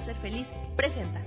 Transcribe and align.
Ser 0.00 0.16
feliz 0.16 0.48
presenta. 0.76 1.20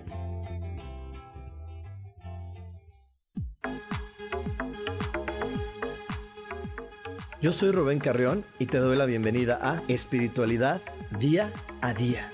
Yo 7.40 7.52
soy 7.52 7.72
Rubén 7.72 8.00
Carrión 8.00 8.44
y 8.58 8.66
te 8.66 8.80
doy 8.80 8.98
la 8.98 9.05
bienvenida 9.05 9.59
a 9.62 9.84
Espiritualidad 9.88 10.81
Día 11.20 11.52
a 11.81 11.94
Día. 11.94 12.33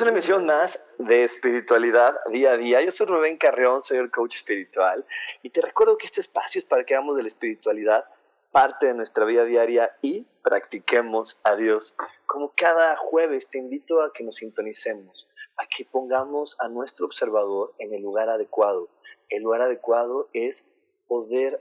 A 0.00 0.02
una 0.02 0.12
emisión 0.12 0.46
más 0.46 0.82
de 0.96 1.24
espiritualidad 1.24 2.14
día 2.30 2.52
a 2.52 2.56
día. 2.56 2.80
Yo 2.80 2.90
soy 2.90 3.04
Rubén 3.04 3.36
Carreón, 3.36 3.82
soy 3.82 3.98
el 3.98 4.10
coach 4.10 4.36
espiritual 4.36 5.04
y 5.42 5.50
te 5.50 5.60
recuerdo 5.60 5.98
que 5.98 6.06
este 6.06 6.22
espacio 6.22 6.58
es 6.58 6.64
para 6.64 6.84
que 6.84 6.94
hagamos 6.94 7.18
de 7.18 7.22
la 7.22 7.28
espiritualidad 7.28 8.06
parte 8.50 8.86
de 8.86 8.94
nuestra 8.94 9.26
vida 9.26 9.44
diaria 9.44 9.94
y 10.00 10.26
practiquemos 10.42 11.38
a 11.44 11.54
Dios. 11.54 11.94
Como 12.24 12.54
cada 12.56 12.96
jueves 12.96 13.46
te 13.46 13.58
invito 13.58 14.00
a 14.00 14.10
que 14.14 14.24
nos 14.24 14.36
sintonicemos, 14.36 15.28
a 15.58 15.66
que 15.66 15.84
pongamos 15.84 16.56
a 16.60 16.68
nuestro 16.68 17.04
observador 17.04 17.74
en 17.78 17.92
el 17.92 18.00
lugar 18.00 18.30
adecuado. 18.30 18.88
El 19.28 19.42
lugar 19.42 19.60
adecuado 19.60 20.30
es 20.32 20.66
poder 21.08 21.60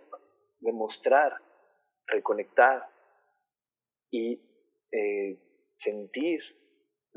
demostrar, 0.61 1.41
reconectar 2.07 2.87
y 4.09 4.41
eh, 4.93 5.37
sentir 5.73 6.41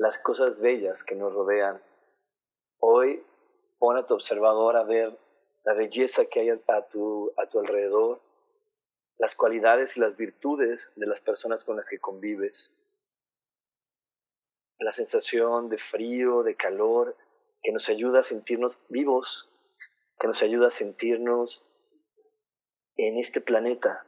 las 0.03 0.19
cosas 0.19 0.59
bellas 0.59 1.01
que 1.01 1.15
nos 1.15 1.33
rodean. 1.33 1.81
Hoy 2.79 3.25
pon 3.79 3.95
a 3.95 4.05
tu 4.05 4.13
observador 4.15 4.75
a 4.75 4.83
ver 4.83 5.17
la 5.63 5.73
belleza 5.73 6.25
que 6.25 6.41
hay 6.41 6.49
a 6.49 6.81
tu, 6.89 7.31
a 7.37 7.47
tu 7.47 7.59
alrededor, 7.59 8.21
las 9.17 9.33
cualidades 9.33 9.95
y 9.95 10.01
las 10.01 10.17
virtudes 10.17 10.91
de 10.97 11.07
las 11.07 11.21
personas 11.21 11.63
con 11.63 11.77
las 11.77 11.87
que 11.87 11.99
convives, 11.99 12.69
la 14.77 14.91
sensación 14.91 15.69
de 15.69 15.77
frío, 15.77 16.43
de 16.43 16.55
calor, 16.55 17.15
que 17.61 17.71
nos 17.71 17.87
ayuda 17.87 18.19
a 18.19 18.23
sentirnos 18.23 18.81
vivos, 18.89 19.49
que 20.19 20.27
nos 20.27 20.41
ayuda 20.43 20.67
a 20.67 20.71
sentirnos 20.71 21.63
en 22.97 23.19
este 23.19 23.39
planeta. 23.39 24.05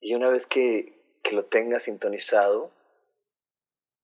Y 0.00 0.14
una 0.14 0.28
vez 0.28 0.46
que, 0.46 1.02
que 1.24 1.32
lo 1.32 1.46
tengas 1.46 1.82
sintonizado, 1.82 2.77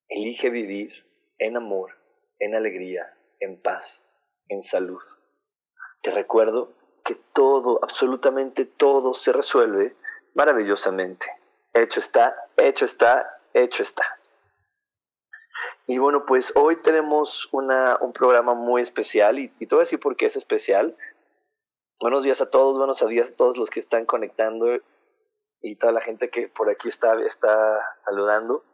Elige 0.09 0.51
vivir 0.51 0.93
en 1.39 1.57
amor, 1.57 1.93
en 2.39 2.55
alegría, 2.55 3.17
en 3.41 3.61
paz, 3.61 4.03
en 4.49 4.63
salud. 4.63 5.03
Te 6.03 6.11
recuerdo 6.11 6.73
que 7.05 7.15
todo, 7.33 7.81
absolutamente 7.83 8.65
todo 8.65 9.15
se 9.15 9.33
resuelve 9.33 9.97
maravillosamente. 10.35 11.27
Hecho 11.73 12.01
está, 12.01 12.37
hecho 12.57 12.85
está, 12.85 13.41
hecho 13.53 13.83
está. 13.83 14.05
Y 15.87 15.99
bueno, 15.99 16.25
pues 16.27 16.53
hoy 16.57 16.77
tenemos 16.77 17.49
una, 17.53 17.99
un 18.01 18.13
programa 18.13 18.55
muy 18.55 18.83
especial 18.83 19.39
y, 19.39 19.53
y 19.59 19.67
te 19.67 19.75
voy 19.75 19.83
a 19.83 19.87
decir 19.87 20.01
por 20.01 20.17
qué 20.17 20.27
es 20.27 20.37
especial. 20.37 20.97
Buenos 22.01 22.25
días 22.25 22.41
a 22.41 22.51
todos, 22.51 22.77
buenos 22.77 23.07
días 23.07 23.31
a 23.31 23.37
todos 23.37 23.57
los 23.57 23.71
que 23.71 23.81
están 23.81 24.05
conectando 24.07 24.67
y 25.61 25.77
toda 25.77 25.93
la 25.93 26.01
gente 26.01 26.29
que 26.29 26.49
por 26.49 26.69
aquí 26.69 26.89
está, 26.89 27.21
está 27.25 27.81
saludando. 27.97 28.65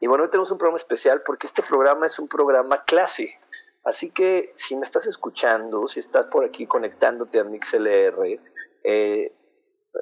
Y 0.00 0.06
bueno, 0.06 0.24
hoy 0.24 0.30
tenemos 0.30 0.50
un 0.50 0.56
programa 0.56 0.78
especial 0.78 1.22
porque 1.24 1.46
este 1.46 1.62
programa 1.62 2.06
es 2.06 2.18
un 2.18 2.26
programa 2.26 2.84
clase. 2.84 3.38
Así 3.84 4.10
que 4.10 4.50
si 4.54 4.74
me 4.74 4.84
estás 4.84 5.06
escuchando, 5.06 5.86
si 5.88 6.00
estás 6.00 6.26
por 6.26 6.44
aquí 6.44 6.66
conectándote 6.66 7.38
a 7.38 7.44
MixLR, 7.44 8.40
eh, 8.82 9.36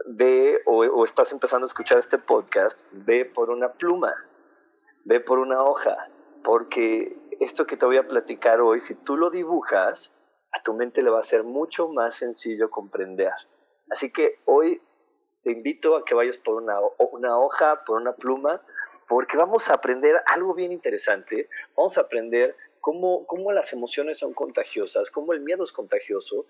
ve 0.07 0.63
o, 0.67 0.85
o, 0.85 1.05
estás 1.05 1.33
empezando 1.33 1.65
a 1.65 1.69
escuchar 1.69 1.99
este 1.99 2.19
podcast, 2.19 2.83
ve 2.93 3.25
por 3.25 3.51
una 3.51 3.73
pluma, 3.73 4.15
ve 5.05 5.19
por 5.21 5.41
una 5.41 5.65
hoja, 5.65 6.09
porque 6.45 7.17
esto 7.41 7.67
que 7.67 7.77
te 7.77 7.87
voy 7.87 7.97
a 7.97 8.07
platicar 8.07 8.61
hoy, 8.61 8.81
si 8.81 8.95
tú 8.95 9.17
lo 9.17 9.31
dibujas, 9.31 10.15
a 10.53 10.63
tu 10.63 10.75
mente 10.75 11.03
le 11.03 11.11
va 11.11 11.21
a 11.21 11.25
ser 11.25 11.43
mucho 11.43 11.89
más 11.89 12.15
sencillo 12.15 12.71
comprender. 12.71 13.33
Así 13.91 14.13
que 14.13 14.41
hoy 14.45 14.81
te 15.43 15.53
invito 15.53 15.97
a 15.97 16.05
que 16.05 16.15
vayas 16.15 16.37
por 16.39 16.63
una, 16.63 16.79
una 16.99 17.39
hoja, 17.39 17.85
por 17.85 18.01
una 18.01 18.13
pluma, 18.13 18.61
porque 19.09 19.37
vamos 19.37 19.69
a 19.69 19.75
aprender 19.75 20.23
algo 20.27 20.55
bien 20.55 20.71
interesante. 20.71 21.49
Vamos 21.77 21.97
a 21.99 22.03
aprender 22.03 22.55
cómo, 22.81 23.27
cómo 23.27 23.53
las 23.53 23.73
emociones 23.73 24.19
son 24.19 24.35
contagiosas, 24.35 25.11
cómo 25.11 25.33
el 25.33 25.41
miedo 25.41 25.65
es 25.65 25.73
contagioso. 25.73 26.47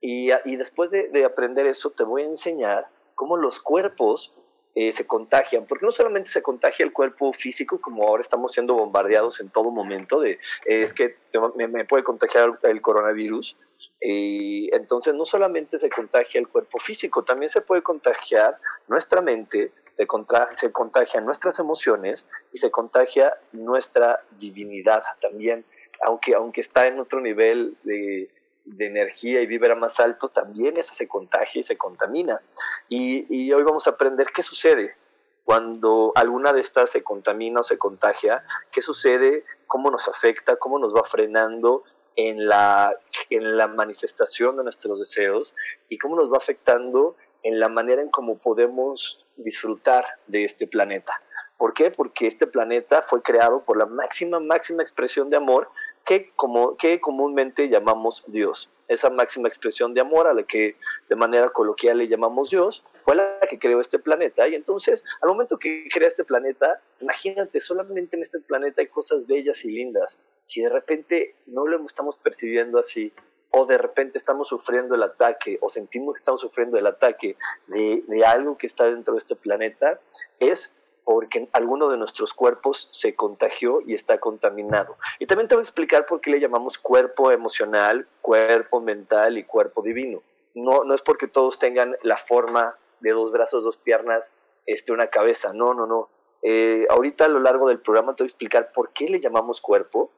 Y, 0.00 0.30
después 0.56 0.90
de, 0.90 1.08
de, 1.08 1.24
aprender 1.24 1.66
eso, 1.66 1.90
te 1.90 2.02
voy 2.02 2.22
a 2.22 2.26
enseñar 2.26 2.88
cómo 3.14 3.36
los 3.36 3.60
cuerpos 3.60 4.34
eh, 4.74 4.92
se 4.94 5.06
contagian, 5.06 5.66
porque 5.66 5.84
no 5.84 5.92
solamente 5.92 6.30
se 6.30 6.40
contagia 6.40 6.86
el 6.86 6.94
cuerpo 6.94 7.32
físico, 7.34 7.78
como 7.78 8.08
ahora 8.08 8.22
estamos 8.22 8.52
siendo 8.52 8.72
bombardeados 8.72 9.38
en 9.40 9.50
todo 9.50 9.70
momento, 9.70 10.18
de 10.18 10.32
eh, 10.64 10.82
es 10.82 10.94
que 10.94 11.16
me, 11.56 11.68
me, 11.68 11.84
puede 11.84 12.02
contagiar 12.02 12.58
el 12.62 12.80
coronavirus, 12.80 13.54
y 14.00 14.74
entonces 14.74 15.14
no 15.14 15.26
solamente 15.26 15.78
se 15.78 15.90
contagia 15.90 16.40
el 16.40 16.48
cuerpo 16.48 16.78
físico, 16.78 17.22
también 17.22 17.50
se 17.50 17.60
puede 17.60 17.82
contagiar 17.82 18.56
nuestra 18.88 19.20
mente, 19.20 19.72
se, 19.94 20.06
contra, 20.06 20.48
se 20.58 20.72
contagian 20.72 21.24
nuestras 21.24 21.58
emociones 21.58 22.26
y 22.52 22.58
se 22.58 22.70
contagia 22.70 23.36
nuestra 23.52 24.24
divinidad 24.38 25.02
también, 25.20 25.64
aunque, 26.02 26.34
aunque 26.34 26.60
está 26.60 26.86
en 26.86 26.98
otro 26.98 27.20
nivel 27.20 27.76
de, 27.84 28.30
de 28.64 28.86
energía 28.86 29.40
y 29.40 29.46
vibra 29.46 29.74
más 29.74 30.00
alto, 30.00 30.28
también 30.28 30.76
esa 30.76 30.94
se 30.94 31.08
contagia 31.08 31.60
y 31.60 31.64
se 31.64 31.76
contamina. 31.76 32.40
Y, 32.88 33.26
y 33.34 33.52
hoy 33.52 33.62
vamos 33.62 33.86
a 33.86 33.90
aprender 33.90 34.28
qué 34.34 34.42
sucede 34.42 34.96
cuando 35.44 36.12
alguna 36.14 36.52
de 36.52 36.60
estas 36.60 36.90
se 36.90 37.02
contamina 37.02 37.60
o 37.60 37.64
se 37.64 37.78
contagia, 37.78 38.44
qué 38.70 38.80
sucede, 38.80 39.44
cómo 39.66 39.90
nos 39.90 40.06
afecta, 40.08 40.56
cómo 40.56 40.78
nos 40.78 40.94
va 40.94 41.02
frenando 41.04 41.82
en 42.16 42.46
la, 42.46 42.96
en 43.30 43.56
la 43.56 43.66
manifestación 43.66 44.56
de 44.56 44.64
nuestros 44.64 45.00
deseos 45.00 45.54
y 45.88 45.98
cómo 45.98 46.16
nos 46.16 46.32
va 46.32 46.36
afectando 46.36 47.16
en 47.42 47.58
la 47.58 47.68
manera 47.68 48.02
en 48.02 48.10
cómo 48.10 48.38
podemos 48.38 49.21
disfrutar 49.36 50.04
de 50.26 50.44
este 50.44 50.66
planeta. 50.66 51.20
¿Por 51.56 51.74
qué? 51.74 51.90
Porque 51.90 52.26
este 52.26 52.46
planeta 52.46 53.02
fue 53.02 53.22
creado 53.22 53.62
por 53.62 53.76
la 53.76 53.86
máxima, 53.86 54.40
máxima 54.40 54.82
expresión 54.82 55.30
de 55.30 55.36
amor 55.36 55.68
que, 56.04 56.32
como, 56.34 56.76
que 56.76 57.00
comúnmente 57.00 57.68
llamamos 57.68 58.24
Dios. 58.26 58.68
Esa 58.88 59.10
máxima 59.10 59.48
expresión 59.48 59.94
de 59.94 60.00
amor 60.00 60.26
a 60.26 60.34
la 60.34 60.42
que 60.42 60.76
de 61.08 61.16
manera 61.16 61.48
coloquial 61.50 61.98
le 61.98 62.08
llamamos 62.08 62.50
Dios, 62.50 62.82
fue 63.04 63.14
la 63.14 63.38
que 63.48 63.58
creó 63.58 63.80
este 63.80 63.98
planeta. 63.98 64.48
Y 64.48 64.54
entonces, 64.54 65.04
al 65.20 65.28
momento 65.28 65.56
que 65.58 65.88
crea 65.92 66.08
este 66.08 66.24
planeta, 66.24 66.80
imagínate, 67.00 67.60
solamente 67.60 68.16
en 68.16 68.24
este 68.24 68.40
planeta 68.40 68.80
hay 68.80 68.88
cosas 68.88 69.26
bellas 69.26 69.64
y 69.64 69.70
lindas. 69.70 70.18
Si 70.46 70.62
de 70.62 70.68
repente 70.68 71.36
no 71.46 71.66
lo 71.66 71.84
estamos 71.86 72.16
percibiendo 72.16 72.78
así, 72.78 73.12
o 73.52 73.66
de 73.66 73.78
repente 73.78 74.18
estamos 74.18 74.48
sufriendo 74.48 74.94
el 74.94 75.02
ataque 75.02 75.58
o 75.60 75.68
sentimos 75.68 76.14
que 76.14 76.20
estamos 76.20 76.40
sufriendo 76.40 76.78
el 76.78 76.86
ataque 76.86 77.36
de, 77.66 78.02
algo 78.26 78.56
que 78.56 78.66
está 78.66 78.84
dentro 78.84 79.12
de 79.12 79.18
este 79.18 79.36
planeta, 79.36 80.00
es 80.40 80.72
porque 81.04 81.48
alguno 81.52 81.90
de 81.90 81.98
nuestros 81.98 82.32
cuerpos 82.32 82.88
se 82.92 83.14
contagió 83.14 83.80
y 83.86 83.94
está 83.94 84.18
contaminado. 84.18 84.96
Y 85.18 85.26
también 85.26 85.48
te 85.48 85.54
voy 85.54 85.62
a 85.62 85.64
explicar 85.64 86.06
por 86.06 86.20
qué 86.20 86.30
le 86.30 86.40
llamamos 86.40 86.78
cuerpo 86.78 87.30
emocional, 87.30 88.06
cuerpo 88.22 88.80
mental 88.80 89.36
y 89.36 89.44
cuerpo 89.44 89.82
divino. 89.82 90.22
No, 90.54 90.84
no 90.84 90.94
es 90.94 91.02
porque 91.02 91.28
todos 91.28 91.58
tengan 91.58 91.96
la 92.02 92.16
forma 92.16 92.76
de 93.00 93.10
dos 93.10 93.32
brazos, 93.32 93.64
dos 93.64 93.76
piernas, 93.76 94.30
este, 94.64 94.92
una 94.92 95.08
cabeza. 95.08 95.52
No, 95.52 95.74
no, 95.74 95.86
no. 95.86 96.08
Eh, 96.40 96.86
ahorita 96.88 97.26
a 97.26 97.28
lo 97.28 97.40
largo 97.40 97.68
del 97.68 97.80
programa 97.80 98.14
te 98.14 98.22
voy 98.22 98.28
a 98.28 98.32
explicar 98.32 98.72
por 98.72 98.92
qué 98.92 99.08
le 99.08 99.20
llamamos 99.20 99.60
cuerpo 99.60 100.10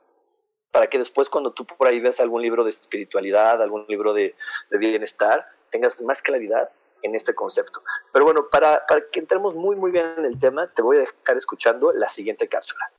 para 0.74 0.88
que 0.88 0.98
después 0.98 1.28
cuando 1.28 1.52
tú 1.52 1.64
por 1.64 1.86
ahí 1.86 2.00
ves 2.00 2.18
algún 2.18 2.42
libro 2.42 2.64
de 2.64 2.70
espiritualidad, 2.70 3.62
algún 3.62 3.86
libro 3.86 4.12
de, 4.12 4.34
de 4.70 4.78
bienestar, 4.78 5.46
tengas 5.70 6.00
más 6.00 6.20
claridad 6.20 6.68
en 7.02 7.14
este 7.14 7.32
concepto. 7.32 7.80
Pero 8.12 8.24
bueno, 8.24 8.48
para, 8.50 8.84
para 8.84 9.08
que 9.08 9.20
entremos 9.20 9.54
muy, 9.54 9.76
muy 9.76 9.92
bien 9.92 10.14
en 10.18 10.24
el 10.24 10.36
tema, 10.36 10.66
te 10.74 10.82
voy 10.82 10.96
a 10.96 11.00
dejar 11.00 11.36
escuchando 11.36 11.92
la 11.92 12.08
siguiente 12.08 12.48
cápsula. 12.48 12.90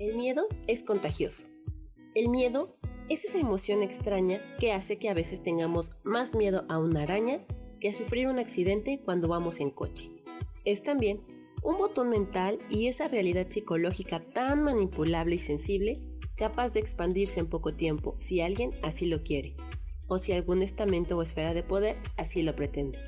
El 0.00 0.16
miedo 0.16 0.48
es 0.66 0.82
contagioso. 0.82 1.46
El 2.16 2.30
miedo 2.30 2.74
es 3.08 3.24
esa 3.26 3.38
emoción 3.38 3.84
extraña 3.84 4.42
que 4.58 4.72
hace 4.72 4.98
que 4.98 5.08
a 5.08 5.14
veces 5.14 5.40
tengamos 5.40 5.92
más 6.02 6.34
miedo 6.34 6.64
a 6.68 6.80
una 6.80 7.02
araña 7.02 7.46
que 7.80 7.90
a 7.90 7.92
sufrir 7.92 8.26
un 8.26 8.40
accidente 8.40 9.00
cuando 9.04 9.28
vamos 9.28 9.60
en 9.60 9.70
coche. 9.70 10.10
Es 10.64 10.82
también 10.82 11.29
un 11.62 11.78
botón 11.78 12.08
mental 12.08 12.58
y 12.70 12.86
esa 12.86 13.08
realidad 13.08 13.46
psicológica 13.50 14.20
tan 14.20 14.62
manipulable 14.62 15.36
y 15.36 15.38
sensible 15.38 16.00
capaz 16.36 16.70
de 16.72 16.80
expandirse 16.80 17.40
en 17.40 17.48
poco 17.48 17.74
tiempo 17.74 18.16
si 18.18 18.40
alguien 18.40 18.72
así 18.82 19.06
lo 19.06 19.22
quiere, 19.22 19.54
o 20.06 20.18
si 20.18 20.32
algún 20.32 20.62
estamento 20.62 21.18
o 21.18 21.22
esfera 21.22 21.52
de 21.52 21.62
poder 21.62 21.98
así 22.16 22.42
lo 22.42 22.56
pretende. 22.56 22.98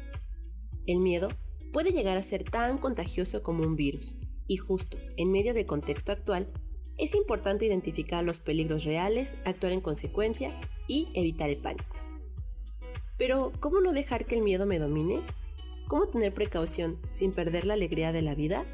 El 0.86 0.98
miedo 0.98 1.28
puede 1.72 1.92
llegar 1.92 2.18
a 2.18 2.22
ser 2.22 2.44
tan 2.44 2.78
contagioso 2.78 3.42
como 3.42 3.64
un 3.64 3.76
virus, 3.76 4.18
y 4.46 4.58
justo 4.58 4.98
en 5.16 5.32
medio 5.32 5.54
del 5.54 5.64
contexto 5.64 6.12
actual, 6.12 6.52
es 6.98 7.14
importante 7.14 7.64
identificar 7.64 8.22
los 8.22 8.40
peligros 8.40 8.84
reales, 8.84 9.34
actuar 9.46 9.72
en 9.72 9.80
consecuencia 9.80 10.60
y 10.86 11.08
evitar 11.14 11.48
el 11.48 11.56
pánico. 11.56 11.96
Pero, 13.16 13.52
¿cómo 13.60 13.80
no 13.80 13.92
dejar 13.92 14.26
que 14.26 14.34
el 14.34 14.42
miedo 14.42 14.66
me 14.66 14.78
domine? 14.78 15.22
¿Cómo 15.88 16.08
tener 16.08 16.32
precaución 16.32 16.98
sin 17.10 17.32
perder 17.32 17.66
la 17.66 17.74
alegría 17.74 18.12
de 18.12 18.22
la 18.22 18.34
vida? 18.34 18.64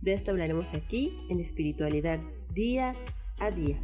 De 0.00 0.12
esto 0.12 0.30
hablaremos 0.30 0.74
aquí 0.74 1.16
en 1.28 1.40
espiritualidad 1.40 2.18
día 2.54 2.96
a 3.38 3.50
día 3.50 3.78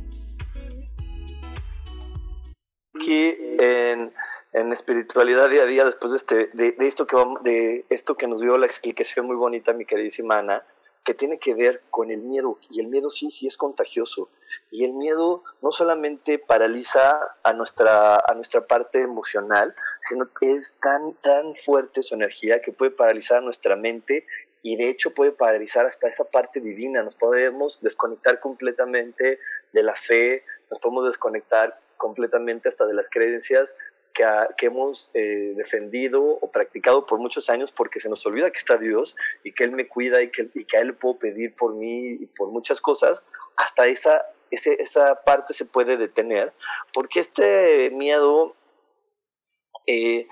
aquí 2.99 3.37
en, 3.59 4.13
en, 4.53 4.73
espiritualidad 4.73 5.49
día 5.49 5.63
a 5.63 5.67
día, 5.67 5.85
después 5.85 6.13
de, 6.13 6.19
este, 6.19 6.47
de, 6.53 6.75
esto 6.87 7.07
que 7.07 7.17
de 7.43 7.85
esto 7.89 8.17
que 8.17 8.27
nos 8.27 8.41
dio 8.41 8.59
la 8.59 8.67
explicación 8.67 9.27
muy 9.27 9.37
bonita, 9.37 9.73
mi 9.73 9.85
queridísima 9.85 10.39
Ana, 10.39 10.65
que 11.05 11.15
tiene 11.15 11.39
que 11.39 11.55
ver 11.55 11.83
con 11.91 12.11
el 12.11 12.21
miedo. 12.21 12.59
Y 12.69 12.81
el 12.81 12.89
miedo 12.89 13.11
sí, 13.11 13.31
sí 13.31 13.47
es 13.47 13.57
contagioso. 13.57 14.29
Y 14.71 14.85
el 14.85 14.93
miedo 14.93 15.45
no 15.63 15.73
solamente 15.73 16.39
paraliza 16.39 17.37
a 17.43 17.53
nuestra, 17.53 18.17
a 18.17 18.35
nuestra 18.35 18.67
parte 18.67 19.01
emocional, 19.01 19.75
sino 20.03 20.31
que 20.33 20.53
es 20.53 20.75
tan, 20.81 21.15
tan 21.15 21.55
fuerte 21.55 22.03
su 22.03 22.15
energía 22.15 22.61
que 22.61 22.73
puede 22.73 22.91
paralizar 22.91 23.43
nuestra 23.43 23.77
mente 23.77 24.27
y 24.63 24.77
de 24.77 24.91
hecho 24.91 25.15
puede 25.15 25.33
paralizar 25.33 25.87
hasta 25.87 26.09
esa 26.09 26.25
parte 26.25 26.61
divina. 26.61 27.03
Nos 27.03 27.15
podemos 27.15 27.81
desconectar 27.81 28.41
completamente 28.41 29.39
de 29.73 29.83
la 29.83 29.95
fe, 29.95 30.45
nos 30.71 30.81
podemos 30.81 31.07
desconectar 31.07 31.79
completamente 31.97 32.69
hasta 32.69 32.87
de 32.87 32.95
las 32.95 33.09
creencias 33.09 33.73
que, 34.15 34.25
que 34.57 34.67
hemos 34.67 35.11
eh, 35.15 35.55
defendido 35.57 36.23
o 36.23 36.51
practicado 36.51 37.07
por 37.07 37.19
muchos 37.19 37.49
años 37.51 37.73
porque 37.73 38.01
se 38.01 38.09
nos 38.09 38.25
olvida 38.27 38.51
que 38.51 38.59
está 38.59 38.77
Dios 38.77 39.15
y 39.45 39.53
que 39.53 39.65
Él 39.65 39.73
me 39.73 39.87
cuida 39.87 40.23
y 40.23 40.31
que, 40.31 40.49
y 40.55 40.65
que 40.65 40.77
a 40.77 40.81
Él 40.81 40.95
puedo 40.95 41.19
pedir 41.19 41.55
por 41.55 41.75
mí 41.75 42.09
y 42.21 42.27
por 42.27 42.51
muchas 42.51 42.81
cosas, 42.81 43.23
hasta 43.57 43.87
esa, 43.87 44.27
esa 44.51 45.23
parte 45.25 45.55
se 45.55 45.65
puede 45.65 45.97
detener 45.97 46.53
porque 46.93 47.21
este 47.21 47.91
miedo, 47.91 48.55
eh, 49.87 50.27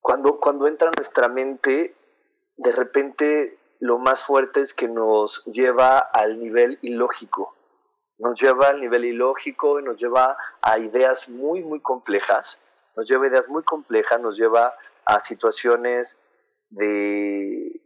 cuando, 0.00 0.40
cuando 0.40 0.66
entra 0.66 0.88
en 0.88 0.94
nuestra 0.96 1.28
mente, 1.28 1.94
de 2.56 2.72
repente 2.72 3.58
lo 3.80 3.98
más 3.98 4.22
fuerte 4.22 4.60
es 4.60 4.74
que 4.74 4.88
nos 4.88 5.44
lleva 5.46 5.98
al 5.98 6.38
nivel 6.38 6.78
ilógico. 6.82 7.56
Nos 8.18 8.40
lleva 8.40 8.68
al 8.68 8.80
nivel 8.80 9.04
ilógico 9.04 9.80
y 9.80 9.82
nos 9.82 9.96
lleva 9.96 10.36
a 10.60 10.78
ideas 10.78 11.28
muy, 11.28 11.64
muy 11.64 11.80
complejas, 11.80 12.58
nos 12.94 13.08
lleva 13.08 13.24
a 13.24 13.28
ideas 13.28 13.48
muy 13.48 13.64
complejas, 13.64 14.20
nos 14.20 14.36
lleva 14.36 14.74
a 15.04 15.18
situaciones 15.18 16.16
de 16.70 17.80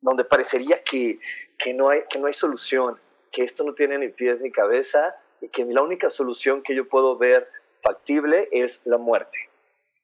donde 0.00 0.24
parecería 0.24 0.82
que, 0.82 1.20
que, 1.58 1.74
no 1.74 1.90
hay, 1.90 2.04
que 2.08 2.18
no 2.18 2.26
hay 2.26 2.32
solución, 2.32 2.98
que 3.30 3.44
esto 3.44 3.64
no 3.64 3.74
tiene 3.74 3.98
ni 3.98 4.08
pies 4.08 4.40
ni 4.40 4.50
cabeza 4.50 5.16
y 5.40 5.48
que 5.48 5.64
la 5.64 5.82
única 5.82 6.10
solución 6.10 6.62
que 6.62 6.74
yo 6.74 6.88
puedo 6.88 7.16
ver 7.16 7.48
factible 7.82 8.48
es 8.52 8.82
la 8.84 8.98
muerte. 8.98 9.50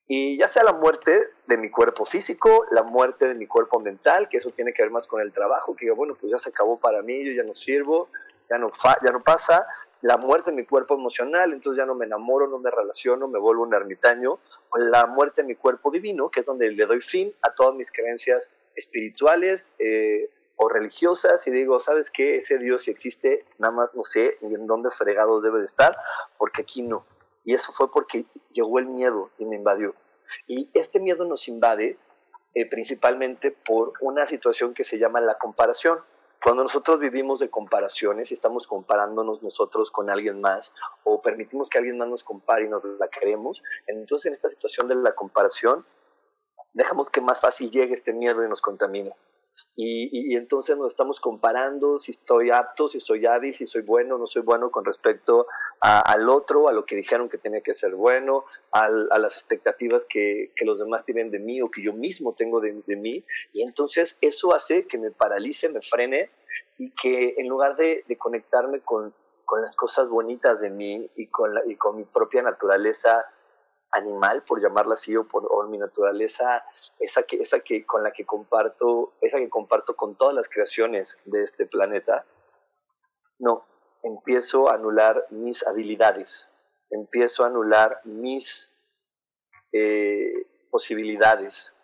Y 0.09 0.39
ya 0.39 0.47
sea 0.47 0.63
la 0.63 0.73
muerte 0.73 1.29
de 1.47 1.57
mi 1.57 1.69
cuerpo 1.69 2.05
físico, 2.05 2.65
la 2.71 2.85
muerte 2.85 3.27
de 3.27 3.35
mi 3.35 3.47
cuerpo 3.47 3.81
mental, 3.81 4.29
que 4.29 4.37
eso 4.37 4.51
tiene 4.53 4.73
que 4.73 4.83
ver 4.83 4.93
más 4.93 5.07
con 5.07 5.21
el 5.21 5.33
trabajo, 5.33 5.75
que 5.75 5.87
yo, 5.87 5.97
bueno, 5.97 6.15
pues 6.19 6.31
ya 6.31 6.39
se 6.39 6.51
acabó 6.51 6.79
para 6.79 7.03
mí, 7.03 7.25
yo 7.25 7.33
ya 7.33 7.43
no 7.43 7.55
sirvo, 7.55 8.09
ya 8.49 8.57
no, 8.57 8.71
ya 9.03 9.11
no 9.11 9.23
pasa, 9.25 9.67
la 10.03 10.17
muerte 10.17 10.51
de 10.51 10.57
mi 10.57 10.65
cuerpo 10.65 10.95
emocional, 10.95 11.53
entonces 11.53 11.79
ya 11.79 11.87
no 11.87 11.97
me 11.97 12.07
enamoro, 12.07 12.47
no 12.47 12.59
me 12.59 12.71
relaciono, 12.71 13.27
me 13.27 13.41
vuelvo 13.41 13.65
un 13.65 13.75
ermitaño, 13.75 14.39
o 14.69 14.79
la 14.79 15.07
muerte 15.07 15.43
de 15.43 15.49
mi 15.49 15.57
cuerpo 15.57 15.91
divino, 15.91 16.31
que 16.31 16.41
es 16.41 16.47
donde 16.47 16.71
le 16.71 16.87
doy 16.87 17.01
fin 17.01 17.35
a 17.43 17.53
todas 17.53 17.75
mis 17.75 17.91
creencias 17.91 18.49
espirituales 18.77 19.69
eh, 19.81 20.31
o 20.57 20.69
religiosas 20.69 21.47
y 21.47 21.51
digo, 21.51 21.81
¿sabes 21.81 22.11
qué? 22.11 22.39
Ese 22.39 22.59
Dios 22.59 22.85
si 22.85 22.91
existe, 22.91 23.45
nada 23.59 23.73
más 23.73 23.95
no 23.95 24.03
sé 24.03 24.39
ni 24.41 24.55
en 24.55 24.67
dónde 24.67 24.91
fregado 24.91 25.41
debe 25.41 25.61
de 25.61 25.67
estar, 25.67 25.97
porque 26.39 26.63
aquí 26.63 26.83
no. 26.83 27.05
Y 27.45 27.55
eso 27.55 27.73
fue 27.73 27.91
porque 27.91 28.25
llegó 28.53 28.79
el 28.79 28.87
miedo 28.87 29.31
y 29.39 29.47
me 29.47 29.57
invadió. 29.57 29.95
Y 30.47 30.71
este 30.75 30.99
miedo 30.99 31.25
nos 31.25 31.47
invade 31.49 31.99
eh, 32.55 32.69
principalmente 32.69 33.51
por 33.51 33.93
una 34.01 34.27
situación 34.27 34.75
que 34.75 34.83
se 34.83 34.99
llama 34.99 35.21
la 35.21 35.39
comparación. 35.39 36.01
Cuando 36.43 36.63
nosotros 36.63 36.99
vivimos 36.99 37.39
de 37.39 37.51
comparaciones 37.51 38.31
y 38.31 38.35
estamos 38.35 38.67
comparándonos 38.67 39.43
nosotros 39.43 39.91
con 39.91 40.11
alguien 40.11 40.41
más 40.41 40.73
o 41.05 41.21
permitimos 41.23 41.69
que 41.69 41.79
alguien 41.79 41.99
más 41.99 42.09
nos 42.09 42.25
compare 42.25 42.65
y 42.65 42.69
nos 42.69 42.85
la 42.99 43.09
queremos, 43.09 43.63
entonces 43.87 44.27
en 44.27 44.35
esta 44.35 44.49
situación 44.49 44.89
de 44.89 44.95
la 44.95 45.15
comparación 45.15 45.85
dejamos 46.73 47.11
que 47.11 47.21
más 47.21 47.41
fácil 47.41 47.71
llegue 47.71 47.95
este 47.95 48.13
miedo 48.13 48.45
y 48.45 48.49
nos 48.49 48.61
contamine. 48.61 49.15
Y, 49.79 50.33
y, 50.33 50.37
entonces 50.37 50.77
nos 50.79 50.89
estamos 50.89 51.21
comparando 51.21 51.99
si 51.99 52.13
estoy 52.13 52.51
apto, 52.51 52.89
si 52.89 52.99
soy 52.99 53.27
hábil, 53.27 53.55
si 53.55 53.67
soy 53.67 53.83
bueno 53.83 54.17
no 54.17 54.27
soy 54.27 54.41
bueno 54.41 54.71
con 54.71 54.87
respecto 54.87 55.47
al 55.81 56.29
otro, 56.31 56.69
a 56.69 56.73
lo 56.73 56.87
que 56.87 56.97
dijeron 56.97 57.29
que 57.29 57.37
tenía 57.37 57.61
que 57.61 57.75
ser 57.75 57.95
bueno, 57.95 58.45
a 58.73 58.89
las 58.89 59.35
expectativas 59.35 60.03
que, 60.09 60.53
que, 60.57 60.65
los 60.65 60.79
demás 60.79 61.05
tienen 61.05 61.31
de 61.31 61.39
mí 61.39 61.61
o 61.61 61.71
que 61.71 61.83
yo 61.83 61.93
mismo 61.93 62.35
tengo 62.35 62.61
de, 62.61 62.83
de, 62.87 62.97
mí. 62.97 63.25
Y 63.53 63.63
entonces 63.63 64.17
eso 64.21 64.55
hace 64.55 64.87
que 64.87 64.99
me 64.99 65.11
paralice, 65.11 65.69
me 65.69 65.83
frene 65.83 66.31
y 66.79 66.91
que 66.93 67.35
en 67.37 67.49
lugar 67.49 67.77
de, 67.77 68.05
de 68.07 68.17
conectarme 68.17 68.81
con, 68.81 69.15
con, 69.45 69.63
las 69.63 69.77
cosas 69.77 70.09
bonitas 70.09 70.61
de 70.61 70.71
mí 70.71 71.11
y 71.17 71.27
con, 71.27 71.55
la, 71.55 71.63
y 71.67 71.77
con 71.77 71.97
mi 71.97 72.05
propia 72.05 72.43
naturaleza 72.43 73.27
animal, 73.93 74.43
por 74.43 74.61
llamarla 74.61 74.95
así, 74.95 75.17
o, 75.17 75.27
por, 75.27 75.69
mi 75.69 75.79
naturaleza, 75.79 76.65
esa 76.99 77.23
que, 77.23 77.37
esa 77.37 77.61
que 77.61 77.85
con 77.85 78.03
la 78.03 78.13
que 78.13 78.25
comparto, 78.25 79.15
esa 79.21 79.39
que 79.39 79.49
comparto 79.49 79.95
con 79.97 80.17
todas 80.17 80.35
las 80.35 80.49
creaciones 80.49 81.19
de 81.25 81.45
este 81.45 81.67
planeta, 81.67 82.25
no, 83.39 83.65
empiezo 84.03 84.69
a 84.69 84.75
anular 84.75 85.27
mis 85.31 85.67
habilidades, 85.67 86.51
empiezo 86.91 87.45
a 87.45 87.49
anular 87.49 88.01
mis 88.05 88.73
eh, 89.73 90.47
posibilidades, 90.71 91.75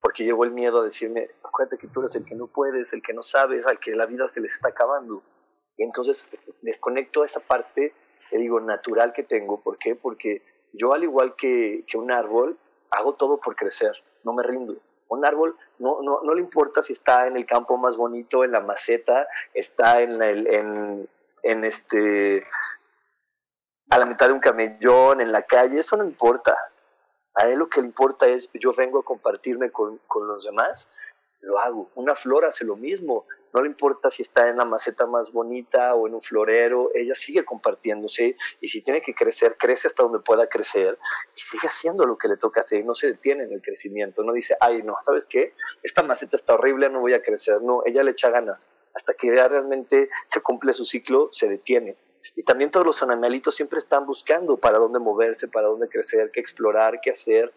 porque 0.00 0.24
llegó 0.24 0.44
el 0.44 0.50
miedo 0.50 0.80
a 0.80 0.84
decirme, 0.84 1.30
acuérdate 1.44 1.78
que 1.78 1.88
tú 1.88 2.00
eres 2.00 2.14
el 2.14 2.24
que 2.24 2.34
no 2.34 2.48
puedes, 2.48 2.92
el 2.92 3.02
que 3.02 3.12
no 3.12 3.22
sabes, 3.22 3.66
al 3.66 3.78
que 3.78 3.94
la 3.94 4.06
vida 4.06 4.28
se 4.28 4.40
les 4.40 4.52
está 4.52 4.68
acabando. 4.68 5.22
Y 5.76 5.84
entonces 5.84 6.24
desconecto 6.60 7.24
esa 7.24 7.40
parte, 7.40 7.94
te 8.30 8.38
digo, 8.38 8.60
natural 8.60 9.12
que 9.12 9.22
tengo. 9.22 9.62
¿Por 9.62 9.78
qué? 9.78 9.94
Porque 9.94 10.42
yo 10.72 10.92
al 10.92 11.04
igual 11.04 11.34
que, 11.36 11.84
que 11.86 11.98
un 11.98 12.10
árbol, 12.10 12.58
hago 12.90 13.14
todo 13.14 13.38
por 13.38 13.56
crecer, 13.56 13.92
no 14.24 14.32
me 14.32 14.42
rindo. 14.42 14.76
Un 15.08 15.26
árbol 15.26 15.56
no, 15.78 16.00
no, 16.02 16.20
no, 16.22 16.34
le 16.34 16.40
importa 16.40 16.82
si 16.82 16.94
está 16.94 17.26
en 17.26 17.36
el 17.36 17.44
campo 17.44 17.76
más 17.76 17.96
bonito, 17.96 18.44
en 18.44 18.52
la 18.52 18.60
maceta, 18.60 19.28
está 19.52 20.00
en, 20.00 20.22
en, 20.22 21.08
en 21.42 21.64
este, 21.64 22.46
a 23.90 23.98
la 23.98 24.06
mitad 24.06 24.28
de 24.28 24.32
un 24.32 24.40
camellón, 24.40 25.20
en 25.20 25.32
la 25.32 25.42
calle, 25.42 25.80
eso 25.80 25.96
no 25.96 26.04
importa. 26.04 26.56
A 27.34 27.46
él 27.46 27.58
lo 27.58 27.68
que 27.68 27.80
le 27.80 27.86
importa 27.86 28.26
es, 28.26 28.48
yo 28.54 28.72
vengo 28.74 29.00
a 29.00 29.04
compartirme 29.04 29.70
con, 29.70 29.98
con 30.06 30.26
los 30.26 30.44
demás, 30.44 30.88
lo 31.42 31.58
hago. 31.58 31.90
Una 31.94 32.14
flor 32.14 32.44
hace 32.44 32.64
lo 32.64 32.76
mismo, 32.76 33.26
no 33.52 33.60
le 33.60 33.68
importa 33.68 34.10
si 34.10 34.22
está 34.22 34.48
en 34.48 34.56
la 34.56 34.64
maceta 34.64 35.06
más 35.06 35.30
bonita 35.30 35.94
o 35.94 36.06
en 36.06 36.14
un 36.14 36.22
florero, 36.22 36.90
ella 36.94 37.14
sigue 37.14 37.44
compartiéndose 37.44 38.36
y 38.60 38.68
si 38.68 38.80
tiene 38.80 39.02
que 39.02 39.14
crecer, 39.14 39.56
crece 39.58 39.88
hasta 39.88 40.04
donde 40.04 40.20
pueda 40.20 40.48
crecer 40.48 40.98
y 41.36 41.40
sigue 41.40 41.66
haciendo 41.66 42.06
lo 42.06 42.16
que 42.16 42.28
le 42.28 42.36
toca 42.36 42.60
hacer 42.60 42.80
y 42.80 42.84
no 42.84 42.94
se 42.94 43.08
detiene 43.08 43.44
en 43.44 43.52
el 43.52 43.60
crecimiento, 43.60 44.22
no 44.22 44.32
dice, 44.32 44.56
ay, 44.60 44.82
no, 44.82 44.96
¿sabes 45.02 45.26
qué? 45.26 45.54
Esta 45.82 46.02
maceta 46.02 46.36
está 46.36 46.54
horrible, 46.54 46.88
no 46.88 47.00
voy 47.00 47.14
a 47.14 47.22
crecer, 47.22 47.60
no, 47.60 47.82
ella 47.84 48.02
le 48.02 48.12
echa 48.12 48.30
ganas, 48.30 48.68
hasta 48.94 49.14
que 49.14 49.34
ya 49.34 49.48
realmente 49.48 50.08
se 50.28 50.40
cumple 50.40 50.72
su 50.72 50.84
ciclo, 50.84 51.28
se 51.32 51.48
detiene. 51.48 51.96
Y 52.36 52.44
también 52.44 52.70
todos 52.70 52.86
los 52.86 53.02
animalitos 53.02 53.56
siempre 53.56 53.80
están 53.80 54.06
buscando 54.06 54.56
para 54.56 54.78
dónde 54.78 55.00
moverse, 55.00 55.48
para 55.48 55.66
dónde 55.66 55.88
crecer, 55.88 56.30
qué 56.32 56.40
explorar, 56.40 57.00
qué 57.02 57.10
hacer. 57.10 57.52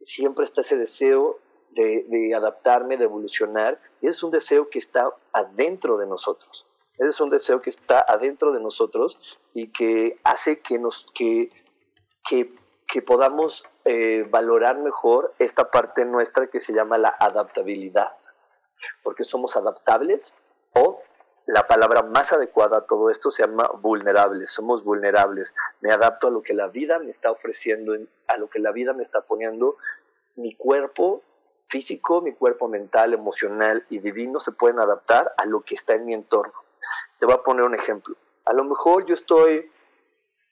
Siempre 0.00 0.44
está 0.44 0.62
ese 0.62 0.76
deseo 0.76 1.38
de, 1.74 2.34
adaptarme, 2.34 2.96
de 2.96 3.04
evolucionar, 3.04 3.80
y 4.00 4.08
es 4.08 4.22
un 4.22 4.30
deseo 4.30 4.68
que 4.70 4.78
está 4.78 5.10
adentro 5.32 5.96
de 5.98 6.06
nosotros. 6.06 6.66
Ese 6.98 7.10
es 7.10 7.20
un 7.20 7.30
deseo 7.30 7.60
que 7.60 7.70
está 7.70 8.04
adentro 8.06 8.52
de 8.52 8.60
nosotros 8.60 9.18
y 9.52 9.72
que 9.72 10.18
hace 10.22 10.60
que, 10.60 10.78
nos, 10.78 11.06
que, 11.14 11.50
que, 12.28 12.54
que 12.86 13.02
podamos 13.02 13.64
eh, 13.84 14.26
valorar 14.30 14.78
mejor 14.78 15.34
esta 15.38 15.70
parte 15.70 16.04
nuestra 16.04 16.46
que 16.46 16.60
se 16.60 16.72
llama 16.72 16.98
la 16.98 17.14
adaptabilidad. 17.18 18.12
Porque 19.02 19.24
somos 19.24 19.56
adaptables 19.56 20.36
o 20.74 21.02
la 21.46 21.66
palabra 21.66 22.02
más 22.02 22.32
adecuada 22.32 22.78
a 22.78 22.86
todo 22.86 23.10
esto 23.10 23.30
se 23.30 23.42
llama 23.42 23.70
vulnerables. 23.80 24.50
Somos 24.50 24.82
vulnerables. 24.82 25.54
Me 25.80 25.92
adapto 25.92 26.28
a 26.28 26.30
lo 26.30 26.42
que 26.42 26.54
la 26.54 26.68
vida 26.68 26.98
me 26.98 27.10
está 27.10 27.30
ofreciendo, 27.30 27.94
a 28.28 28.36
lo 28.38 28.48
que 28.48 28.60
la 28.60 28.72
vida 28.72 28.94
me 28.94 29.02
está 29.02 29.20
poniendo. 29.22 29.76
Mi 30.36 30.54
cuerpo 30.56 31.22
físico, 31.68 32.20
mi 32.20 32.32
cuerpo 32.32 32.68
mental, 32.68 33.14
emocional 33.14 33.84
y 33.90 33.98
divino 33.98 34.40
se 34.40 34.52
pueden 34.52 34.78
adaptar 34.78 35.32
a 35.36 35.46
lo 35.46 35.62
que 35.62 35.74
está 35.74 35.94
en 35.94 36.06
mi 36.06 36.14
entorno. 36.14 36.54
Te 37.18 37.26
voy 37.26 37.34
a 37.34 37.42
poner 37.42 37.64
un 37.64 37.74
ejemplo. 37.74 38.16
A 38.44 38.52
lo 38.52 38.64
mejor 38.64 39.06
yo 39.06 39.14
estoy 39.14 39.70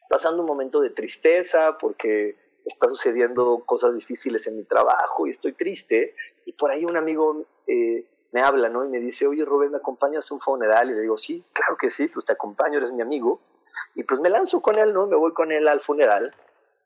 pasando 0.09 0.43
un 0.43 0.47
momento 0.49 0.81
de 0.81 0.91
tristeza 0.91 1.79
porque 1.79 2.37
está 2.65 2.89
sucediendo 2.89 3.63
cosas 3.67 3.95
difíciles 3.95 4.47
en 4.47 4.57
mi 4.57 4.65
trabajo 4.65 5.27
y 5.27 5.31
estoy 5.31 5.53
triste 5.53 6.15
y 6.45 6.53
por 6.53 6.71
ahí 6.71 6.85
un 6.85 6.97
amigo 6.97 7.45
eh, 7.67 8.07
me 8.33 8.43
habla, 8.43 8.69
¿no? 8.69 8.85
Y 8.85 8.89
me 8.89 8.99
dice, 8.99 9.27
oye 9.27 9.45
Rubén, 9.45 9.73
¿me 9.73 9.77
acompañas 9.77 10.31
a 10.31 10.35
un 10.35 10.41
funeral? 10.41 10.91
Y 10.91 10.95
le 10.95 11.03
digo, 11.03 11.19
sí, 11.19 11.45
claro 11.53 11.77
que 11.77 11.91
sí, 11.91 12.09
pues 12.09 12.25
te 12.25 12.33
acompaño, 12.33 12.79
eres 12.79 12.93
mi 12.93 13.03
amigo. 13.03 13.41
Y 13.95 14.05
pues 14.05 14.21
me 14.21 14.31
lanzo 14.31 14.61
con 14.61 14.79
él, 14.79 14.93
¿no? 14.93 15.07
Me 15.07 15.17
voy 15.17 15.33
con 15.33 15.53
él 15.53 15.69
al 15.69 15.81
funeral. 15.81 16.35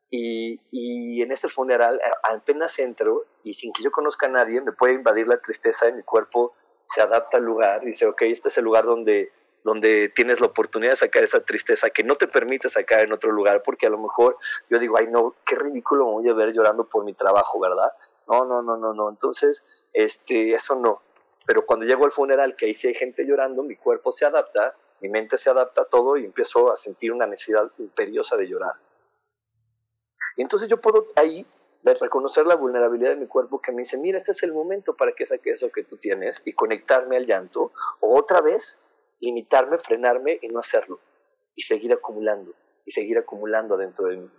Y, 0.09 0.61
y 0.71 1.21
en 1.21 1.31
ese 1.33 1.49
funeral 1.49 1.99
apenas 2.23 2.79
entro 2.79 3.25
y 3.43 3.53
sin 3.55 3.73
que 3.73 3.83
yo 3.83 3.91
conozca 3.91 4.27
a 4.27 4.29
nadie 4.29 4.61
me 4.61 4.71
puede 4.71 4.93
invadir 4.93 5.27
la 5.27 5.41
tristeza 5.41 5.85
de 5.85 5.93
mi 5.93 6.03
cuerpo, 6.03 6.53
se 6.87 7.01
adapta 7.01 7.37
al 7.37 7.43
lugar 7.43 7.83
y 7.83 7.87
dice, 7.87 8.05
ok, 8.05 8.21
este 8.23 8.47
es 8.47 8.57
el 8.57 8.63
lugar 8.63 8.85
donde, 8.85 9.31
donde 9.63 10.09
tienes 10.09 10.39
la 10.39 10.47
oportunidad 10.47 10.91
de 10.91 10.97
sacar 10.97 11.23
esa 11.23 11.41
tristeza 11.41 11.89
que 11.89 12.03
no 12.03 12.15
te 12.15 12.27
permite 12.27 12.69
sacar 12.69 13.01
en 13.03 13.11
otro 13.11 13.31
lugar, 13.31 13.63
porque 13.63 13.87
a 13.87 13.89
lo 13.89 13.97
mejor 13.97 14.37
yo 14.69 14.79
digo, 14.79 14.97
ay 14.97 15.07
no, 15.07 15.35
qué 15.45 15.55
ridículo 15.55 16.05
me 16.05 16.11
voy 16.13 16.29
a 16.29 16.33
ver 16.33 16.53
llorando 16.53 16.85
por 16.85 17.03
mi 17.03 17.13
trabajo, 17.13 17.59
¿verdad? 17.59 17.91
No, 18.27 18.45
no, 18.45 18.61
no, 18.61 18.77
no, 18.77 18.93
no. 18.93 19.09
Entonces, 19.09 19.63
este, 19.93 20.53
eso 20.53 20.75
no. 20.75 21.01
Pero 21.45 21.65
cuando 21.65 21.85
llego 21.85 22.05
al 22.05 22.11
funeral, 22.11 22.55
que 22.55 22.65
ahí 22.65 22.75
sí 22.75 22.87
hay 22.87 22.93
gente 22.93 23.25
llorando, 23.25 23.63
mi 23.63 23.77
cuerpo 23.77 24.11
se 24.11 24.25
adapta, 24.25 24.75
mi 24.99 25.09
mente 25.09 25.37
se 25.37 25.49
adapta 25.49 25.83
a 25.83 25.85
todo 25.85 26.17
y 26.17 26.25
empiezo 26.25 26.71
a 26.71 26.77
sentir 26.77 27.11
una 27.13 27.25
necesidad 27.25 27.71
imperiosa 27.77 28.35
de 28.35 28.47
llorar. 28.47 28.73
Y 30.37 30.41
entonces 30.43 30.69
yo 30.69 30.79
puedo 30.79 31.07
ahí 31.15 31.45
reconocer 31.95 32.45
la 32.45 32.55
vulnerabilidad 32.55 33.11
de 33.11 33.15
mi 33.17 33.27
cuerpo 33.27 33.61
que 33.61 33.71
me 33.71 33.79
dice, 33.83 33.97
mira, 33.97 34.17
este 34.17 34.31
es 34.31 34.43
el 34.43 34.53
momento 34.53 34.95
para 34.95 35.13
que 35.13 35.25
saque 35.25 35.51
eso 35.51 35.71
que 35.71 35.83
tú 35.83 35.97
tienes 35.97 36.41
y 36.45 36.53
conectarme 36.53 37.17
al 37.17 37.25
llanto, 37.25 37.71
o 37.99 38.17
otra 38.17 38.41
vez 38.41 38.77
limitarme, 39.19 39.77
frenarme 39.77 40.39
y 40.41 40.47
no 40.49 40.59
hacerlo, 40.59 40.99
y 41.55 41.61
seguir 41.63 41.93
acumulando, 41.93 42.53
y 42.85 42.91
seguir 42.91 43.17
acumulando 43.17 43.77
dentro 43.77 44.07
de 44.07 44.17
mí. 44.17 44.29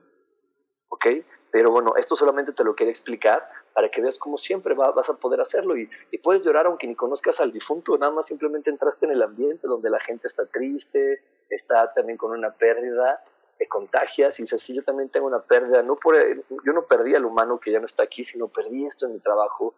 ¿Ok? 0.88 1.06
Pero 1.50 1.70
bueno, 1.70 1.94
esto 1.96 2.16
solamente 2.16 2.52
te 2.52 2.64
lo 2.64 2.74
quiero 2.74 2.90
explicar 2.90 3.48
para 3.72 3.90
que 3.90 4.02
veas 4.02 4.18
cómo 4.18 4.36
siempre 4.36 4.74
vas 4.74 5.08
a 5.08 5.14
poder 5.14 5.40
hacerlo 5.40 5.76
y, 5.76 5.88
puedes 6.22 6.42
llorar 6.42 6.66
aunque 6.66 6.86
ni 6.86 6.94
conozcas 6.94 7.40
al 7.40 7.52
difunto, 7.52 7.96
nada 7.96 8.12
más 8.12 8.26
simplemente 8.26 8.70
entraste 8.70 9.06
en 9.06 9.12
el 9.12 9.22
ambiente 9.22 9.66
donde 9.66 9.88
la 9.88 10.00
gente 10.00 10.26
está 10.26 10.46
triste, 10.46 11.22
está 11.48 11.92
también 11.94 12.18
con 12.18 12.32
una 12.32 12.52
pérdida, 12.52 13.22
te 13.58 13.68
contagias 13.68 14.38
y 14.38 14.42
dices, 14.42 14.66
yo 14.68 14.82
también 14.84 15.08
tengo 15.08 15.26
una 15.26 15.40
pérdida, 15.40 15.82
no 15.82 15.96
por, 15.96 16.16
yo 16.16 16.72
no 16.72 16.82
perdí 16.82 17.14
al 17.14 17.24
humano 17.24 17.58
que 17.58 17.72
ya 17.72 17.80
no 17.80 17.86
está 17.86 18.04
aquí, 18.04 18.24
sino 18.24 18.48
perdí 18.48 18.86
esto 18.86 19.06
en 19.06 19.14
mi 19.14 19.20
trabajo 19.20 19.74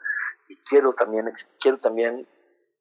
y 0.49 0.56
quiero 0.56 0.92
también, 0.92 1.32
quiero 1.58 1.78
también 1.78 2.26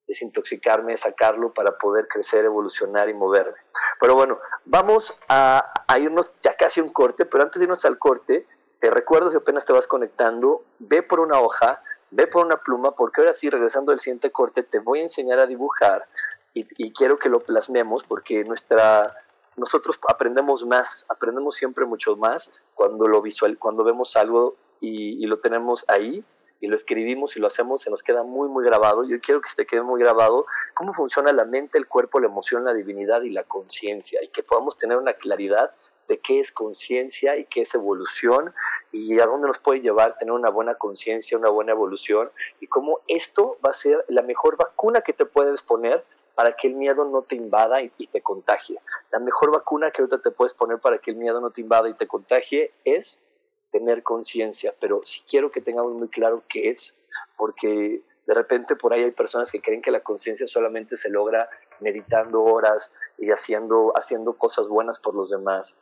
desintoxicarme, 0.08 0.98
sacarlo 0.98 1.54
para 1.54 1.78
poder 1.78 2.08
crecer, 2.08 2.44
evolucionar 2.44 3.10
y 3.10 3.14
moverme. 3.14 3.58
Pero 4.02 4.16
bueno, 4.16 4.40
vamos 4.66 5.18
a, 5.30 5.72
a 5.88 6.00
irnos 6.00 6.32
ya 6.42 6.56
casi 6.56 6.80
a 6.80 6.84
un 6.84 6.92
corte, 6.92 7.26
pero 7.26 7.44
antes 7.44 7.60
de 7.60 7.66
irnos 7.66 7.86
al 7.86 7.98
corte, 8.00 8.46
te 8.80 8.90
recuerdo 8.90 9.30
si 9.30 9.38
apenas 9.38 9.66
te 9.66 9.74
vas 9.74 9.88
conectando, 9.88 10.64
ve 10.80 11.04
por 11.04 11.20
una 11.20 11.40
hoja, 11.40 11.84
ve 12.12 12.28
por 12.28 12.46
una 12.46 12.58
pluma, 12.58 12.92
porque 12.92 13.22
ahora 13.22 13.34
sí, 13.34 13.50
regresando 13.50 13.92
al 13.92 14.00
siguiente 14.00 14.32
corte, 14.32 14.64
te 14.64 14.80
voy 14.80 15.00
a 15.00 15.04
enseñar 15.04 15.40
a 15.40 15.48
dibujar 15.48 16.08
y, 16.54 16.92
quiero 16.94 17.20
que 17.20 17.30
lo 17.30 17.42
plasmemos 17.42 18.04
porque 18.04 18.44
nuestra, 18.44 19.16
nosotros 19.58 20.00
aprendemos 20.08 20.66
más, 20.66 21.06
aprendemos 21.10 21.56
siempre 21.56 21.86
mucho 21.86 22.16
más 22.16 22.52
cuando 22.76 23.08
lo 23.08 23.22
visual, 23.22 23.58
cuando 23.58 23.84
vemos 23.84 24.16
algo 24.16 24.56
y, 24.80 25.24
y 25.24 25.28
lo 25.28 25.40
tenemos 25.40 25.86
ahí 25.88 26.24
y 26.62 26.68
lo 26.68 26.76
escribimos 26.76 27.36
y 27.38 27.40
lo 27.40 27.48
hacemos, 27.48 27.82
se 27.82 27.90
nos 27.90 28.04
queda 28.04 28.24
muy, 28.24 28.50
muy 28.50 28.66
grabado. 28.66 29.04
Yo 29.04 29.20
quiero 29.22 29.42
que 29.42 29.50
se 29.50 29.66
quede 29.66 29.82
muy 29.82 30.02
grabado 30.02 30.46
cómo 30.74 30.94
funciona 30.94 31.32
la 31.32 31.46
mente, 31.46 31.78
el 31.78 31.88
cuerpo, 31.88 32.20
la 32.20 32.28
emoción, 32.28 32.66
la 32.66 32.74
divinidad 32.74 33.22
y 33.22 33.30
la 33.30 33.44
conciencia, 33.44 34.22
y 34.24 34.28
que 34.28 34.44
podamos 34.44 34.78
tener 34.78 34.98
una 34.98 35.14
claridad 35.14 35.72
de 36.10 36.18
qué 36.18 36.40
es 36.40 36.52
conciencia 36.52 37.38
y 37.38 37.46
qué 37.46 37.62
es 37.62 37.74
evolución 37.76 38.54
y 38.92 39.20
a 39.20 39.28
dónde 39.28 39.48
nos 39.48 39.60
puede 39.60 39.80
llevar 39.80 40.18
tener 40.18 40.34
una 40.34 40.50
buena 40.50 40.76
conciencia, 40.76 41.38
una 41.38 41.50
buena 41.50 41.72
evolución 41.72 42.32
y 42.60 42.68
cómo 42.68 43.00
esto 43.08 43.58
va 43.64 43.70
a 43.70 43.74
ser 43.74 44.04
la 44.08 44.24
mejor 44.24 44.58
vacuna 44.58 45.02
que 45.02 45.14
te 45.14 45.26
puedes 45.26 45.62
poner 45.62 46.04
para 46.40 46.54
que 46.54 46.70
el 46.70 46.76
miedo 46.76 47.04
no 47.04 47.24
te 47.24 47.36
invada 47.36 47.82
y, 47.82 47.90
te 47.90 48.22
contagie. 48.22 48.80
La 49.12 49.20
mejor 49.20 49.52
vacuna 49.52 49.92
que 49.92 50.02
ahorita 50.02 50.22
te 50.22 50.32
puedes 50.32 50.54
poner 50.54 50.80
para 50.80 50.98
que 50.98 51.12
el 51.12 51.18
miedo 51.18 51.42
no 51.42 51.52
te 51.52 51.60
invada 51.60 51.90
y 51.90 51.96
te 51.96 52.08
contagie 52.08 52.72
es 52.86 53.20
tener 53.74 54.04
conciencia, 54.04 54.74
pero 54.80 55.02
si 55.04 55.20
quiero 55.24 55.52
que 55.52 55.60
tengamos 55.60 55.92
muy 55.96 56.08
claro 56.08 56.42
qué 56.48 56.70
es, 56.70 56.96
porque 57.36 58.02
de 58.26 58.34
repente 58.34 58.78
por 58.78 58.94
ahí 58.94 59.04
hay 59.04 59.12
personas 59.12 59.52
que 59.52 59.60
creen 59.60 59.82
que 59.82 59.92
la 59.92 60.00
conciencia 60.00 60.48
solamente 60.48 60.96
se 60.96 61.10
logra 61.10 61.50
meditando 61.82 62.42
horas 62.42 62.94
y 63.18 63.32
haciendo, 63.32 63.92
haciendo 63.98 64.38
cosas 64.38 64.70
buenas 64.70 64.98
por 64.98 65.16
los 65.16 65.30
demás 65.30 65.76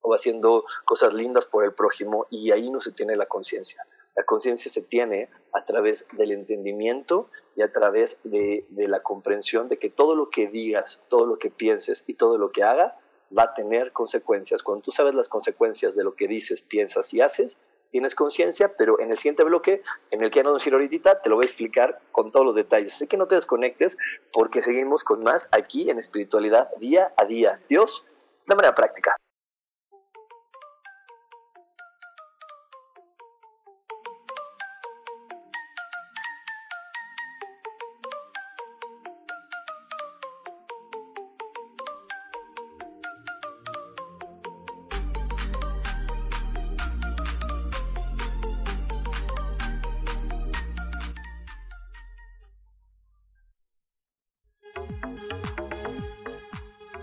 o 0.00 0.14
haciendo 0.14 0.64
cosas 0.86 1.12
lindas 1.12 1.44
por 1.44 1.64
el 1.64 1.74
prójimo 1.74 2.26
y 2.30 2.50
ahí 2.50 2.70
no 2.70 2.80
se 2.80 2.92
tiene 2.92 3.14
la 3.14 3.26
conciencia. 3.26 3.86
La 4.14 4.24
conciencia 4.24 4.70
se 4.70 4.82
tiene 4.82 5.30
a 5.52 5.64
través 5.64 6.06
del 6.12 6.32
entendimiento 6.32 7.30
y 7.56 7.62
a 7.62 7.72
través 7.72 8.18
de, 8.24 8.64
la 8.70 9.00
comprensión 9.00 9.68
de 9.68 9.78
que 9.78 9.90
todo 9.90 10.14
lo 10.14 10.30
que 10.30 10.48
digas, 10.48 11.00
todo 11.08 11.26
lo 11.26 11.38
que 11.38 11.50
pienses 11.50 12.04
y 12.06 12.14
todo 12.14 12.38
lo 12.38 12.52
que 12.52 12.62
haga 12.62 12.98
va 13.36 13.44
a 13.44 13.54
tener 13.54 13.92
consecuencias. 13.92 14.62
Cuando 14.62 14.82
tú 14.82 14.92
sabes 14.92 15.14
las 15.14 15.28
consecuencias 15.28 15.94
de 15.94 16.04
lo 16.04 16.14
que 16.14 16.28
dices, 16.28 16.62
piensas 16.62 17.12
y 17.14 17.20
haces, 17.22 17.58
tienes 17.90 18.14
conciencia, 18.14 18.76
pero 18.76 19.00
en 19.00 19.10
el 19.10 19.18
siguiente 19.18 19.44
bloque, 19.44 19.82
en 20.10 20.22
el 20.22 20.30
que 20.30 20.40
ya 20.40 20.42
no 20.42 20.56
a 20.56 20.58
ir 20.64 20.72
ahorita, 20.72 21.22
te 21.22 21.28
lo 21.28 21.36
voy 21.36 21.44
a 21.44 21.48
explicar 21.48 22.00
con 22.10 22.32
todos 22.32 22.44
los 22.44 22.54
detalles. 22.54 22.94
Así 22.94 23.06
que 23.06 23.16
no 23.16 23.28
te 23.28 23.34
desconectes 23.34 23.96
porque 24.32 24.60
seguimos 24.60 25.04
con 25.04 25.22
más 25.22 25.48
aquí 25.52 25.88
en 25.90 25.98
espiritualidad 25.98 26.68
día 26.78 27.12
a 27.16 27.24
día. 27.24 27.60
Dios, 27.68 28.04
de 28.46 28.54
manera 28.54 28.74
práctica. 28.74 29.16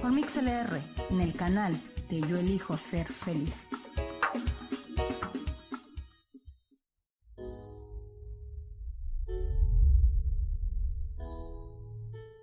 por 0.00 0.12
MixLR 0.12 0.82
en 1.10 1.20
el 1.20 1.34
canal 1.34 1.80
de 2.08 2.20
Yo 2.20 2.38
Elijo 2.38 2.76
Ser 2.76 3.06
Feliz. 3.06 3.60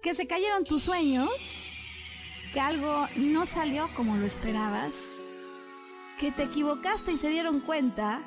Que 0.01 0.13
se 0.13 0.27
cayeron 0.27 0.65
tus 0.65 0.83
sueños, 0.83 1.29
que 2.53 2.59
algo 2.59 3.07
no 3.15 3.45
salió 3.45 3.87
como 3.95 4.17
lo 4.17 4.25
esperabas, 4.25 4.93
que 6.19 6.31
te 6.31 6.43
equivocaste 6.43 7.13
y 7.13 7.17
se 7.17 7.29
dieron 7.29 7.61
cuenta. 7.61 8.21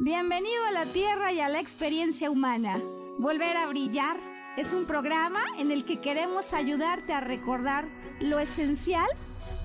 Bienvenido 0.00 0.64
a 0.66 0.72
la 0.72 0.84
Tierra 0.86 1.32
y 1.32 1.40
a 1.40 1.48
la 1.48 1.60
experiencia 1.60 2.30
humana. 2.30 2.78
Volver 3.18 3.56
a 3.56 3.66
brillar 3.66 4.16
es 4.56 4.72
un 4.72 4.84
programa 4.86 5.42
en 5.56 5.70
el 5.70 5.84
que 5.84 6.00
queremos 6.00 6.52
ayudarte 6.52 7.12
a 7.12 7.20
recordar 7.20 7.88
lo 8.20 8.38
esencial 8.38 9.08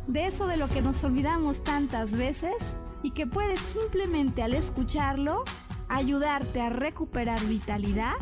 de 0.07 0.27
eso 0.27 0.47
de 0.47 0.57
lo 0.57 0.67
que 0.67 0.81
nos 0.81 1.03
olvidamos 1.03 1.63
tantas 1.63 2.13
veces 2.13 2.77
y 3.01 3.11
que 3.11 3.27
puedes 3.27 3.59
simplemente 3.59 4.43
al 4.43 4.53
escucharlo 4.53 5.43
ayudarte 5.89 6.61
a 6.61 6.69
recuperar 6.69 7.43
vitalidad, 7.45 8.15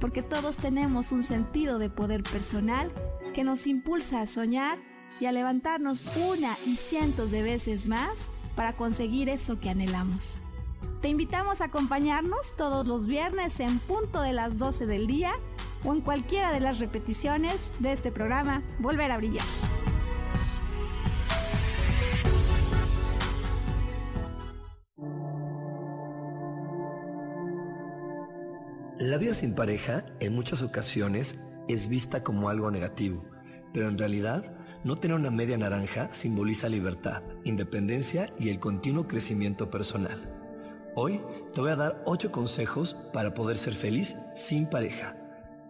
porque 0.00 0.22
todos 0.22 0.56
tenemos 0.56 1.12
un 1.12 1.22
sentido 1.22 1.78
de 1.78 1.90
poder 1.90 2.22
personal 2.22 2.92
que 3.34 3.44
nos 3.44 3.66
impulsa 3.66 4.20
a 4.20 4.26
soñar 4.26 4.78
y 5.20 5.26
a 5.26 5.32
levantarnos 5.32 6.04
una 6.16 6.56
y 6.66 6.76
cientos 6.76 7.30
de 7.30 7.42
veces 7.42 7.86
más 7.86 8.30
para 8.56 8.76
conseguir 8.76 9.28
eso 9.28 9.60
que 9.60 9.70
anhelamos. 9.70 10.38
Te 11.00 11.08
invitamos 11.08 11.60
a 11.60 11.66
acompañarnos 11.66 12.54
todos 12.56 12.86
los 12.86 13.06
viernes 13.06 13.60
en 13.60 13.78
punto 13.80 14.20
de 14.20 14.32
las 14.32 14.58
12 14.58 14.86
del 14.86 15.06
día 15.06 15.32
o 15.84 15.94
en 15.94 16.00
cualquiera 16.00 16.52
de 16.52 16.60
las 16.60 16.78
repeticiones 16.78 17.72
de 17.78 17.92
este 17.92 18.10
programa 18.10 18.62
Volver 18.78 19.10
a 19.10 19.16
Brillar. 19.16 19.44
La 28.98 29.16
vida 29.16 29.32
sin 29.32 29.54
pareja 29.54 30.04
en 30.20 30.34
muchas 30.34 30.60
ocasiones 30.60 31.38
es 31.68 31.88
vista 31.88 32.22
como 32.22 32.50
algo 32.50 32.70
negativo, 32.70 33.24
pero 33.72 33.88
en 33.88 33.96
realidad 33.96 34.54
no 34.84 34.96
tener 34.96 35.16
una 35.16 35.30
media 35.30 35.56
naranja 35.56 36.12
simboliza 36.12 36.68
libertad, 36.68 37.22
independencia 37.44 38.30
y 38.38 38.50
el 38.50 38.58
continuo 38.58 39.08
crecimiento 39.08 39.70
personal. 39.70 40.36
Hoy 40.96 41.20
te 41.54 41.60
voy 41.60 41.70
a 41.70 41.76
dar 41.76 42.02
8 42.04 42.30
consejos 42.30 42.96
para 43.12 43.32
poder 43.32 43.56
ser 43.56 43.74
feliz 43.74 44.16
sin 44.34 44.68
pareja. 44.68 45.19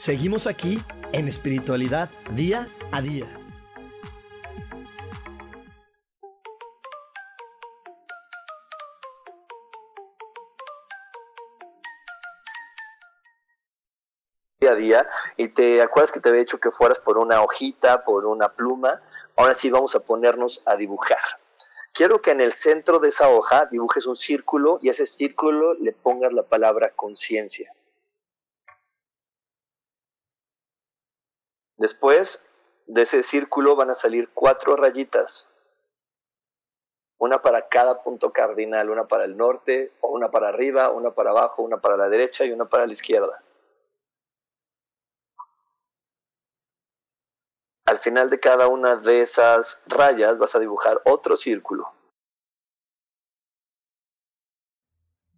Seguimos 0.00 0.46
aquí 0.46 0.82
en 1.12 1.28
espiritualidad 1.28 2.08
día 2.30 2.66
a 2.90 3.02
día. 3.02 3.26
día 14.58 14.70
a 14.70 14.74
día 14.74 15.06
y 15.36 15.48
te 15.48 15.82
acuerdas 15.82 16.10
que 16.12 16.20
te 16.20 16.30
había 16.30 16.40
dicho 16.40 16.58
que 16.58 16.70
fueras 16.70 16.98
por 17.00 17.18
una 17.18 17.42
hojita, 17.42 18.02
por 18.02 18.24
una 18.24 18.48
pluma, 18.54 19.02
ahora 19.36 19.54
sí 19.54 19.68
vamos 19.68 19.94
a 19.94 20.00
ponernos 20.00 20.62
a 20.64 20.76
dibujar. 20.76 21.18
Quiero 21.92 22.22
que 22.22 22.30
en 22.30 22.40
el 22.40 22.54
centro 22.54 23.00
de 23.00 23.10
esa 23.10 23.28
hoja 23.28 23.68
dibujes 23.70 24.06
un 24.06 24.16
círculo 24.16 24.78
y 24.80 24.88
a 24.88 24.92
ese 24.92 25.04
círculo 25.04 25.74
le 25.74 25.92
pongas 25.92 26.32
la 26.32 26.44
palabra 26.44 26.88
conciencia. 26.96 27.70
Después 31.80 32.46
de 32.86 33.02
ese 33.02 33.22
círculo 33.22 33.74
van 33.74 33.88
a 33.88 33.94
salir 33.94 34.28
cuatro 34.34 34.76
rayitas. 34.76 35.48
Una 37.18 37.40
para 37.40 37.68
cada 37.68 38.02
punto 38.02 38.32
cardinal, 38.32 38.90
una 38.90 39.08
para 39.08 39.24
el 39.24 39.34
norte, 39.34 39.94
o 40.02 40.10
una 40.10 40.30
para 40.30 40.50
arriba, 40.50 40.90
una 40.90 41.12
para 41.12 41.30
abajo, 41.30 41.62
una 41.62 41.78
para 41.78 41.96
la 41.96 42.10
derecha 42.10 42.44
y 42.44 42.52
una 42.52 42.66
para 42.66 42.86
la 42.86 42.92
izquierda. 42.92 43.42
Al 47.86 47.98
final 47.98 48.28
de 48.28 48.40
cada 48.40 48.68
una 48.68 48.96
de 48.96 49.22
esas 49.22 49.80
rayas 49.86 50.36
vas 50.36 50.54
a 50.54 50.58
dibujar 50.58 51.00
otro 51.06 51.38
círculo. 51.38 51.90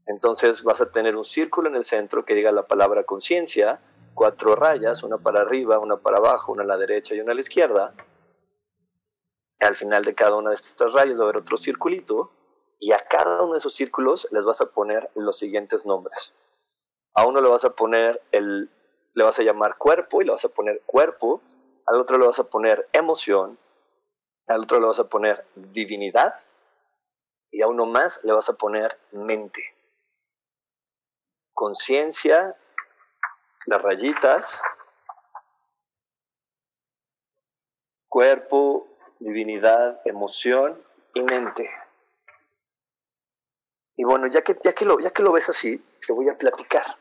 Entonces 0.06 0.64
vas 0.64 0.80
a 0.80 0.90
tener 0.90 1.14
un 1.14 1.24
círculo 1.24 1.68
en 1.68 1.76
el 1.76 1.84
centro 1.84 2.24
que 2.24 2.34
diga 2.34 2.50
la 2.50 2.66
palabra 2.66 3.04
conciencia, 3.04 3.80
cuatro 4.14 4.54
rayas, 4.54 5.02
una 5.02 5.18
para 5.18 5.40
arriba, 5.40 5.78
una 5.78 5.96
para 5.96 6.18
abajo, 6.18 6.52
una 6.52 6.62
a 6.62 6.66
la 6.66 6.76
derecha 6.76 7.14
y 7.14 7.20
una 7.20 7.32
a 7.32 7.34
la 7.34 7.40
izquierda. 7.40 7.94
Al 9.60 9.76
final 9.76 10.04
de 10.04 10.14
cada 10.14 10.36
una 10.36 10.50
de 10.50 10.56
estas 10.56 10.92
rayas 10.92 11.18
va 11.18 11.22
a 11.22 11.24
haber 11.24 11.36
otro 11.38 11.56
circulito 11.56 12.32
y 12.78 12.92
a 12.92 13.06
cada 13.08 13.42
uno 13.42 13.52
de 13.52 13.58
esos 13.58 13.74
círculos 13.74 14.26
les 14.30 14.44
vas 14.44 14.60
a 14.60 14.66
poner 14.66 15.10
los 15.14 15.38
siguientes 15.38 15.86
nombres. 15.86 16.34
A 17.14 17.26
uno 17.26 17.40
le 17.40 17.48
vas 17.48 17.64
a 17.64 17.70
poner 17.70 18.20
el, 18.32 18.70
le 19.14 19.24
vas 19.24 19.38
a 19.38 19.42
llamar 19.42 19.76
cuerpo 19.76 20.20
y 20.20 20.24
le 20.24 20.32
vas 20.32 20.44
a 20.44 20.48
poner 20.48 20.82
cuerpo 20.86 21.42
al 21.86 22.00
otro 22.00 22.18
le 22.18 22.26
vas 22.26 22.38
a 22.38 22.44
poner 22.44 22.88
emoción, 22.92 23.58
al 24.46 24.62
otro 24.62 24.80
le 24.80 24.86
vas 24.86 24.98
a 24.98 25.08
poner 25.08 25.44
divinidad 25.54 26.34
y 27.50 27.62
a 27.62 27.68
uno 27.68 27.86
más 27.86 28.22
le 28.24 28.32
vas 28.32 28.48
a 28.48 28.54
poner 28.54 28.98
mente. 29.10 29.62
Conciencia, 31.52 32.56
las 33.66 33.82
rayitas, 33.82 34.60
cuerpo, 38.08 38.88
divinidad, 39.18 40.00
emoción 40.04 40.82
y 41.14 41.22
mente. 41.22 41.70
Y 43.96 44.04
bueno, 44.04 44.26
ya 44.26 44.42
que, 44.42 44.56
ya 44.62 44.72
que, 44.72 44.84
lo, 44.84 44.98
ya 44.98 45.10
que 45.10 45.22
lo 45.22 45.32
ves 45.32 45.48
así, 45.48 45.82
te 46.06 46.12
voy 46.12 46.28
a 46.28 46.36
platicar. 46.36 46.96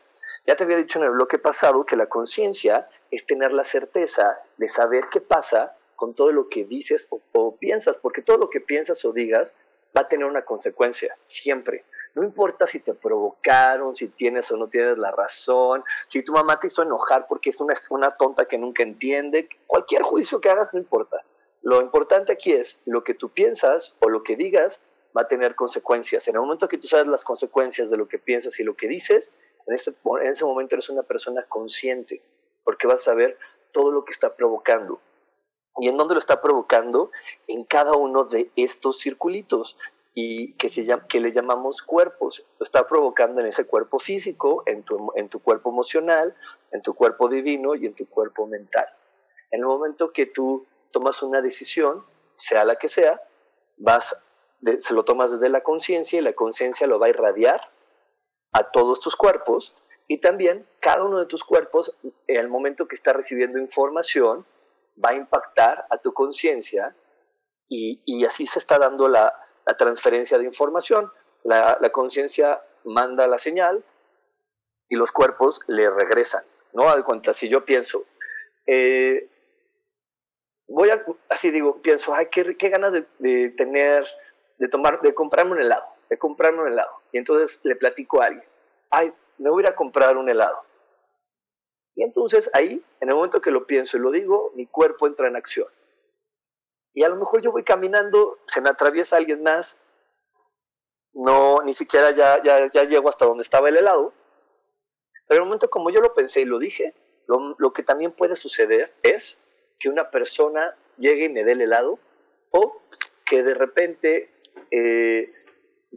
Ya 0.46 0.56
te 0.56 0.64
había 0.64 0.76
dicho 0.76 0.98
en 0.98 1.04
el 1.04 1.10
bloque 1.12 1.38
pasado 1.38 1.84
que 1.84 1.96
la 1.96 2.06
conciencia 2.06 2.88
es 3.10 3.24
tener 3.26 3.52
la 3.52 3.64
certeza 3.64 4.40
de 4.56 4.68
saber 4.68 5.08
qué 5.10 5.20
pasa 5.20 5.76
con 5.94 6.14
todo 6.14 6.32
lo 6.32 6.48
que 6.48 6.64
dices 6.64 7.06
o, 7.10 7.56
piensas, 7.56 7.96
porque 7.96 8.22
todo 8.22 8.38
lo 8.38 8.50
que 8.50 8.60
piensas 8.60 9.04
o 9.04 9.12
digas 9.12 9.54
va 9.96 10.02
a 10.02 10.08
tener 10.08 10.26
una 10.26 10.44
consecuencia, 10.44 11.16
siempre. 11.20 11.84
No 12.14 12.22
importa 12.22 12.66
si 12.66 12.80
te 12.80 12.92
provocaron, 12.92 13.94
si 13.94 14.08
tienes 14.08 14.50
o 14.50 14.56
no 14.56 14.68
tienes 14.68 14.98
la 14.98 15.10
razón, 15.10 15.82
si 16.08 16.22
tu 16.22 16.32
mamá 16.32 16.60
te 16.60 16.66
hizo 16.66 16.82
enojar 16.82 17.26
porque 17.26 17.50
es 17.50 17.60
una, 17.60 17.74
una 17.90 18.10
tonta 18.10 18.46
que 18.46 18.58
nunca 18.58 18.82
entiende, 18.82 19.48
cualquier 19.66 20.02
juicio 20.02 20.40
que 20.40 20.50
hagas 20.50 20.68
no 20.72 20.78
importa. 20.78 21.24
Lo 21.62 21.80
importante 21.80 22.32
aquí 22.32 22.52
es 22.52 22.78
lo 22.84 23.02
que 23.04 23.14
tú 23.14 23.30
piensas 23.30 23.94
o 24.00 24.08
lo 24.08 24.22
que 24.22 24.36
digas 24.36 24.80
va 25.16 25.22
a 25.22 25.28
tener 25.28 25.54
consecuencias. 25.54 26.26
En 26.28 26.34
el 26.34 26.40
momento 26.40 26.68
que 26.68 26.78
tú 26.78 26.86
sabes 26.86 27.06
las 27.06 27.24
consecuencias 27.24 27.90
de 27.90 27.96
lo 27.96 28.08
que 28.08 28.18
piensas 28.18 28.58
y 28.60 28.64
lo 28.64 28.74
que 28.74 28.88
dices, 28.88 29.32
en 29.66 29.74
ese, 29.74 29.94
en 30.20 30.26
ese 30.26 30.44
momento 30.44 30.74
eres 30.74 30.88
una 30.88 31.02
persona 31.02 31.44
consciente 31.48 32.22
porque 32.64 32.86
vas 32.86 33.06
a 33.08 33.14
ver 33.14 33.38
todo 33.72 33.90
lo 33.90 34.04
que 34.04 34.12
está 34.12 34.34
provocando. 34.34 35.00
¿Y 35.78 35.88
en 35.88 35.96
dónde 35.96 36.14
lo 36.14 36.20
está 36.20 36.42
provocando? 36.42 37.10
En 37.46 37.64
cada 37.64 37.92
uno 37.92 38.24
de 38.24 38.50
estos 38.56 38.98
circulitos 39.00 39.76
y 40.14 40.54
que, 40.54 40.68
se 40.68 40.84
llama, 40.84 41.06
que 41.08 41.20
le 41.20 41.32
llamamos 41.32 41.82
cuerpos. 41.82 42.44
Lo 42.58 42.64
está 42.64 42.86
provocando 42.86 43.40
en 43.40 43.46
ese 43.46 43.66
cuerpo 43.66 43.98
físico, 43.98 44.62
en 44.66 44.82
tu, 44.82 45.12
en 45.16 45.28
tu 45.28 45.40
cuerpo 45.40 45.70
emocional, 45.70 46.34
en 46.70 46.82
tu 46.82 46.94
cuerpo 46.94 47.28
divino 47.28 47.74
y 47.74 47.86
en 47.86 47.94
tu 47.94 48.06
cuerpo 48.06 48.46
mental. 48.46 48.86
En 49.50 49.60
el 49.60 49.66
momento 49.66 50.12
que 50.12 50.26
tú 50.26 50.66
tomas 50.90 51.22
una 51.22 51.40
decisión, 51.40 52.04
sea 52.36 52.64
la 52.64 52.76
que 52.76 52.88
sea, 52.88 53.20
vas 53.76 54.14
se 54.80 54.94
lo 54.94 55.04
tomas 55.04 55.32
desde 55.32 55.48
la 55.48 55.62
conciencia 55.62 56.18
y 56.18 56.22
la 56.22 56.34
conciencia 56.34 56.86
lo 56.86 57.00
va 57.00 57.06
a 57.06 57.10
irradiar 57.10 57.60
a 58.52 58.70
todos 58.70 59.00
tus 59.00 59.16
cuerpos 59.16 59.74
y 60.08 60.18
también 60.18 60.66
cada 60.80 61.04
uno 61.04 61.18
de 61.18 61.26
tus 61.26 61.42
cuerpos, 61.42 61.92
en 62.26 62.36
el 62.36 62.48
momento 62.48 62.86
que 62.86 62.94
está 62.94 63.12
recibiendo 63.12 63.58
información, 63.58 64.44
va 65.02 65.10
a 65.10 65.14
impactar 65.14 65.86
a 65.90 65.98
tu 65.98 66.12
conciencia 66.12 66.94
y, 67.68 68.24
así 68.26 68.46
se 68.46 68.58
está 68.58 68.78
dando 68.78 69.08
la, 69.08 69.34
transferencia 69.64 70.38
de 70.38 70.44
información. 70.44 71.10
La, 71.44 71.78
conciencia 71.90 72.62
manda 72.84 73.26
la 73.26 73.38
señal 73.38 73.84
y 74.88 74.96
los 74.96 75.10
cuerpos 75.10 75.60
le 75.66 75.90
regresan, 75.90 76.44
¿no? 76.72 76.94
De 76.94 77.02
cuenta, 77.02 77.32
si 77.34 77.48
yo 77.48 77.64
pienso, 77.64 78.04
eh, 78.66 79.28
voy 80.68 80.90
a, 80.90 81.04
así 81.28 81.50
digo, 81.50 81.80
pienso, 81.82 82.14
ay, 82.14 82.26
qué, 82.30 82.56
qué 82.56 82.68
ganas 82.68 82.92
de, 82.92 83.06
de, 83.18 83.50
tener, 83.50 84.06
de 84.58 84.68
tomar, 84.68 85.00
de 85.00 85.14
comprarme 85.14 85.52
un 85.52 85.60
helado, 85.60 85.84
de 86.08 86.18
comprarme 86.18 86.62
un 86.62 86.68
helado. 86.68 86.90
Y 87.12 87.18
entonces 87.18 87.60
le 87.64 87.76
platico 87.76 88.22
a 88.22 88.26
alguien, 88.26 88.44
ay, 88.90 89.12
me 89.38 89.50
voy 89.50 89.62
a 89.62 89.66
ir 89.66 89.72
a 89.72 89.74
comprar 89.74 90.16
un 90.16 90.28
helado. 90.28 90.62
Y 91.94 92.02
entonces 92.02 92.48
ahí, 92.54 92.82
en 93.00 93.08
el 93.08 93.14
momento 93.14 93.40
que 93.40 93.50
lo 93.50 93.66
pienso 93.66 93.96
y 93.96 94.00
lo 94.00 94.10
digo, 94.10 94.52
mi 94.54 94.66
cuerpo 94.66 95.06
entra 95.06 95.28
en 95.28 95.36
acción. 95.36 95.68
Y 96.94 97.04
a 97.04 97.08
lo 97.08 97.16
mejor 97.16 97.40
yo 97.40 97.52
voy 97.52 97.64
caminando, 97.64 98.38
se 98.46 98.60
me 98.60 98.68
atraviesa 98.68 99.16
alguien 99.16 99.42
más, 99.42 99.78
no, 101.14 101.62
ni 101.64 101.74
siquiera 101.74 102.10
ya, 102.10 102.42
ya, 102.42 102.70
ya 102.72 102.84
llego 102.84 103.08
hasta 103.08 103.26
donde 103.26 103.42
estaba 103.42 103.68
el 103.68 103.76
helado, 103.76 104.12
pero 105.26 105.38
en 105.38 105.42
el 105.42 105.48
momento 105.48 105.70
como 105.70 105.90
yo 105.90 106.00
lo 106.00 106.14
pensé 106.14 106.40
y 106.42 106.44
lo 106.44 106.58
dije, 106.58 106.94
lo, 107.26 107.54
lo 107.58 107.72
que 107.72 107.82
también 107.82 108.12
puede 108.12 108.36
suceder 108.36 108.92
es 109.02 109.40
que 109.78 109.88
una 109.88 110.10
persona 110.10 110.74
llegue 110.96 111.24
y 111.24 111.28
me 111.28 111.44
dé 111.44 111.52
el 111.52 111.62
helado, 111.62 111.98
o 112.50 112.82
que 113.26 113.42
de 113.42 113.54
repente, 113.54 114.30
eh, 114.70 115.32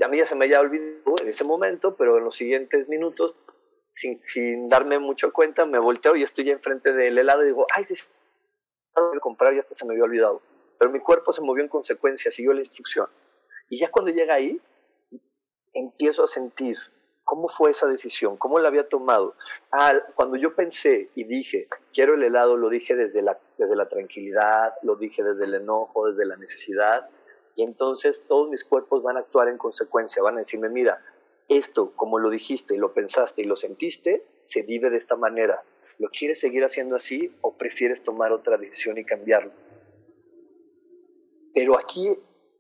a 0.01 0.08
mí 0.08 0.17
ya 0.17 0.25
se 0.25 0.36
me 0.36 0.45
haya 0.45 0.60
olvidado 0.60 1.15
en 1.21 1.27
ese 1.27 1.43
momento, 1.43 1.95
pero 1.95 2.17
en 2.17 2.23
los 2.23 2.36
siguientes 2.36 2.88
minutos, 2.88 3.36
sin, 3.91 4.23
sin 4.23 4.69
darme 4.69 4.99
mucho 4.99 5.31
cuenta, 5.31 5.65
me 5.65 5.79
volteo 5.79 6.15
y 6.15 6.23
estoy 6.23 6.45
ya 6.45 6.53
enfrente 6.53 6.93
del 6.93 7.17
helado 7.17 7.43
y 7.43 7.47
digo, 7.47 7.67
ay, 7.73 7.86
sí, 7.86 7.95
a 8.95 9.19
comprar 9.19 9.53
y 9.53 9.60
hasta 9.60 9.73
se 9.73 9.86
me 9.86 9.93
había 9.93 10.05
olvidado. 10.05 10.41
Pero 10.78 10.92
mi 10.92 11.00
cuerpo 11.00 11.32
se 11.32 11.42
movió 11.42 11.64
en 11.64 11.70
consecuencia, 11.70 12.32
siguió 12.32 12.54
la 12.54 12.62
instrucción. 12.62 13.08
Y 13.70 13.78
ya 13.78 13.90
cuando 13.90 14.12
llega 14.12 14.36
ahí, 14.36 14.60
empiezo 15.74 16.24
a 16.24 16.28
sentir 16.28 16.78
cómo 17.24 17.50
fue 17.50 17.72
esa 17.72 17.88
decisión, 17.88 18.38
cómo 18.38 18.60
la 18.60 18.70
había 18.70 18.88
tomado. 18.88 19.36
Ah, 19.72 19.94
cuando 20.16 20.38
yo 20.38 20.56
pensé 20.56 21.10
y 21.16 21.24
dije, 21.24 21.68
quiero 21.94 22.14
el 22.14 22.24
helado, 22.24 22.56
lo 22.56 22.70
dije 22.70 22.96
desde 22.96 23.22
la, 23.22 23.38
desde 23.58 23.76
la 23.76 23.90
tranquilidad, 23.90 24.74
lo 24.84 24.96
dije 24.96 25.24
desde 25.24 25.46
el 25.46 25.56
enojo, 25.56 26.08
desde 26.08 26.26
la 26.26 26.38
necesidad. 26.38 27.10
Y 27.56 27.64
entonces 27.64 28.24
todos 28.28 28.50
mis 28.50 28.64
cuerpos 28.64 29.02
van 29.02 29.18
a 29.18 29.22
actuar 29.22 29.50
en 29.50 29.58
consecuencia, 29.58 30.22
van 30.22 30.36
a 30.36 30.40
decirme, 30.40 30.70
mira, 30.70 31.04
esto, 31.48 31.92
como 31.96 32.20
lo 32.20 32.30
dijiste 32.30 32.76
y 32.76 32.78
lo 32.78 32.94
pensaste 32.94 33.42
y 33.42 33.46
lo 33.46 33.56
sentiste, 33.56 34.26
se 34.40 34.62
vive 34.62 34.90
de 34.90 34.98
esta 34.98 35.16
manera. 35.16 35.64
¿Lo 35.98 36.10
quieres 36.10 36.40
seguir 36.40 36.64
haciendo 36.64 36.96
así 36.96 37.36
o 37.42 37.54
prefieres 37.54 38.04
tomar 38.04 38.32
otra 38.32 38.58
decisión 38.58 38.98
y 38.98 39.06
cambiarlo? 39.06 39.52
Pero 41.56 41.80
aquí 41.80 42.15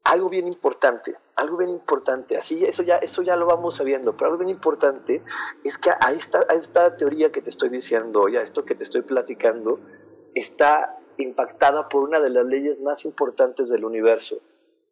algo 0.05 0.29
bien 0.29 0.47
importante, 0.47 1.15
algo 1.35 1.57
bien 1.57 1.69
importante, 1.69 2.37
así 2.37 2.63
eso 2.63 2.81
ya, 2.81 2.97
eso 2.97 3.21
ya 3.21 3.35
lo 3.35 3.45
vamos 3.45 3.75
sabiendo, 3.75 4.15
pero 4.15 4.27
algo 4.27 4.37
bien 4.37 4.55
importante 4.55 5.21
es 5.63 5.77
que 5.77 5.89
a 5.89 6.13
esta, 6.13 6.45
a 6.47 6.53
esta 6.53 6.95
teoría 6.95 7.31
que 7.31 7.41
te 7.41 7.49
estoy 7.49 7.69
diciendo, 7.69 8.27
ya 8.29 8.41
esto 8.41 8.63
que 8.63 8.75
te 8.75 8.83
estoy 8.83 9.01
platicando, 9.01 9.79
está 10.33 10.97
impactada 11.17 11.89
por 11.89 12.03
una 12.03 12.19
de 12.19 12.29
las 12.29 12.45
leyes 12.45 12.79
más 12.81 13.03
importantes 13.03 13.67
del 13.67 13.83
universo, 13.83 14.37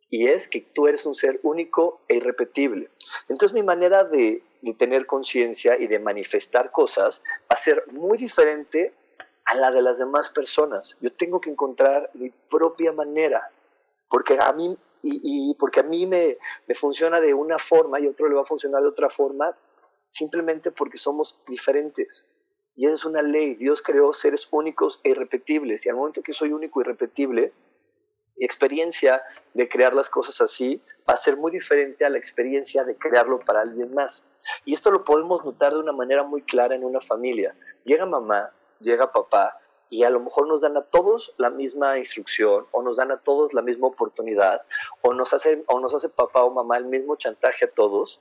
y 0.10 0.28
es 0.28 0.48
que 0.48 0.62
tú 0.62 0.88
eres 0.88 1.06
un 1.06 1.16
ser 1.16 1.40
único 1.44 2.02
e 2.08 2.16
irrepetible. 2.16 2.90
Entonces 3.30 3.54
mi 3.54 3.64
manera 3.64 4.04
de, 4.04 4.44
de 4.62 4.74
tener 4.74 5.06
conciencia 5.06 5.78
y 5.78 5.88
de 5.88 6.00
manifestar 6.00 6.72
cosas 6.72 7.22
va 7.52 7.56
a 7.56 7.58
ser 7.58 7.86
muy 7.92 8.18
diferente 8.18 8.94
a 9.46 9.56
la 9.56 9.72
de 9.72 9.82
las 9.82 9.98
demás 9.98 10.30
personas. 10.30 10.96
Yo 11.02 11.12
tengo 11.12 11.42
que 11.42 11.50
encontrar 11.50 12.10
mi 12.14 12.30
propia 12.50 12.92
manera, 12.92 13.50
porque 14.14 14.38
a 14.40 14.54
mí 14.54 14.78
y, 15.02 15.56
porque 15.56 15.80
a 15.80 15.84
mí 15.84 16.06
me, 16.06 16.38
me, 16.68 16.76
funciona 16.76 17.20
de 17.20 17.34
una 17.34 17.58
forma 17.58 18.00
y 18.00 18.06
a 18.06 18.12
otro 18.12 18.30
le 18.30 18.36
va 18.36 18.44
a 18.44 18.46
funcionar 18.46 18.84
de 18.84 18.90
otra 18.90 19.10
forma, 19.10 19.58
simplemente 20.12 20.70
porque 20.70 20.98
somos 20.98 21.42
diferentes. 21.48 22.26
Y 22.76 22.86
esa 22.86 22.94
es 22.94 23.06
una 23.06 23.24
ley. 23.24 23.56
Dios 23.56 23.82
creó 23.82 24.14
seres 24.14 24.48
únicos 24.52 25.02
e 25.04 25.10
irrepetibles. 25.10 25.86
Y 25.86 25.90
al 25.90 25.96
momento 25.96 26.22
que 26.22 26.32
soy 26.32 26.54
único 26.54 26.80
e 26.80 26.84
irrepetible, 26.84 27.54
mi 28.38 28.46
experiencia 28.46 29.22
de 29.56 29.68
crear 29.68 29.96
las 29.96 30.12
cosas 30.12 30.40
así 30.42 30.80
va 31.10 31.16
a 31.16 31.18
ser 31.18 31.36
muy 31.36 31.52
diferente 31.52 32.06
a 32.06 32.10
la 32.10 32.20
experiencia 32.20 32.84
de 32.84 32.96
crearlo 32.96 33.40
para 33.40 33.62
alguien 33.62 33.96
más. 33.96 34.24
Y 34.64 34.76
esto 34.76 34.92
lo 34.92 35.04
podemos 35.04 35.44
notar 35.44 35.74
de 35.74 35.80
una 35.80 35.92
manera 35.92 36.22
muy 36.22 36.44
clara 36.44 36.76
en 36.76 36.84
una 36.84 37.02
familia. 37.02 37.56
Llega 37.84 38.06
mamá, 38.06 38.52
llega 38.80 39.12
papá, 39.12 39.58
y 39.90 40.04
a 40.04 40.10
lo 40.10 40.20
mejor 40.20 40.48
nos 40.48 40.62
dan 40.62 40.76
a 40.78 40.84
todos 40.84 41.34
la 41.38 41.50
misma 41.50 41.98
instrucción 42.00 42.66
o 42.72 42.82
nos 42.82 42.98
dan 42.98 43.12
a 43.12 43.18
todos 43.18 43.54
la 43.54 43.62
misma 43.62 43.88
oportunidad 43.88 44.64
o 45.02 45.14
nos 45.14 45.34
hace, 45.34 45.64
o 45.68 45.80
nos 45.80 45.94
hace 45.94 46.10
papá 46.10 46.44
o 46.44 46.52
mamá 46.52 46.78
el 46.78 46.86
mismo 46.86 47.16
chantaje 47.16 47.66
a 47.66 47.72
todos, 47.72 48.20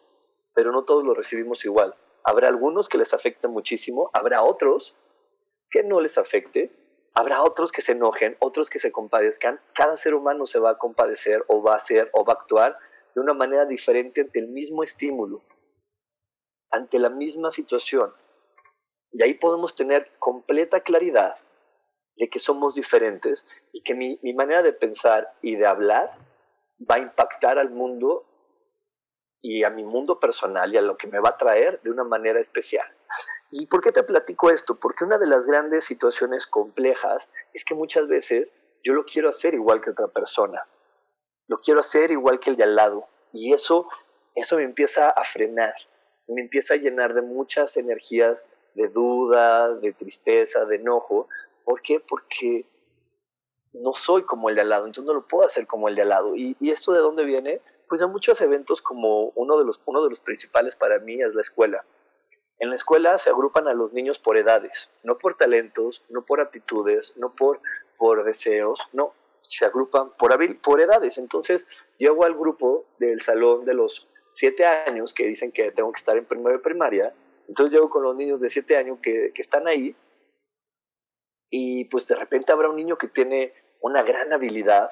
pero 0.55 0.73
no 0.73 0.85
todos 0.85 1.05
lo 1.05 1.15
recibimos 1.15 1.65
igual. 1.65 1.95
Habrá 2.25 2.49
algunos 2.49 2.89
que 2.89 2.99
les 2.99 3.15
afecte 3.15 3.49
muchísimo, 3.49 4.11
habrá 4.13 4.43
otros 4.43 4.95
que 5.71 5.83
no 5.83 6.01
les 6.01 6.19
afecte, 6.19 6.71
habrá 7.15 7.43
otros 7.43 7.73
que 7.73 7.81
se 7.81 7.93
enojen, 7.93 8.37
otros 8.39 8.69
que 8.69 8.79
se 8.79 8.93
compadezcan. 8.93 9.61
Cada 9.73 9.97
ser 9.97 10.15
humano 10.15 10.47
se 10.47 10.59
va 10.59 10.71
a 10.71 10.79
compadecer 10.79 11.45
o 11.49 11.63
va 11.63 11.75
a 11.75 11.77
hacer 11.79 12.11
o 12.13 12.25
va 12.25 12.35
a 12.35 12.37
actuar 12.37 12.79
de 13.15 13.21
una 13.21 13.35
manera 13.35 13.65
diferente 13.65 14.21
ante 14.21 14.39
el 14.39 14.49
mismo 14.49 14.83
estímulo, 14.83 15.43
ante 16.71 16.99
la 16.99 17.09
misma 17.09 17.51
situación. 17.51 18.13
Y 19.11 19.23
ahí 19.23 19.35
podemos 19.35 19.75
tener 19.75 20.11
completa 20.19 20.81
claridad 20.81 21.37
de 22.17 22.29
que 22.29 22.39
somos 22.39 22.75
diferentes 22.75 23.47
y 23.73 23.83
que 23.83 23.95
mi, 23.95 24.19
mi, 24.23 24.35
manera 24.35 24.63
de 24.63 24.73
pensar 24.73 25.33
y 25.41 25.57
de 25.57 25.67
hablar 25.67 26.11
va 26.91 26.97
a 26.97 27.01
impactar 27.01 27.59
al 27.59 27.71
mundo 27.71 28.27
y 29.41 29.65
a 29.65 29.71
mi 29.71 29.85
mundo 29.85 30.21
personal 30.21 30.73
y 30.73 30.79
a 30.79 30.83
lo 30.83 30.97
que 30.97 31.07
me 31.07 31.19
va 31.19 31.31
a 31.31 31.39
traer 31.39 31.81
de 31.83 31.91
una 31.91 32.05
manera 32.05 32.41
especial. 32.41 32.87
¿Y 33.51 33.67
por 33.67 33.83
qué 33.83 33.93
te 33.93 34.03
platico 34.03 34.51
esto? 34.51 34.79
Porque 34.79 35.05
una 35.05 35.19
de 35.19 35.27
las 35.27 35.45
grandes 35.45 35.85
situaciones 35.85 36.47
complejas 36.47 37.29
es 37.53 37.65
que 37.65 37.75
muchas 37.75 38.09
veces 38.09 38.53
yo 38.83 38.95
lo 38.95 39.05
quiero 39.05 39.29
hacer 39.29 39.55
igual 39.55 39.81
que 39.81 39.91
otra 39.91 40.09
persona. 40.09 40.67
Lo 41.49 41.59
quiero 41.59 41.81
hacer 41.81 42.11
igual 42.11 42.41
que 42.41 42.51
el 42.51 42.57
de 42.57 42.65
al 42.65 42.77
lado. 42.77 43.07
Y 43.33 43.53
eso, 43.53 43.89
eso 44.35 44.57
me 44.57 44.63
empieza 44.63 45.11
a 45.11 45.25
frenar, 45.25 45.75
me 46.29 46.41
empieza 46.41 46.75
a 46.75 46.79
llenar 46.79 47.15
de 47.15 47.23
muchas 47.23 47.77
energías 47.77 48.47
de 48.75 48.89
duda, 48.89 49.75
de 49.75 49.93
tristeza, 49.93 50.65
de 50.65 50.77
enojo, 50.77 51.29
¿Por 51.65 51.83
qué? 51.83 52.01
Porque 52.01 52.67
no 53.73 53.95
soy 53.95 54.23
como 54.25 54.49
el 54.49 54.55
de 54.55 54.63
al 54.63 54.69
lado, 54.69 54.87
entonces 54.87 55.07
no 55.07 55.15
lo 55.15 55.27
puedo 55.27 55.47
hacer 55.47 55.67
como 55.67 55.89
el 55.89 55.95
de 55.95 56.03
al 56.03 56.09
lado. 56.11 56.37
¿Y, 56.37 56.57
esto 56.61 56.93
de 56.93 57.01
dónde 57.01 57.25
viene? 57.25 57.61
Pues 57.89 58.01
de 58.01 58.07
muchos 58.07 58.41
eventos 58.41 58.83
como 58.83 59.33
uno 59.35 59.59
de, 59.59 59.65
los, 59.65 59.81
uno 59.87 60.03
de 60.03 60.11
los 60.11 60.21
principales 60.21 60.77
para 60.77 60.99
mí 60.99 61.21
es 61.23 61.35
la 61.35 61.43
escuela. 61.43 61.85
En 62.59 62.69
la 62.69 62.77
escuela 62.77 63.19
se 63.19 63.31
agrupan 63.31 63.67
a 63.67 63.75
los 63.75 63.93
niños 63.93 64.19
por 64.19 64.37
edades, 64.37 64.89
no 65.03 65.19
por 65.19 65.37
talentos, 65.37 66.03
no 66.09 66.25
por 66.25 66.41
aptitudes, 66.41 67.13
no 67.17 67.35
por, 67.35 67.61
por 67.99 68.25
deseos, 68.25 68.81
no, 68.93 69.15
se 69.41 69.65
agrupan 69.65 70.11
por, 70.17 70.37
por 70.61 70.81
edades. 70.81 71.19
Entonces 71.19 71.67
llego 71.99 72.25
al 72.25 72.35
grupo 72.35 72.85
del 72.99 73.21
salón 73.21 73.65
de 73.65 73.75
los 73.75 74.09
siete 74.33 74.65
años 74.65 75.13
que 75.13 75.27
dicen 75.27 75.53
que 75.53 75.73
tengo 75.73 75.93
que 75.93 75.99
estar 75.99 76.17
en 76.17 76.25
primero 76.25 76.61
primaria, 76.63 77.13
entonces 77.49 77.73
llego 77.73 77.91
con 77.91 78.03
los 78.03 78.17
niños 78.17 78.41
de 78.41 78.49
siete 78.49 78.77
años 78.77 78.99
que, 79.03 79.33
que 79.35 79.43
están 79.43 79.67
ahí 79.67 79.95
y 81.55 81.85
pues 81.85 82.07
de 82.07 82.17
repente 82.17 82.51
habrá 82.51 82.71
un 82.71 82.77
niño 82.77 82.97
que 82.97 83.09
tiene 83.09 83.53
una 83.81 84.03
gran 84.03 84.33
habilidad 84.33 84.89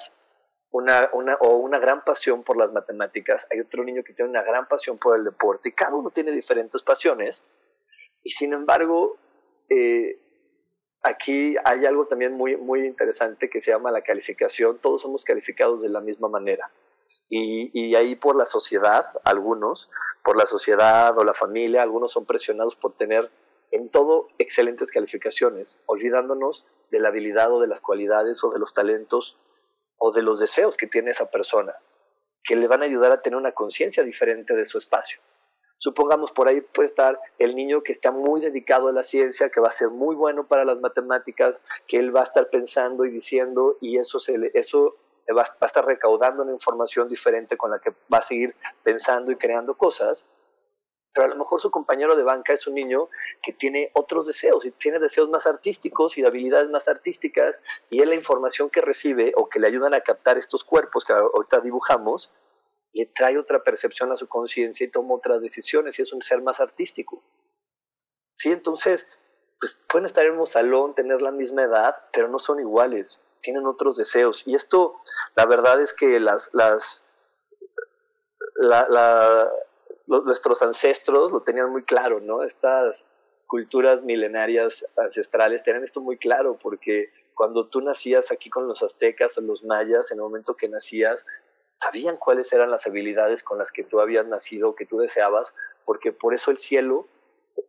una, 0.69 1.09
una, 1.11 1.35
o 1.41 1.57
una 1.57 1.79
gran 1.79 2.03
pasión 2.05 2.43
por 2.43 2.55
las 2.55 2.71
matemáticas, 2.71 3.45
hay 3.51 3.59
otro 3.59 3.83
niño 3.83 4.03
que 4.03 4.13
tiene 4.13 4.29
una 4.29 4.43
gran 4.43 4.67
pasión 4.67 4.97
por 4.97 5.17
el 5.17 5.25
deporte 5.25 5.69
y 5.69 5.71
cada 5.73 5.95
uno 5.95 6.11
tiene 6.11 6.31
diferentes 6.31 6.81
pasiones 6.83 7.41
y 8.23 8.29
sin 8.29 8.53
embargo 8.53 9.17
eh, 9.69 10.19
aquí 11.01 11.55
hay 11.65 11.85
algo 11.85 12.05
también 12.05 12.33
muy, 12.33 12.55
muy 12.55 12.85
interesante 12.85 13.49
que 13.49 13.59
se 13.59 13.71
llama 13.71 13.91
la 13.91 14.03
calificación, 14.03 14.77
todos 14.79 15.01
somos 15.01 15.25
calificados 15.25 15.81
de 15.81 15.89
la 15.89 15.99
misma 15.99 16.29
manera 16.29 16.71
y, 17.27 17.71
y 17.73 17.95
ahí 17.95 18.15
por 18.15 18.35
la 18.35 18.45
sociedad, 18.45 19.05
algunos, 19.23 19.89
por 20.23 20.37
la 20.37 20.45
sociedad 20.45 21.17
o 21.17 21.23
la 21.23 21.33
familia, 21.33 21.81
algunos 21.81 22.11
son 22.11 22.25
presionados 22.25 22.75
por 22.75 22.95
tener 22.95 23.31
en 23.71 23.89
todo 23.89 24.27
excelentes 24.37 24.91
calificaciones, 24.91 25.79
olvidándonos 25.85 26.65
de 26.91 26.99
la 26.99 27.07
habilidad 27.09 27.51
o 27.51 27.61
de 27.61 27.67
las 27.67 27.81
cualidades 27.81 28.43
o 28.43 28.51
de 28.51 28.59
los 28.59 28.73
talentos 28.73 29.37
o 29.97 30.11
de 30.11 30.21
los 30.21 30.39
deseos 30.39 30.77
que 30.77 30.87
tiene 30.87 31.11
esa 31.11 31.29
persona, 31.29 31.73
que 32.43 32.55
le 32.55 32.67
van 32.67 32.81
a 32.81 32.85
ayudar 32.85 33.11
a 33.11 33.21
tener 33.21 33.37
una 33.37 33.53
conciencia 33.53 34.03
diferente 34.03 34.53
de 34.55 34.65
su 34.65 34.77
espacio. 34.77 35.19
Supongamos 35.77 36.31
por 36.31 36.47
ahí 36.47 36.61
puede 36.61 36.89
estar 36.89 37.19
el 37.39 37.55
niño 37.55 37.81
que 37.81 37.91
está 37.91 38.11
muy 38.11 38.41
dedicado 38.41 38.89
a 38.89 38.91
la 38.91 39.03
ciencia, 39.03 39.49
que 39.49 39.59
va 39.59 39.69
a 39.69 39.71
ser 39.71 39.89
muy 39.89 40.15
bueno 40.15 40.45
para 40.45 40.65
las 40.65 40.79
matemáticas, 40.79 41.59
que 41.87 41.97
él 41.97 42.15
va 42.15 42.21
a 42.21 42.25
estar 42.25 42.49
pensando 42.49 43.05
y 43.05 43.09
diciendo 43.09 43.77
y 43.81 43.97
eso, 43.97 44.19
se 44.19 44.37
le, 44.37 44.51
eso 44.53 44.95
va, 45.29 45.43
va 45.43 45.57
a 45.61 45.65
estar 45.65 45.85
recaudando 45.85 46.43
una 46.43 46.51
información 46.51 47.07
diferente 47.07 47.57
con 47.57 47.71
la 47.71 47.79
que 47.79 47.91
va 48.13 48.19
a 48.19 48.21
seguir 48.21 48.53
pensando 48.83 49.31
y 49.31 49.37
creando 49.37 49.75
cosas 49.75 50.25
pero 51.13 51.25
a 51.25 51.29
lo 51.29 51.35
mejor 51.35 51.59
su 51.59 51.71
compañero 51.71 52.15
de 52.15 52.23
banca 52.23 52.53
es 52.53 52.67
un 52.67 52.75
niño 52.75 53.09
que 53.41 53.53
tiene 53.53 53.91
otros 53.93 54.27
deseos 54.27 54.65
y 54.65 54.71
tiene 54.71 54.99
deseos 54.99 55.29
más 55.29 55.45
artísticos 55.45 56.17
y 56.17 56.21
de 56.21 56.27
habilidades 56.27 56.69
más 56.69 56.87
artísticas 56.87 57.59
y 57.89 58.01
es 58.01 58.07
la 58.07 58.15
información 58.15 58.69
que 58.69 58.81
recibe 58.81 59.33
o 59.35 59.49
que 59.49 59.59
le 59.59 59.67
ayudan 59.67 59.93
a 59.93 60.01
captar 60.01 60.37
estos 60.37 60.63
cuerpos 60.63 61.03
que 61.03 61.13
ahorita 61.13 61.59
dibujamos, 61.59 62.31
le 62.93 63.05
trae 63.07 63.37
otra 63.37 63.63
percepción 63.63 64.11
a 64.11 64.15
su 64.15 64.27
conciencia 64.27 64.85
y 64.85 64.89
toma 64.89 65.15
otras 65.15 65.41
decisiones 65.41 65.97
y 65.99 66.01
es 66.01 66.13
un 66.13 66.21
ser 66.21 66.41
más 66.41 66.59
artístico. 66.59 67.21
¿Sí? 68.37 68.51
Entonces, 68.51 69.07
pues 69.59 69.79
pueden 69.87 70.07
estar 70.07 70.25
en 70.25 70.39
un 70.39 70.47
salón, 70.47 70.95
tener 70.95 71.21
la 71.21 71.31
misma 71.31 71.63
edad, 71.63 71.95
pero 72.11 72.27
no 72.27 72.39
son 72.39 72.59
iguales, 72.59 73.19
tienen 73.41 73.65
otros 73.67 73.95
deseos. 73.95 74.43
Y 74.45 74.55
esto, 74.55 74.99
la 75.35 75.45
verdad 75.45 75.79
es 75.81 75.93
que 75.93 76.19
las, 76.19 76.49
las, 76.53 77.05
nuestros 80.19 80.61
ancestros 80.61 81.31
lo 81.31 81.41
tenían 81.41 81.71
muy 81.71 81.83
claro, 81.83 82.19
¿no? 82.19 82.43
Estas 82.43 83.05
culturas 83.47 84.01
milenarias 84.03 84.85
ancestrales 84.97 85.63
tenían 85.63 85.83
esto 85.83 86.01
muy 86.01 86.17
claro, 86.17 86.57
porque 86.61 87.11
cuando 87.33 87.67
tú 87.67 87.81
nacías 87.81 88.31
aquí 88.31 88.49
con 88.49 88.67
los 88.67 88.83
aztecas 88.83 89.37
o 89.37 89.41
los 89.41 89.63
mayas, 89.63 90.11
en 90.11 90.17
el 90.17 90.23
momento 90.23 90.55
que 90.55 90.69
nacías, 90.69 91.25
sabían 91.81 92.17
cuáles 92.17 92.51
eran 92.53 92.69
las 92.69 92.85
habilidades 92.85 93.43
con 93.43 93.57
las 93.57 93.71
que 93.71 93.83
tú 93.83 93.99
habías 93.99 94.27
nacido, 94.27 94.75
que 94.75 94.85
tú 94.85 94.99
deseabas, 94.99 95.53
porque 95.85 96.11
por 96.11 96.33
eso 96.33 96.51
el 96.51 96.57
cielo, 96.57 97.07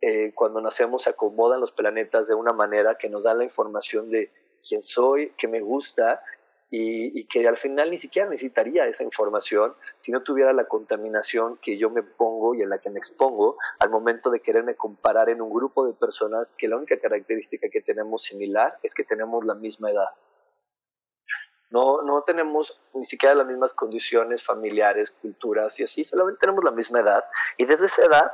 eh, 0.01 0.31
cuando 0.35 0.61
nacemos, 0.61 1.03
se 1.03 1.09
acomodan 1.09 1.59
los 1.59 1.71
planetas 1.71 2.27
de 2.27 2.35
una 2.35 2.53
manera 2.53 2.97
que 2.97 3.09
nos 3.09 3.23
da 3.23 3.33
la 3.33 3.43
información 3.43 4.09
de 4.09 4.31
quién 4.67 4.81
soy, 4.81 5.33
qué 5.37 5.47
me 5.47 5.61
gusta, 5.61 6.21
y, 6.75 7.25
que 7.25 7.47
al 7.47 7.57
final 7.57 7.91
ni 7.91 7.99
siquiera 7.99 8.27
necesitaría 8.27 8.87
esa 8.87 9.03
información 9.03 9.75
si 9.99 10.11
no 10.11 10.23
tuviera 10.23 10.53
la 10.53 10.65
contaminación 10.65 11.57
que 11.57 11.77
yo 11.77 11.91
me 11.91 12.01
pongo 12.01 12.55
y 12.55 12.63
en 12.63 12.69
la 12.69 12.79
que 12.79 12.89
me 12.89 12.97
expongo 12.97 13.57
al 13.77 13.91
momento 13.91 14.31
de 14.31 14.39
quererme 14.39 14.73
comparar 14.73 15.29
en 15.29 15.39
un 15.39 15.53
grupo 15.53 15.85
de 15.85 15.93
personas 15.93 16.51
que 16.57 16.67
la 16.67 16.77
única 16.77 16.97
característica 16.97 17.69
que 17.69 17.81
tenemos 17.81 18.23
similar 18.23 18.79
es 18.81 18.95
que 18.95 19.03
tenemos 19.03 19.45
la 19.45 19.53
misma 19.53 19.91
edad. 19.91 20.09
No, 21.69 22.01
no 22.01 22.23
tenemos 22.23 22.81
ni 22.95 23.05
siquiera 23.05 23.35
las 23.35 23.45
mismas 23.45 23.75
condiciones 23.75 24.43
familiares, 24.43 25.11
culturas 25.11 25.79
y 25.79 25.83
así, 25.83 26.03
solamente 26.03 26.39
tenemos 26.39 26.63
la 26.63 26.71
misma 26.71 27.01
edad. 27.01 27.23
Y 27.57 27.65
desde 27.65 27.85
esa 27.85 28.01
edad, 28.01 28.31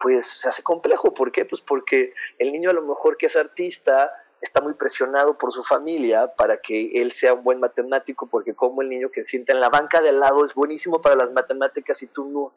pues 0.00 0.26
se 0.26 0.48
hace 0.48 0.62
complejo. 0.62 1.12
¿Por 1.12 1.32
qué? 1.32 1.44
Pues 1.44 1.60
porque 1.60 2.14
el 2.38 2.50
niño 2.50 2.70
a 2.70 2.74
lo 2.74 2.82
mejor 2.82 3.18
que 3.18 3.26
es 3.26 3.36
artista, 3.36 4.10
está 4.44 4.60
muy 4.60 4.74
presionado 4.74 5.38
por 5.38 5.52
su 5.52 5.64
familia 5.64 6.34
para 6.36 6.58
que 6.58 7.00
él 7.00 7.12
sea 7.12 7.32
un 7.34 7.42
buen 7.44 7.60
matemático, 7.60 8.28
porque 8.28 8.54
como 8.54 8.82
el 8.82 8.90
niño 8.90 9.10
que 9.10 9.24
sienta 9.24 9.52
en 9.52 9.60
la 9.60 9.70
banca 9.70 10.02
de 10.02 10.10
al 10.10 10.20
lado 10.20 10.44
es 10.44 10.54
buenísimo 10.54 11.00
para 11.00 11.16
las 11.16 11.32
matemáticas 11.32 12.02
y 12.02 12.06
tú 12.06 12.26
no. 12.26 12.52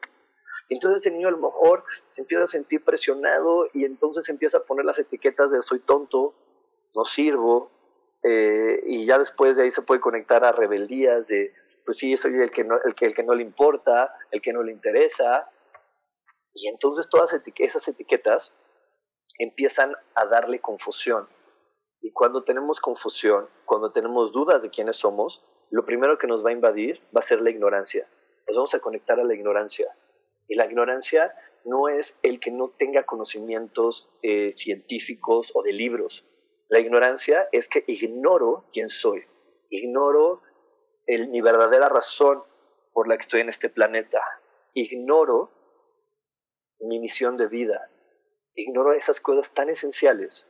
Entonces 0.68 1.06
el 1.06 1.14
niño 1.14 1.28
a 1.28 1.32
lo 1.32 1.38
mejor 1.38 1.84
se 2.10 2.20
empieza 2.20 2.44
a 2.44 2.46
sentir 2.46 2.84
presionado 2.84 3.68
y 3.72 3.86
entonces 3.86 4.28
empieza 4.28 4.58
a 4.58 4.64
poner 4.64 4.84
las 4.84 4.98
etiquetas 4.98 5.50
de 5.50 5.62
soy 5.62 5.80
tonto, 5.80 6.34
no 6.94 7.06
sirvo, 7.06 7.70
eh, 8.22 8.82
y 8.86 9.06
ya 9.06 9.18
después 9.18 9.56
de 9.56 9.62
ahí 9.62 9.70
se 9.70 9.82
puede 9.82 10.00
conectar 10.00 10.44
a 10.44 10.52
rebeldías 10.52 11.26
de, 11.26 11.54
pues 11.86 11.96
sí, 11.96 12.14
soy 12.18 12.34
el 12.34 12.50
que 12.50 12.64
no, 12.64 12.78
el 12.84 12.94
que, 12.94 13.06
el 13.06 13.14
que 13.14 13.22
no 13.22 13.34
le 13.34 13.42
importa, 13.42 14.14
el 14.30 14.42
que 14.42 14.52
no 14.52 14.62
le 14.62 14.72
interesa, 14.72 15.48
y 16.52 16.68
entonces 16.68 17.08
todas 17.08 17.32
esas 17.32 17.88
etiquetas 17.88 18.52
empiezan 19.38 19.94
a 20.14 20.26
darle 20.26 20.58
confusión 20.58 21.26
y 22.00 22.12
cuando 22.12 22.44
tenemos 22.44 22.80
confusión, 22.80 23.48
cuando 23.64 23.92
tenemos 23.92 24.32
dudas 24.32 24.62
de 24.62 24.70
quiénes 24.70 24.96
somos, 24.96 25.44
lo 25.70 25.84
primero 25.84 26.16
que 26.18 26.26
nos 26.26 26.44
va 26.44 26.50
a 26.50 26.52
invadir 26.52 27.02
va 27.14 27.20
a 27.20 27.22
ser 27.22 27.40
la 27.42 27.50
ignorancia. 27.50 28.08
Nos 28.46 28.56
vamos 28.56 28.74
a 28.74 28.80
conectar 28.80 29.18
a 29.20 29.24
la 29.24 29.34
ignorancia. 29.34 29.94
Y 30.46 30.54
la 30.54 30.66
ignorancia 30.66 31.34
no 31.64 31.88
es 31.88 32.18
el 32.22 32.40
que 32.40 32.50
no 32.50 32.70
tenga 32.70 33.04
conocimientos 33.04 34.08
eh, 34.22 34.52
científicos 34.52 35.50
o 35.54 35.62
de 35.62 35.72
libros. 35.72 36.24
La 36.68 36.78
ignorancia 36.78 37.48
es 37.52 37.68
que 37.68 37.84
ignoro 37.86 38.64
quién 38.72 38.88
soy. 38.88 39.24
Ignoro 39.68 40.42
mi 41.06 41.40
verdadera 41.40 41.88
razón 41.88 42.42
por 42.92 43.08
la 43.08 43.16
que 43.16 43.22
estoy 43.22 43.40
en 43.40 43.48
este 43.48 43.68
planeta. 43.68 44.20
Ignoro 44.72 45.50
mi 46.80 47.00
misión 47.00 47.36
de 47.36 47.48
vida. 47.48 47.90
Ignoro 48.54 48.92
esas 48.92 49.20
cosas 49.20 49.52
tan 49.52 49.68
esenciales 49.68 50.46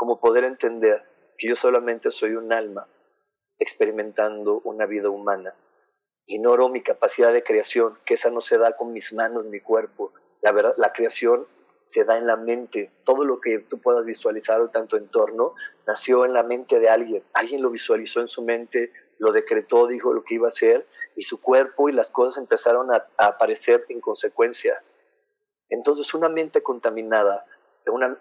como 0.00 0.18
poder 0.18 0.44
entender 0.44 1.04
que 1.36 1.46
yo 1.46 1.56
solamente 1.56 2.10
soy 2.10 2.34
un 2.34 2.54
alma 2.54 2.88
experimentando 3.58 4.62
una 4.64 4.86
vida 4.86 5.10
humana. 5.10 5.54
Ignoro 6.24 6.70
mi 6.70 6.80
capacidad 6.80 7.34
de 7.34 7.44
creación, 7.44 7.98
que 8.06 8.14
esa 8.14 8.30
no 8.30 8.40
se 8.40 8.56
da 8.56 8.78
con 8.78 8.94
mis 8.94 9.12
manos, 9.12 9.44
mi 9.44 9.60
cuerpo. 9.60 10.14
La, 10.40 10.52
verdad, 10.52 10.72
la 10.78 10.94
creación 10.94 11.46
se 11.84 12.04
da 12.04 12.16
en 12.16 12.26
la 12.26 12.36
mente. 12.36 12.90
Todo 13.04 13.26
lo 13.26 13.42
que 13.42 13.58
tú 13.58 13.78
puedas 13.78 14.06
visualizar 14.06 14.62
o 14.62 14.70
tanto 14.70 14.96
entorno 14.96 15.52
nació 15.86 16.24
en 16.24 16.32
la 16.32 16.44
mente 16.44 16.78
de 16.78 16.88
alguien. 16.88 17.22
Alguien 17.34 17.60
lo 17.60 17.68
visualizó 17.68 18.22
en 18.22 18.28
su 18.28 18.40
mente, 18.40 18.94
lo 19.18 19.32
decretó, 19.32 19.86
dijo 19.86 20.14
lo 20.14 20.24
que 20.24 20.36
iba 20.36 20.46
a 20.46 20.48
hacer 20.48 20.86
y 21.14 21.24
su 21.24 21.42
cuerpo 21.42 21.90
y 21.90 21.92
las 21.92 22.10
cosas 22.10 22.38
empezaron 22.38 22.90
a, 22.90 23.06
aparecer 23.18 23.84
en 23.90 24.00
consecuencia. 24.00 24.82
Entonces 25.68 26.14
una 26.14 26.30
mente 26.30 26.62
contaminada 26.62 27.44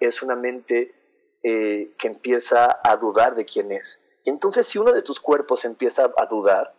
es 0.01 0.21
una 0.21 0.35
mente 0.35 0.93
eh, 1.43 1.91
que 1.97 2.07
empieza 2.07 2.79
a 2.83 2.97
dudar 2.97 3.35
de 3.35 3.45
quién 3.45 3.71
es. 3.71 3.99
Y 4.23 4.29
entonces 4.29 4.67
si 4.67 4.77
uno 4.77 4.91
de 4.91 5.01
tus 5.01 5.19
cuerpos 5.19 5.63
empieza 5.65 6.11
a 6.17 6.25
dudar, 6.25 6.73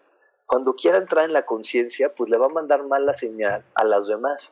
cuando 0.46 0.74
quiera 0.74 0.98
entrar 0.98 1.24
en 1.24 1.32
la 1.32 1.46
conciencia, 1.46 2.14
pues 2.14 2.28
le 2.28 2.36
va 2.36 2.46
a 2.46 2.50
mandar 2.50 2.84
mal 2.84 3.06
la 3.06 3.14
señal 3.14 3.64
a 3.74 3.84
los 3.84 4.08
demás. 4.08 4.50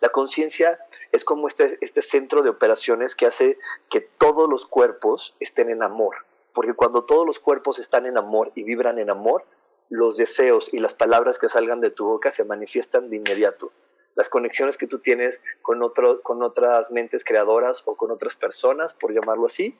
La 0.00 0.08
conciencia 0.08 0.78
es 1.10 1.24
como 1.24 1.48
este, 1.48 1.78
este 1.80 2.00
centro 2.00 2.42
de 2.42 2.50
operaciones 2.50 3.14
que 3.14 3.26
hace 3.26 3.58
que 3.90 4.00
todos 4.00 4.48
los 4.48 4.64
cuerpos 4.66 5.36
estén 5.40 5.68
en 5.68 5.82
amor. 5.82 6.16
Porque 6.54 6.74
cuando 6.74 7.04
todos 7.04 7.26
los 7.26 7.38
cuerpos 7.38 7.78
están 7.78 8.06
en 8.06 8.16
amor 8.16 8.52
y 8.54 8.62
vibran 8.62 8.98
en 8.98 9.10
amor, 9.10 9.44
los 9.88 10.16
deseos 10.16 10.72
y 10.72 10.78
las 10.78 10.94
palabras 10.94 11.38
que 11.38 11.48
salgan 11.48 11.80
de 11.80 11.90
tu 11.90 12.06
boca 12.06 12.30
se 12.30 12.44
manifiestan 12.44 13.10
de 13.10 13.16
inmediato 13.16 13.72
las 14.14 14.28
conexiones 14.28 14.76
que 14.76 14.86
tú 14.86 14.98
tienes 14.98 15.40
con, 15.62 15.82
otro, 15.82 16.22
con 16.22 16.42
otras 16.42 16.90
mentes 16.90 17.24
creadoras 17.24 17.82
o 17.86 17.96
con 17.96 18.10
otras 18.10 18.36
personas, 18.36 18.92
por 18.92 19.12
llamarlo 19.12 19.46
así, 19.46 19.76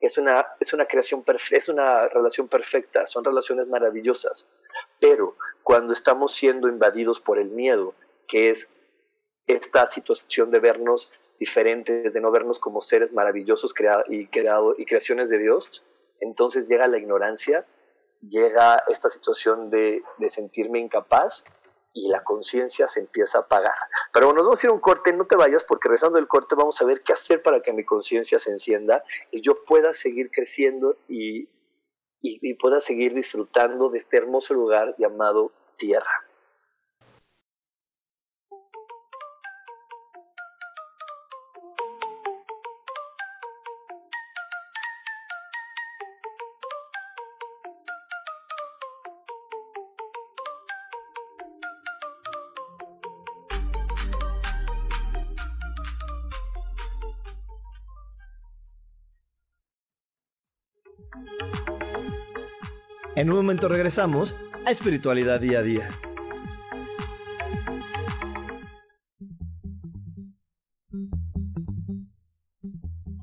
es 0.00 0.18
una, 0.18 0.46
es 0.60 0.72
una 0.72 0.86
creación 0.86 1.24
es 1.50 1.68
una 1.68 2.08
relación 2.08 2.48
perfecta, 2.48 3.06
son 3.06 3.24
relaciones 3.24 3.66
maravillosas. 3.68 4.46
Pero 5.00 5.36
cuando 5.62 5.92
estamos 5.92 6.34
siendo 6.34 6.68
invadidos 6.68 7.20
por 7.20 7.38
el 7.38 7.48
miedo, 7.48 7.94
que 8.28 8.50
es 8.50 8.68
esta 9.46 9.90
situación 9.90 10.50
de 10.50 10.58
vernos 10.58 11.10
diferentes, 11.38 12.12
de 12.12 12.20
no 12.20 12.30
vernos 12.30 12.58
como 12.58 12.80
seres 12.80 13.12
maravillosos 13.12 13.74
y, 14.08 14.26
creado, 14.26 14.74
y 14.76 14.84
creaciones 14.84 15.28
de 15.28 15.38
Dios, 15.38 15.82
entonces 16.20 16.66
llega 16.66 16.88
la 16.88 16.98
ignorancia, 16.98 17.66
llega 18.28 18.82
esta 18.88 19.10
situación 19.10 19.70
de, 19.70 20.02
de 20.18 20.30
sentirme 20.30 20.78
incapaz 20.78 21.44
y 21.96 22.08
la 22.08 22.22
conciencia 22.22 22.86
se 22.86 23.00
empieza 23.00 23.38
a 23.38 23.40
apagar. 23.40 23.74
Pero 24.12 24.26
bueno, 24.26 24.42
vamos 24.44 24.62
a 24.62 24.66
ir 24.66 24.70
a 24.70 24.74
un 24.74 24.80
corte, 24.80 25.14
no 25.14 25.26
te 25.26 25.34
vayas 25.34 25.64
porque 25.64 25.88
rezando 25.88 26.18
el 26.18 26.28
corte 26.28 26.54
vamos 26.54 26.80
a 26.80 26.84
ver 26.84 27.00
qué 27.02 27.14
hacer 27.14 27.42
para 27.42 27.62
que 27.62 27.72
mi 27.72 27.84
conciencia 27.84 28.38
se 28.38 28.50
encienda 28.50 29.02
y 29.30 29.40
yo 29.40 29.64
pueda 29.64 29.94
seguir 29.94 30.30
creciendo 30.30 30.98
y, 31.08 31.48
y 32.20 32.54
pueda 32.54 32.82
seguir 32.82 33.14
disfrutando 33.14 33.88
de 33.88 33.98
este 33.98 34.18
hermoso 34.18 34.52
lugar 34.52 34.94
llamado 34.98 35.52
tierra. 35.78 36.25
En 63.26 63.32
un 63.32 63.38
momento 63.38 63.68
regresamos 63.68 64.36
a 64.64 64.70
Espiritualidad 64.70 65.40
Día 65.40 65.58
a 65.58 65.62
Día. 65.62 65.88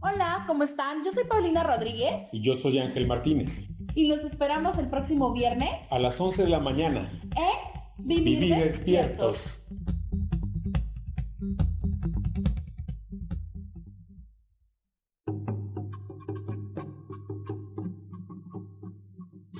Hola, 0.02 0.44
¿cómo 0.46 0.66
están? 0.66 1.06
Yo 1.06 1.12
soy 1.14 1.24
Paulina 1.24 1.64
Rodríguez. 1.64 2.28
Y 2.34 2.42
yo 2.42 2.58
soy 2.58 2.80
Ángel 2.80 3.08
Martínez. 3.08 3.70
Y 3.96 4.10
los 4.10 4.26
esperamos 4.26 4.78
el 4.78 4.90
próximo 4.90 5.32
viernes. 5.32 5.88
A 5.90 6.00
las 6.00 6.20
11 6.20 6.44
de 6.44 6.50
la 6.50 6.60
mañana. 6.60 7.10
En 7.38 8.06
Vivir, 8.06 8.56
despiertos. 8.56 9.63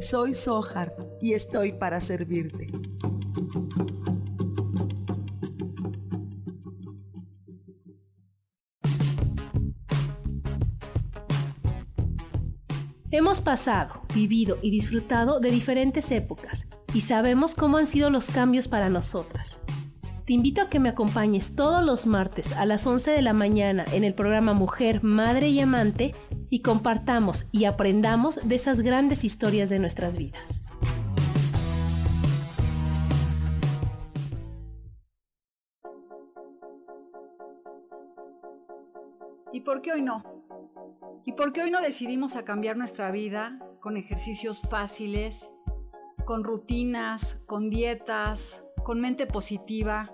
Soy 0.00 0.34
Sohar 0.34 0.94
y 1.20 1.34
estoy 1.34 1.72
para 1.72 2.00
servirte. 2.00 2.66
Hemos 13.10 13.40
pasado, 13.40 14.02
vivido 14.12 14.58
y 14.60 14.70
disfrutado 14.70 15.38
de 15.38 15.50
diferentes 15.50 16.10
épocas 16.10 16.66
y 16.92 17.02
sabemos 17.02 17.54
cómo 17.54 17.76
han 17.76 17.86
sido 17.86 18.10
los 18.10 18.26
cambios 18.26 18.66
para 18.66 18.90
nosotras. 18.90 19.63
Te 20.26 20.32
invito 20.32 20.62
a 20.62 20.70
que 20.70 20.80
me 20.80 20.88
acompañes 20.88 21.54
todos 21.54 21.84
los 21.84 22.06
martes 22.06 22.52
a 22.52 22.64
las 22.64 22.86
11 22.86 23.10
de 23.10 23.20
la 23.20 23.34
mañana 23.34 23.84
en 23.92 24.04
el 24.04 24.14
programa 24.14 24.54
Mujer, 24.54 25.04
Madre 25.04 25.48
y 25.48 25.60
Amante 25.60 26.14
y 26.48 26.62
compartamos 26.62 27.44
y 27.52 27.66
aprendamos 27.66 28.40
de 28.42 28.54
esas 28.54 28.80
grandes 28.80 29.22
historias 29.22 29.68
de 29.68 29.80
nuestras 29.80 30.16
vidas. 30.16 30.62
¿Y 39.52 39.60
por 39.60 39.82
qué 39.82 39.92
hoy 39.92 40.00
no? 40.00 40.24
¿Y 41.26 41.32
por 41.32 41.52
qué 41.52 41.64
hoy 41.64 41.70
no 41.70 41.82
decidimos 41.82 42.32
cambiar 42.46 42.78
nuestra 42.78 43.10
vida 43.10 43.58
con 43.82 43.98
ejercicios 43.98 44.62
fáciles, 44.70 45.52
con 46.24 46.44
rutinas, 46.44 47.42
con 47.44 47.68
dietas, 47.68 48.64
con 48.82 49.02
mente 49.02 49.26
positiva? 49.26 50.13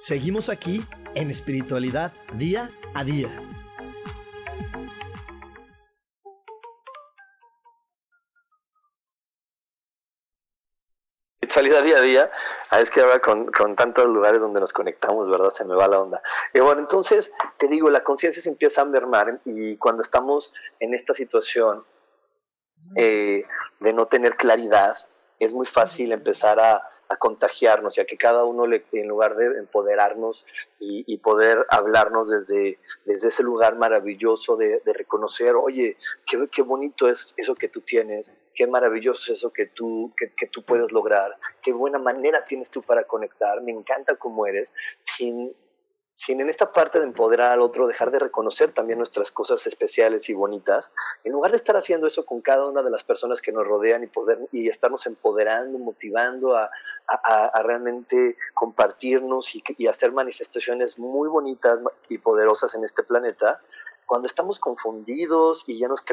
Seguimos 0.00 0.48
aquí 0.48 0.82
en 1.14 1.30
espiritualidad 1.30 2.12
día 2.32 2.70
a 2.94 3.04
día. 3.04 3.28
Espiritualidad 11.42 11.82
día 11.82 11.98
a 11.98 12.00
día, 12.00 12.30
ah, 12.70 12.80
es 12.80 12.90
que 12.90 13.02
ahora 13.02 13.18
con, 13.18 13.44
con, 13.48 13.76
tantos 13.76 14.06
lugares 14.06 14.40
donde 14.40 14.60
nos 14.60 14.72
conectamos, 14.72 15.28
¿verdad? 15.28 15.50
Se 15.50 15.66
me 15.66 15.74
va 15.74 15.86
la 15.86 16.00
onda. 16.00 16.22
Y 16.54 16.60
bueno, 16.60 16.80
entonces, 16.80 17.30
te 17.58 17.68
digo, 17.68 17.90
la 17.90 18.02
conciencia 18.02 18.42
se 18.42 18.48
empieza 18.48 18.80
a 18.80 18.86
mermar 18.86 19.40
y 19.44 19.76
cuando 19.76 20.02
estamos 20.02 20.50
en 20.78 20.94
esta 20.94 21.12
situación 21.12 21.84
eh, 22.96 23.44
de 23.80 23.92
no 23.92 24.06
tener 24.06 24.36
claridad, 24.36 24.96
es 25.38 25.52
muy 25.52 25.66
fácil 25.66 26.12
empezar 26.12 26.58
a, 26.58 26.88
a 27.10 27.16
contagiarnos 27.16 27.98
y 27.98 28.00
a 28.00 28.06
que 28.06 28.16
cada 28.16 28.44
uno, 28.44 28.68
le, 28.68 28.84
en 28.92 29.08
lugar 29.08 29.34
de 29.34 29.58
empoderarnos 29.58 30.46
y, 30.78 31.18
poder 31.18 31.66
hablarnos 31.68 32.28
desde, 32.28 32.78
desde 33.04 33.28
ese 33.28 33.42
lugar 33.42 33.76
maravilloso 33.76 34.56
de, 34.56 34.80
de 34.84 34.92
reconocer, 34.92 35.56
oye, 35.56 35.96
qué, 36.24 36.48
qué, 36.50 36.62
bonito 36.62 37.08
es 37.08 37.34
eso 37.36 37.56
que 37.56 37.68
tú 37.68 37.80
tienes, 37.80 38.32
qué 38.54 38.66
maravilloso 38.68 39.32
es 39.32 39.38
eso 39.38 39.52
que 39.52 39.66
tú, 39.66 40.12
que, 40.16 40.32
que 40.34 40.46
tú 40.46 40.62
puedes 40.62 40.92
lograr, 40.92 41.36
qué 41.62 41.72
buena 41.72 41.98
manera 41.98 42.44
tienes 42.44 42.70
tú 42.70 42.80
para 42.80 43.02
conectar, 43.02 43.60
me 43.60 43.72
encanta 43.72 44.14
cómo 44.14 44.46
eres, 44.46 44.72
sin 45.02 45.52
sin 46.20 46.38
en 46.42 46.50
esta 46.50 46.70
parte 46.70 46.98
de 46.98 47.06
empoderar 47.06 47.50
al 47.50 47.62
otro, 47.62 47.86
dejar 47.86 48.10
de 48.10 48.18
reconocer 48.18 48.74
también 48.74 48.98
nuestras 48.98 49.30
cosas 49.30 49.66
especiales 49.66 50.28
y 50.28 50.34
bonitas, 50.34 50.92
en 51.24 51.32
lugar 51.32 51.50
de 51.50 51.56
estar 51.56 51.78
haciendo 51.78 52.06
eso 52.06 52.26
con 52.26 52.42
cada 52.42 52.68
una 52.68 52.82
de 52.82 52.90
las 52.90 53.02
personas 53.02 53.40
que 53.40 53.52
nos 53.52 53.66
rodean 53.66 54.04
y 54.04 54.06
poder 54.06 54.38
y 54.52 54.68
estarnos 54.68 55.06
empoderando, 55.06 55.78
motivando 55.78 56.54
a, 56.58 56.68
realmente 57.62 58.36
compartirnos 58.52 59.50
y, 59.54 59.86
hacer 59.86 60.12
manifestaciones 60.12 60.98
muy 60.98 61.26
bonitas 61.26 61.78
y 62.10 62.18
poderosas 62.18 62.74
en 62.74 62.84
este 62.84 63.02
planeta, 63.02 63.58
cuando 64.04 64.28
estamos 64.28 64.58
confundidos 64.58 65.64
y 65.66 65.78
ya 65.78 65.88
nos, 65.88 66.04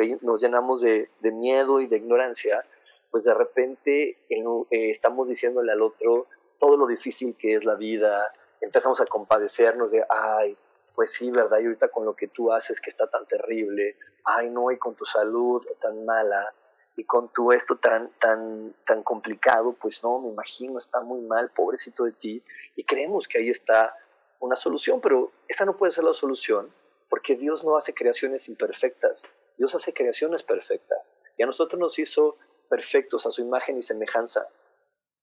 llenamos 0.41 0.79
de, 0.79 1.09
de, 1.19 1.31
miedo 1.33 1.81
y 1.81 1.87
de 1.87 1.97
ignorancia, 1.97 2.63
pues 3.11 3.25
de 3.25 3.33
repente 3.33 4.17
eh, 4.29 4.89
estamos 4.89 5.27
diciéndole 5.27 5.73
al 5.73 5.81
otro 5.81 6.27
todo 6.59 6.77
lo 6.77 6.87
difícil 6.87 7.35
que 7.37 7.55
es 7.55 7.65
la 7.65 7.75
vida, 7.75 8.31
empezamos 8.61 8.99
a 9.01 9.05
compadecernos 9.05 9.91
de, 9.91 10.05
ay, 10.09 10.57
pues 10.95 11.11
sí, 11.11 11.29
¿verdad? 11.29 11.59
Y 11.59 11.65
ahorita 11.65 11.89
con 11.89 12.05
lo 12.05 12.15
que 12.15 12.27
tú 12.27 12.51
haces 12.51 12.81
que 12.81 12.89
está 12.89 13.07
tan 13.07 13.25
terrible, 13.27 13.97
ay, 14.23 14.49
no, 14.49 14.71
y 14.71 14.77
con 14.77 14.95
tu 14.95 15.05
salud 15.05 15.65
tan 15.79 16.05
mala, 16.05 16.53
y 16.97 17.03
con 17.03 17.31
tu 17.31 17.51
esto 17.51 17.77
tan, 17.77 18.09
tan, 18.19 18.73
tan 18.85 19.03
complicado, 19.03 19.73
pues 19.73 20.03
no, 20.03 20.19
me 20.19 20.29
imagino, 20.29 20.79
está 20.79 21.01
muy 21.01 21.21
mal, 21.21 21.51
pobrecito 21.51 22.03
de 22.05 22.11
ti, 22.11 22.43
y 22.75 22.83
creemos 22.83 23.27
que 23.27 23.37
ahí 23.37 23.49
está 23.49 23.95
una 24.39 24.55
solución, 24.55 24.99
pero 24.99 25.31
esa 25.47 25.63
no 25.63 25.77
puede 25.77 25.91
ser 25.91 26.03
la 26.03 26.13
solución, 26.13 26.73
porque 27.09 27.35
Dios 27.35 27.63
no 27.63 27.77
hace 27.77 27.93
creaciones 27.93 28.49
imperfectas, 28.49 29.21
Dios 29.57 29.75
hace 29.75 29.93
creaciones 29.93 30.41
perfectas, 30.41 31.11
y 31.37 31.43
a 31.43 31.45
nosotros 31.45 31.79
nos 31.79 31.99
hizo 31.99 32.37
perfectos 32.67 33.27
a 33.27 33.31
su 33.31 33.41
imagen 33.41 33.77
y 33.77 33.83
semejanza, 33.83 34.47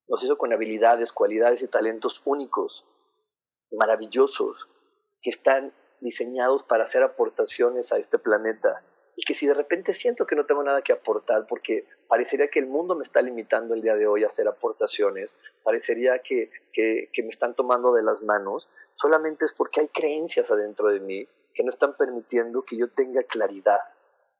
nos 0.06 0.22
hizo 0.22 0.38
con 0.38 0.52
habilidades, 0.52 1.12
cualidades 1.12 1.60
y 1.62 1.66
talentos 1.66 2.22
únicos, 2.24 2.86
maravillosos 3.72 4.68
que 5.22 5.30
están 5.30 5.72
diseñados 6.00 6.62
para 6.62 6.84
hacer 6.84 7.02
aportaciones 7.02 7.92
a 7.92 7.98
este 7.98 8.18
planeta 8.18 8.82
y 9.16 9.24
que 9.24 9.34
si 9.34 9.46
de 9.46 9.54
repente 9.54 9.92
siento 9.92 10.26
que 10.26 10.36
no 10.36 10.44
tengo 10.44 10.62
nada 10.62 10.82
que 10.82 10.92
aportar 10.92 11.46
porque 11.46 11.86
parecería 12.08 12.48
que 12.48 12.58
el 12.58 12.66
mundo 12.66 12.94
me 12.94 13.04
está 13.04 13.22
limitando 13.22 13.74
el 13.74 13.82
día 13.82 13.94
de 13.94 14.06
hoy 14.06 14.24
a 14.24 14.26
hacer 14.26 14.48
aportaciones, 14.48 15.34
parecería 15.62 16.18
que, 16.18 16.50
que, 16.72 17.22
me 17.22 17.28
están 17.28 17.54
tomando 17.54 17.94
de 17.94 18.02
las 18.02 18.22
manos, 18.22 18.68
solamente 18.96 19.44
es 19.44 19.52
porque 19.52 19.80
hay 19.80 19.88
creencias 19.88 20.50
adentro 20.50 20.88
de 20.88 21.00
mí 21.00 21.28
que 21.54 21.62
no 21.62 21.70
están 21.70 21.96
permitiendo 21.96 22.62
que 22.62 22.76
yo 22.76 22.90
tenga 22.90 23.22
claridad. 23.22 23.78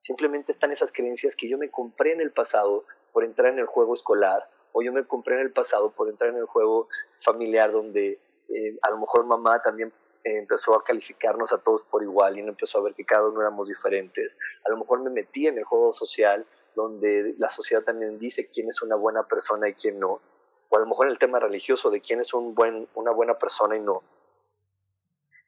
Simplemente 0.00 0.52
están 0.52 0.72
esas 0.72 0.92
creencias 0.92 1.36
que 1.36 1.48
yo 1.48 1.56
me 1.56 1.70
compré 1.70 2.12
en 2.12 2.20
el 2.20 2.32
pasado 2.32 2.84
por 3.12 3.24
entrar 3.24 3.52
en 3.52 3.60
el 3.60 3.66
juego 3.66 3.94
escolar 3.94 4.50
o 4.72 4.82
yo 4.82 4.92
me 4.92 5.06
compré 5.06 5.36
en 5.36 5.42
el 5.42 5.52
pasado 5.52 5.92
por 5.92 6.08
entrar 6.08 6.30
en 6.30 6.36
el 6.36 6.46
juego 6.46 6.88
familiar 7.20 7.70
donde 7.70 8.18
eh, 8.48 8.76
a 8.82 8.90
lo 8.90 8.98
mejor 8.98 9.24
mamá 9.24 9.60
también 9.62 9.92
eh, 10.24 10.38
empezó 10.38 10.74
a 10.74 10.82
calificarnos 10.82 11.52
a 11.52 11.58
todos 11.58 11.84
por 11.84 12.02
igual 12.02 12.38
y 12.38 12.40
empezó 12.40 12.78
a 12.78 12.82
ver 12.82 12.94
que 12.94 13.04
cada 13.04 13.28
uno 13.28 13.40
éramos 13.40 13.68
diferentes. 13.68 14.36
A 14.66 14.70
lo 14.70 14.78
mejor 14.78 15.02
me 15.02 15.10
metí 15.10 15.46
en 15.46 15.58
el 15.58 15.64
juego 15.64 15.92
social 15.92 16.46
donde 16.74 17.34
la 17.38 17.48
sociedad 17.48 17.82
también 17.82 18.18
dice 18.18 18.48
quién 18.48 18.68
es 18.68 18.82
una 18.82 18.96
buena 18.96 19.26
persona 19.28 19.68
y 19.68 19.74
quién 19.74 20.00
no. 20.00 20.20
O 20.68 20.76
a 20.76 20.80
lo 20.80 20.86
mejor 20.86 21.08
el 21.08 21.18
tema 21.18 21.38
religioso 21.38 21.90
de 21.90 22.00
quién 22.00 22.20
es 22.20 22.32
una 22.34 23.12
buena 23.12 23.38
persona 23.38 23.76
y 23.76 23.80
no. 23.80 24.02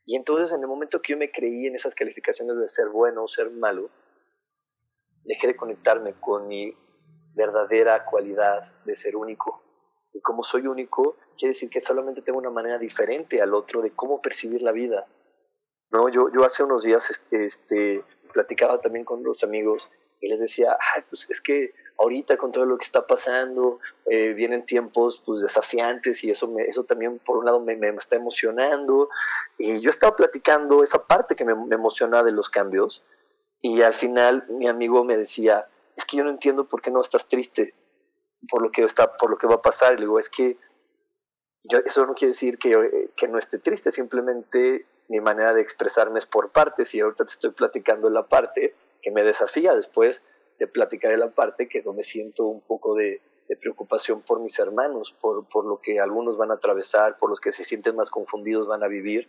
Y 0.05 0.15
entonces 0.15 0.53
en 0.53 0.61
el 0.61 0.69
momento 0.69 1.03
que 1.03 1.13
yo 1.13 1.19
me 1.19 1.33
creí 1.33 1.67
en 1.67 1.75
esas 1.75 1.95
calificaciones 1.95 2.57
de 2.57 2.69
ser 2.69 2.89
bueno 2.91 3.25
o 3.25 3.29
ser 3.29 3.51
malo, 3.51 3.91
dejé 5.25 5.49
de 5.49 5.57
conectarme 5.57 6.15
con 6.21 6.47
mi 6.47 6.77
verdadera 7.35 8.05
cualidad 8.05 8.73
de 8.85 8.95
ser 8.95 9.17
único. 9.17 9.66
Y 10.17 10.23
como 10.23 10.43
soy 10.43 10.67
único, 10.67 11.17
quiere 11.37 11.53
decir 11.53 11.69
que 11.69 11.83
solamente 11.83 12.23
tengo 12.23 12.39
una 12.39 12.49
manera 12.49 12.79
diferente 12.79 13.43
al 13.43 13.53
otro 13.53 13.83
de 13.83 13.91
cómo 13.91 14.23
percibir 14.23 14.63
la 14.63 14.73
vida. 14.73 15.07
No, 15.91 16.09
yo, 16.09 16.33
yo 16.33 16.43
hace 16.43 16.63
unos 16.63 16.85
días 16.85 17.23
este, 17.31 18.03
platicaba 18.33 18.81
también 18.81 19.05
con 19.05 19.23
los 19.23 19.45
amigos 19.45 19.87
y 20.23 20.29
les 20.29 20.41
decía, 20.41 20.75
Ay, 20.95 21.03
pues 21.11 21.29
es 21.29 21.43
que 21.43 21.75
ahorita 21.99 22.39
con 22.39 22.51
todo 22.51 22.65
lo 22.65 22.79
que 22.79 22.85
está 22.85 23.07
pasando, 23.07 23.79
eh, 24.07 24.33
vienen 24.33 24.65
tiempos 24.65 25.23
pues, 25.27 25.43
desafiantes 25.43 26.25
y 26.25 26.31
eso, 26.31 26.49
me, 26.49 26.63
eso 26.63 26.85
también 26.85 27.19
por 27.19 27.37
un 27.37 27.45
lado 27.45 27.61
me, 27.61 27.77
me, 27.77 27.91
está 27.91 28.17
emocionando. 28.17 29.11
Y 29.59 29.81
yo 29.81 29.91
estaba 29.91 30.17
platicando 30.17 30.83
esa 30.83 31.05
parte 31.05 31.37
que 31.37 31.45
me, 31.45 31.55
me 31.55 31.75
emociona 31.75 32.23
de 32.23 32.33
los 32.33 32.49
cambios 32.49 33.03
y 33.61 33.83
al 33.83 33.93
final 33.93 34.47
mi 34.49 34.67
amigo 34.67 35.05
me 35.05 35.19
decía, 35.19 35.69
es 35.95 36.07
que 36.07 36.17
yo 36.17 36.25
no 36.25 36.31
entiendo 36.31 36.65
por 36.65 36.81
qué 36.81 36.91
no 36.91 37.03
estás 37.03 37.29
triste 37.29 37.75
por 38.49 38.63
lo 38.63 38.71
que 38.71 38.85
está 38.85 39.17
por 39.17 39.31
lo 39.31 39.39
que 39.39 39.47
va 39.47 39.57
a 39.57 39.63
pasar 39.63 39.95
y 39.95 39.97
le 39.97 40.03
digo 40.03 40.19
es 40.19 40.29
que 40.29 40.59
yo, 41.65 41.79
eso 41.79 42.07
no 42.07 42.15
quiere 42.15 42.33
decir 42.33 42.59
que, 42.59 42.71
yo, 42.71 42.83
eh, 42.83 43.11
que 43.17 43.29
no 43.29 43.39
esté 43.39 43.59
triste, 43.59 43.91
simplemente 43.91 44.87
mi 45.09 45.21
manera 45.21 45.53
de 45.53 45.63
expresarme 45.63 46.19
es 46.19 46.27
por 46.27 46.51
partes 46.51 46.95
y 46.95 47.01
ahorita 47.01 47.25
te 47.25 47.33
estoy 47.33 47.51
platicando 47.51 48.09
la 48.11 48.27
parte 48.27 48.75
que 49.03 49.11
me 49.11 49.23
desafía, 49.23 49.75
después 49.75 50.23
de 50.59 50.67
platicar 50.67 51.17
la 51.19 51.31
parte 51.31 51.69
que 51.69 51.79
es 51.79 51.85
donde 51.85 52.05
siento 52.05 52.47
un 52.47 52.61
poco 52.61 52.95
de, 52.95 53.21
de 53.49 53.57
preocupación 53.57 54.23
por 54.23 54.41
mis 54.41 54.59
hermanos, 54.59 55.15
por, 55.21 55.47
por 55.49 55.65
lo 55.65 55.81
que 55.81 56.01
algunos 56.01 56.37
van 56.37 56.51
a 56.51 56.55
atravesar, 56.55 57.17
por 57.19 57.31
los 57.31 57.41
que 57.41 57.53
se 57.53 57.65
sienten 57.65 57.97
más 57.97 58.11
confundidos 58.11 58.67
van 58.67 58.83
a 58.83 58.89
vivir. 58.89 59.29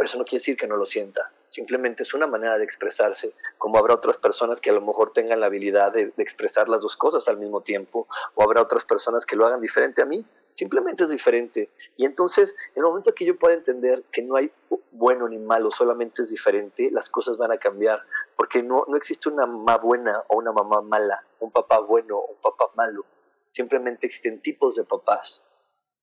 Pero 0.00 0.08
eso 0.08 0.16
no 0.16 0.24
quiere 0.24 0.40
decir 0.40 0.56
que 0.56 0.66
no 0.66 0.78
lo 0.78 0.86
sienta. 0.86 1.30
Simplemente 1.50 2.04
es 2.04 2.14
una 2.14 2.26
manera 2.26 2.56
de 2.56 2.64
expresarse, 2.64 3.34
como 3.58 3.76
habrá 3.76 3.92
otras 3.92 4.16
personas 4.16 4.58
que 4.58 4.70
a 4.70 4.72
lo 4.72 4.80
mejor 4.80 5.12
tengan 5.12 5.40
la 5.40 5.44
habilidad 5.44 5.92
de, 5.92 6.14
expresar 6.16 6.70
las 6.70 6.80
dos 6.80 6.96
cosas 6.96 7.28
al 7.28 7.36
mismo 7.36 7.60
tiempo, 7.60 8.08
o 8.34 8.42
habrá 8.42 8.62
otras 8.62 8.86
personas 8.86 9.26
que 9.26 9.36
lo 9.36 9.44
hagan 9.44 9.60
diferente 9.60 10.00
a 10.00 10.06
mí. 10.06 10.24
Simplemente 10.54 11.04
es 11.04 11.10
diferente. 11.10 11.68
Y 11.98 12.06
entonces, 12.06 12.56
en 12.74 12.78
el 12.78 12.84
momento 12.84 13.14
que 13.14 13.26
yo 13.26 13.38
pueda 13.38 13.52
entender 13.52 14.02
que 14.10 14.22
no 14.22 14.36
hay 14.36 14.50
bueno 14.90 15.28
ni 15.28 15.36
malo, 15.36 15.70
solamente 15.70 16.22
es 16.22 16.30
diferente, 16.30 16.88
las 16.90 17.10
cosas 17.10 17.36
van 17.36 17.52
a 17.52 17.58
cambiar. 17.58 18.00
Porque 18.36 18.62
no, 18.62 18.86
no 18.88 18.96
existe 18.96 19.28
una 19.28 19.44
mamá 19.44 19.76
buena 19.76 20.22
o 20.28 20.38
una 20.38 20.52
mamá 20.52 20.80
mala, 20.80 21.22
un 21.40 21.50
papá 21.50 21.78
bueno 21.78 22.16
o 22.16 22.32
un 22.32 22.40
papá 22.40 22.70
malo. 22.74 23.04
Simplemente 23.50 24.06
existen 24.06 24.40
tipos 24.40 24.76
de 24.76 24.84
papás, 24.84 25.44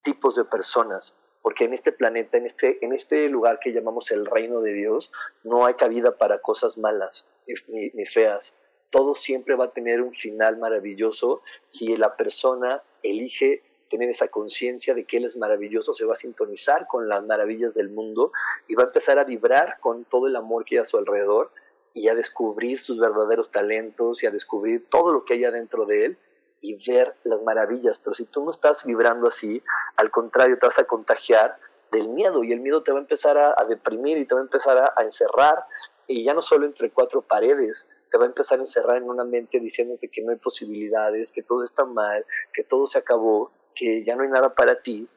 tipos 0.03 0.35
de 0.35 0.45
personas. 0.45 1.15
Porque 1.41 1.65
en 1.65 1.73
este 1.73 1.91
planeta, 1.91 2.37
en 2.37 2.45
este, 2.45 2.83
en 2.85 2.93
este 2.93 3.29
lugar 3.29 3.59
que 3.59 3.71
llamamos 3.71 4.11
el 4.11 4.25
reino 4.25 4.61
de 4.61 4.73
Dios, 4.73 5.11
no 5.43 5.65
hay 5.65 5.75
cabida 5.75 6.17
para 6.17 6.39
cosas 6.39 6.77
malas 6.77 7.25
ni, 7.67 7.89
ni 7.93 8.05
feas. 8.05 8.53
Todo 8.89 9.15
siempre 9.15 9.55
va 9.55 9.65
a 9.65 9.71
tener 9.71 10.01
un 10.01 10.13
final 10.13 10.57
maravilloso 10.57 11.41
si 11.67 11.95
la 11.97 12.15
persona 12.15 12.83
elige 13.03 13.63
tener 13.89 14.09
esa 14.09 14.27
conciencia 14.27 14.93
de 14.93 15.05
que 15.05 15.17
Él 15.17 15.25
es 15.25 15.37
maravilloso, 15.37 15.93
se 15.93 16.05
va 16.05 16.13
a 16.13 16.17
sintonizar 16.17 16.87
con 16.87 17.07
las 17.07 17.25
maravillas 17.25 17.73
del 17.73 17.89
mundo 17.89 18.31
y 18.67 18.75
va 18.75 18.83
a 18.83 18.87
empezar 18.87 19.19
a 19.19 19.23
vibrar 19.23 19.79
con 19.79 20.05
todo 20.05 20.27
el 20.27 20.35
amor 20.35 20.65
que 20.65 20.75
hay 20.75 20.81
a 20.81 20.85
su 20.85 20.97
alrededor 20.97 21.51
y 21.93 22.09
a 22.09 22.15
descubrir 22.15 22.79
sus 22.79 22.99
verdaderos 22.99 23.49
talentos 23.49 24.21
y 24.21 24.27
a 24.27 24.31
descubrir 24.31 24.85
todo 24.89 25.13
lo 25.13 25.25
que 25.25 25.33
hay 25.33 25.45
adentro 25.45 25.85
de 25.85 26.05
Él 26.05 26.17
y 26.61 26.75
ver 26.89 27.15
las 27.23 27.41
maravillas. 27.43 27.99
Pero 27.99 28.13
si 28.13 28.25
tú 28.25 28.43
no 28.45 28.51
estás 28.51 28.83
vibrando 28.83 29.27
así, 29.27 29.61
al 29.95 30.11
contrario, 30.11 30.57
te 30.59 30.67
vas 30.67 30.79
a 30.79 30.85
contagiar 30.85 31.57
del 31.91 32.09
miedo 32.09 32.43
y 32.43 32.51
el 32.51 32.59
miedo 32.59 32.83
te 32.83 32.91
va 32.91 32.97
a 32.97 33.01
empezar 33.01 33.37
a, 33.37 33.55
a 33.57 33.65
deprimir 33.65 34.17
y 34.17 34.25
te 34.25 34.35
va 34.35 34.41
a 34.41 34.43
empezar 34.43 34.77
a, 34.77 34.93
a 34.95 35.03
encerrar 35.03 35.65
y 36.07 36.23
ya 36.23 36.33
no 36.33 36.41
solo 36.41 36.65
entre 36.65 36.91
cuatro 36.91 37.21
paredes, 37.21 37.87
te 38.09 38.17
va 38.17 38.23
a 38.23 38.27
empezar 38.27 38.59
a 38.59 38.61
encerrar 38.61 38.97
en 38.97 39.09
una 39.09 39.23
mente 39.23 39.59
diciéndote 39.59 40.09
que 40.09 40.21
no 40.21 40.31
hay 40.31 40.37
posibilidades, 40.37 41.31
que 41.31 41.43
todo 41.43 41.63
está 41.63 41.85
mal, 41.85 42.25
que 42.53 42.63
todo 42.63 42.87
se 42.87 42.97
acabó, 42.97 43.51
que 43.75 44.03
ya 44.03 44.15
no 44.15 44.23
hay 44.23 44.29
nada 44.29 44.55
para 44.55 44.81
ti 44.81 45.07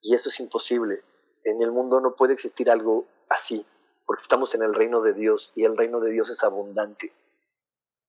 y 0.00 0.14
eso 0.14 0.28
es 0.28 0.40
imposible. 0.40 1.02
En 1.44 1.60
el 1.62 1.70
mundo 1.70 2.00
no 2.00 2.16
puede 2.16 2.34
existir 2.34 2.70
algo 2.70 3.06
así, 3.28 3.64
porque 4.06 4.22
estamos 4.22 4.54
en 4.54 4.62
el 4.62 4.74
reino 4.74 5.02
de 5.02 5.12
Dios 5.12 5.52
y 5.54 5.64
el 5.64 5.76
reino 5.76 6.00
de 6.00 6.10
Dios 6.10 6.30
es 6.30 6.42
abundante. 6.42 7.12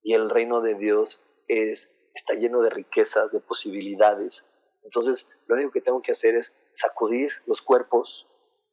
Y 0.01 0.13
el 0.13 0.29
reino 0.29 0.61
de 0.61 0.75
Dios 0.75 1.21
es 1.47 1.93
está 2.13 2.33
lleno 2.33 2.61
de 2.61 2.69
riquezas, 2.69 3.31
de 3.31 3.39
posibilidades. 3.39 4.43
Entonces, 4.83 5.27
lo 5.47 5.55
único 5.55 5.71
que 5.71 5.81
tengo 5.81 6.01
que 6.01 6.11
hacer 6.11 6.35
es 6.35 6.55
sacudir 6.71 7.31
los 7.45 7.61
cuerpos 7.61 8.27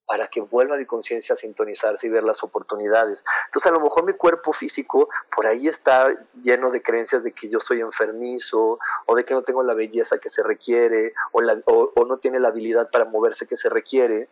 para 0.07 0.28
que 0.28 0.41
vuelva 0.41 0.76
mi 0.76 0.87
conciencia 0.87 1.32
a 1.32 1.37
sintonizarse 1.37 2.07
y 2.07 2.11
ver 2.11 2.22
las 2.22 2.45
oportunidades. 2.45 3.24
Entonces, 3.47 3.70
a 3.70 3.74
lo 3.74 3.80
mejor 3.80 4.05
mi 4.05 4.12
cuerpo 4.12 4.53
físico 4.53 5.09
por 5.34 5.47
ahí 5.47 5.66
está 5.66 6.14
lleno 6.43 6.70
de 6.70 6.80
creencias 6.80 7.24
de 7.24 7.32
que 7.32 7.49
yo 7.49 7.59
soy 7.59 7.80
enfermizo, 7.80 8.78
o 9.07 9.14
de 9.16 9.24
que 9.24 9.34
no 9.34 9.43
tengo 9.43 9.64
la 9.64 9.74
belleza 9.74 10.18
que 10.18 10.28
se 10.28 10.45
requiere, 10.45 11.12
o, 11.32 11.43
la, 11.43 11.61
o, 11.66 11.93
o 11.97 12.05
no 12.05 12.18
tiene 12.18 12.39
la 12.39 12.49
habilidad 12.49 12.89
para 12.91 13.05
moverse 13.05 13.49
que 13.49 13.57
se 13.57 13.68
requiere. 13.68 14.28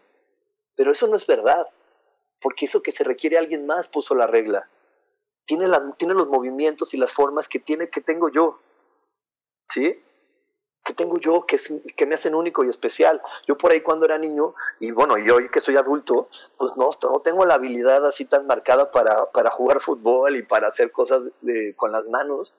Pero 0.76 0.92
eso 0.92 1.08
no 1.08 1.16
es 1.16 1.26
verdad, 1.26 1.66
porque 2.40 2.66
eso 2.66 2.82
que 2.82 2.92
se 2.92 3.02
requiere 3.02 3.36
alguien 3.36 3.66
más 3.66 3.88
puso 3.88 4.14
la 4.14 4.28
regla. 4.28 4.68
Tiene, 5.44 5.66
la, 5.66 5.92
tiene 5.98 6.14
los 6.14 6.28
movimientos 6.28 6.94
y 6.94 6.96
las 6.96 7.12
formas 7.12 7.48
que, 7.48 7.58
tiene, 7.58 7.90
que 7.90 8.00
tengo 8.00 8.28
yo. 8.28 8.60
¿Sí? 9.68 10.04
que 10.84 10.92
tengo 10.92 11.18
yo 11.18 11.46
que, 11.46 11.58
que 11.96 12.06
me 12.06 12.14
hacen 12.14 12.34
único 12.34 12.62
y 12.62 12.68
especial. 12.68 13.20
Yo 13.48 13.56
por 13.56 13.72
ahí 13.72 13.80
cuando 13.80 14.04
era 14.04 14.18
niño, 14.18 14.54
y 14.80 14.90
bueno, 14.90 15.16
y 15.16 15.28
hoy 15.30 15.48
que 15.48 15.62
soy 15.62 15.76
adulto, 15.76 16.28
pues 16.58 16.76
no, 16.76 16.90
no 17.02 17.20
tengo 17.20 17.46
la 17.46 17.54
habilidad 17.54 18.06
así 18.06 18.26
tan 18.26 18.46
marcada 18.46 18.90
para, 18.90 19.26
para 19.32 19.50
jugar 19.50 19.80
fútbol 19.80 20.36
y 20.36 20.42
para 20.42 20.68
hacer 20.68 20.92
cosas 20.92 21.30
de, 21.40 21.74
con 21.74 21.90
las 21.90 22.06
manos, 22.08 22.52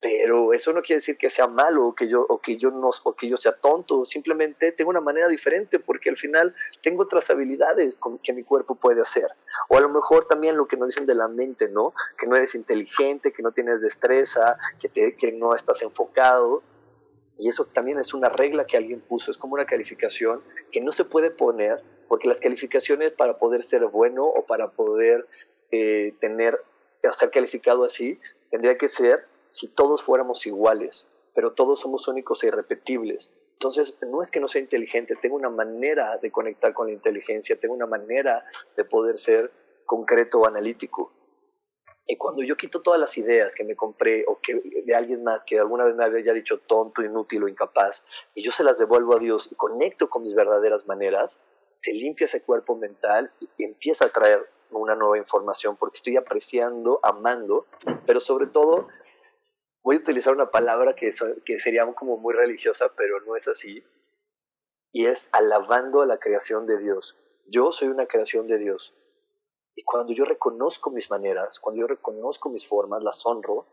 pero 0.00 0.52
eso 0.52 0.72
no 0.72 0.82
quiere 0.82 0.98
decir 0.98 1.16
que 1.16 1.28
sea 1.28 1.48
malo 1.48 1.88
o 1.88 1.94
que 1.94 2.08
yo, 2.08 2.24
o 2.28 2.40
que 2.40 2.56
yo, 2.56 2.70
no, 2.70 2.90
o 3.02 3.16
que 3.16 3.28
yo 3.28 3.36
sea 3.36 3.52
tonto, 3.52 4.04
simplemente 4.04 4.70
tengo 4.70 4.90
una 4.90 5.00
manera 5.00 5.26
diferente 5.26 5.80
porque 5.80 6.08
al 6.08 6.16
final 6.16 6.54
tengo 6.82 7.02
otras 7.02 7.28
habilidades 7.30 7.98
que 8.22 8.32
mi 8.32 8.44
cuerpo 8.44 8.76
puede 8.76 9.00
hacer. 9.00 9.26
O 9.68 9.76
a 9.76 9.80
lo 9.80 9.88
mejor 9.88 10.26
también 10.28 10.56
lo 10.56 10.68
que 10.68 10.76
nos 10.76 10.88
dicen 10.88 11.06
de 11.06 11.16
la 11.16 11.26
mente, 11.26 11.68
¿no? 11.68 11.94
Que 12.16 12.28
no 12.28 12.36
eres 12.36 12.54
inteligente, 12.54 13.32
que 13.32 13.42
no 13.42 13.50
tienes 13.50 13.80
destreza, 13.80 14.56
que, 14.80 14.88
te, 14.88 15.32
no 15.32 15.54
estás 15.54 15.82
enfocado 15.82 16.62
y 17.36 17.48
eso 17.48 17.64
también 17.66 17.98
es 17.98 18.14
una 18.14 18.28
regla 18.28 18.66
que 18.66 18.76
alguien 18.76 19.00
puso, 19.00 19.30
es 19.30 19.38
como 19.38 19.54
una 19.54 19.64
calificación 19.64 20.42
que 20.72 20.80
no 20.80 20.92
se 20.92 21.04
puede 21.04 21.30
poner, 21.30 21.82
porque 22.08 22.28
las 22.28 22.38
calificaciones 22.38 23.12
para 23.12 23.38
poder 23.38 23.62
ser 23.62 23.86
bueno 23.86 24.24
o 24.24 24.44
para 24.44 24.70
poder 24.70 25.26
eh, 25.70 26.14
tener, 26.20 26.60
ser 27.16 27.30
calificado 27.30 27.84
así, 27.84 28.18
tendría 28.50 28.76
que 28.76 28.88
ser 28.88 29.24
si 29.50 29.68
todos 29.68 30.02
fuéramos 30.02 30.46
iguales, 30.46 31.06
pero 31.34 31.52
todos 31.52 31.80
somos 31.80 32.08
únicos 32.08 32.42
e 32.42 32.48
irrepetibles. 32.48 33.30
Entonces, 33.52 33.96
no 34.02 34.22
es 34.22 34.30
que 34.30 34.40
no 34.40 34.48
sea 34.48 34.60
inteligente, 34.60 35.16
tengo 35.20 35.36
una 35.36 35.50
manera 35.50 36.16
de 36.18 36.30
conectar 36.30 36.72
con 36.72 36.86
la 36.86 36.92
inteligencia, 36.92 37.58
tengo 37.58 37.74
una 37.74 37.86
manera 37.86 38.44
de 38.76 38.84
poder 38.84 39.18
ser 39.18 39.50
concreto 39.84 40.40
o 40.40 40.46
analítico. 40.46 41.12
Y 42.06 42.16
cuando 42.16 42.42
yo 42.42 42.56
quito 42.56 42.80
todas 42.80 42.98
las 42.98 43.18
ideas 43.18 43.54
que 43.54 43.64
me 43.64 43.76
compré 43.76 44.24
o 44.26 44.38
que 44.40 44.82
de 44.84 44.94
alguien 44.94 45.24
más 45.24 45.44
que 45.44 45.58
alguna 45.58 45.84
vez 45.84 45.94
me 45.94 46.04
había 46.04 46.32
dicho 46.32 46.58
tonto, 46.58 47.02
inútil 47.02 47.42
o 47.42 47.48
incapaz, 47.48 48.04
y 48.34 48.42
yo 48.42 48.50
se 48.50 48.64
las 48.64 48.78
devuelvo 48.78 49.16
a 49.16 49.18
Dios 49.18 49.48
y 49.50 49.54
conecto 49.56 50.08
con 50.08 50.22
mis 50.22 50.34
verdaderas 50.34 50.86
maneras, 50.86 51.38
se 51.80 51.92
limpia 51.92 52.24
ese 52.24 52.42
cuerpo 52.42 52.76
mental 52.76 53.30
y 53.40 53.64
empieza 53.64 54.06
a 54.06 54.10
traer 54.10 54.48
una 54.70 54.94
nueva 54.94 55.18
información 55.18 55.76
porque 55.76 55.96
estoy 55.96 56.16
apreciando, 56.16 57.00
amando, 57.02 57.66
pero 58.06 58.20
sobre 58.20 58.46
todo 58.46 58.88
voy 59.82 59.96
a 59.96 59.98
utilizar 60.00 60.34
una 60.34 60.50
palabra 60.50 60.94
que, 60.94 61.12
que 61.44 61.60
sería 61.60 61.86
como 61.94 62.16
muy 62.16 62.34
religiosa, 62.34 62.92
pero 62.96 63.20
no 63.20 63.36
es 63.36 63.48
así, 63.48 63.84
y 64.92 65.06
es 65.06 65.28
alabando 65.32 66.02
a 66.02 66.06
la 66.06 66.18
creación 66.18 66.66
de 66.66 66.78
Dios. 66.78 67.16
Yo 67.46 67.72
soy 67.72 67.88
una 67.88 68.06
creación 68.06 68.46
de 68.46 68.58
Dios 68.58 68.94
y 69.78 69.84
cuando 69.84 70.12
yo 70.12 70.24
reconozco 70.24 70.90
mis 70.90 71.08
maneras, 71.08 71.60
cuando 71.60 71.82
yo 71.82 71.86
reconozco 71.86 72.50
mis 72.50 72.66
formas, 72.66 73.00
las 73.00 73.24
honro, 73.24 73.64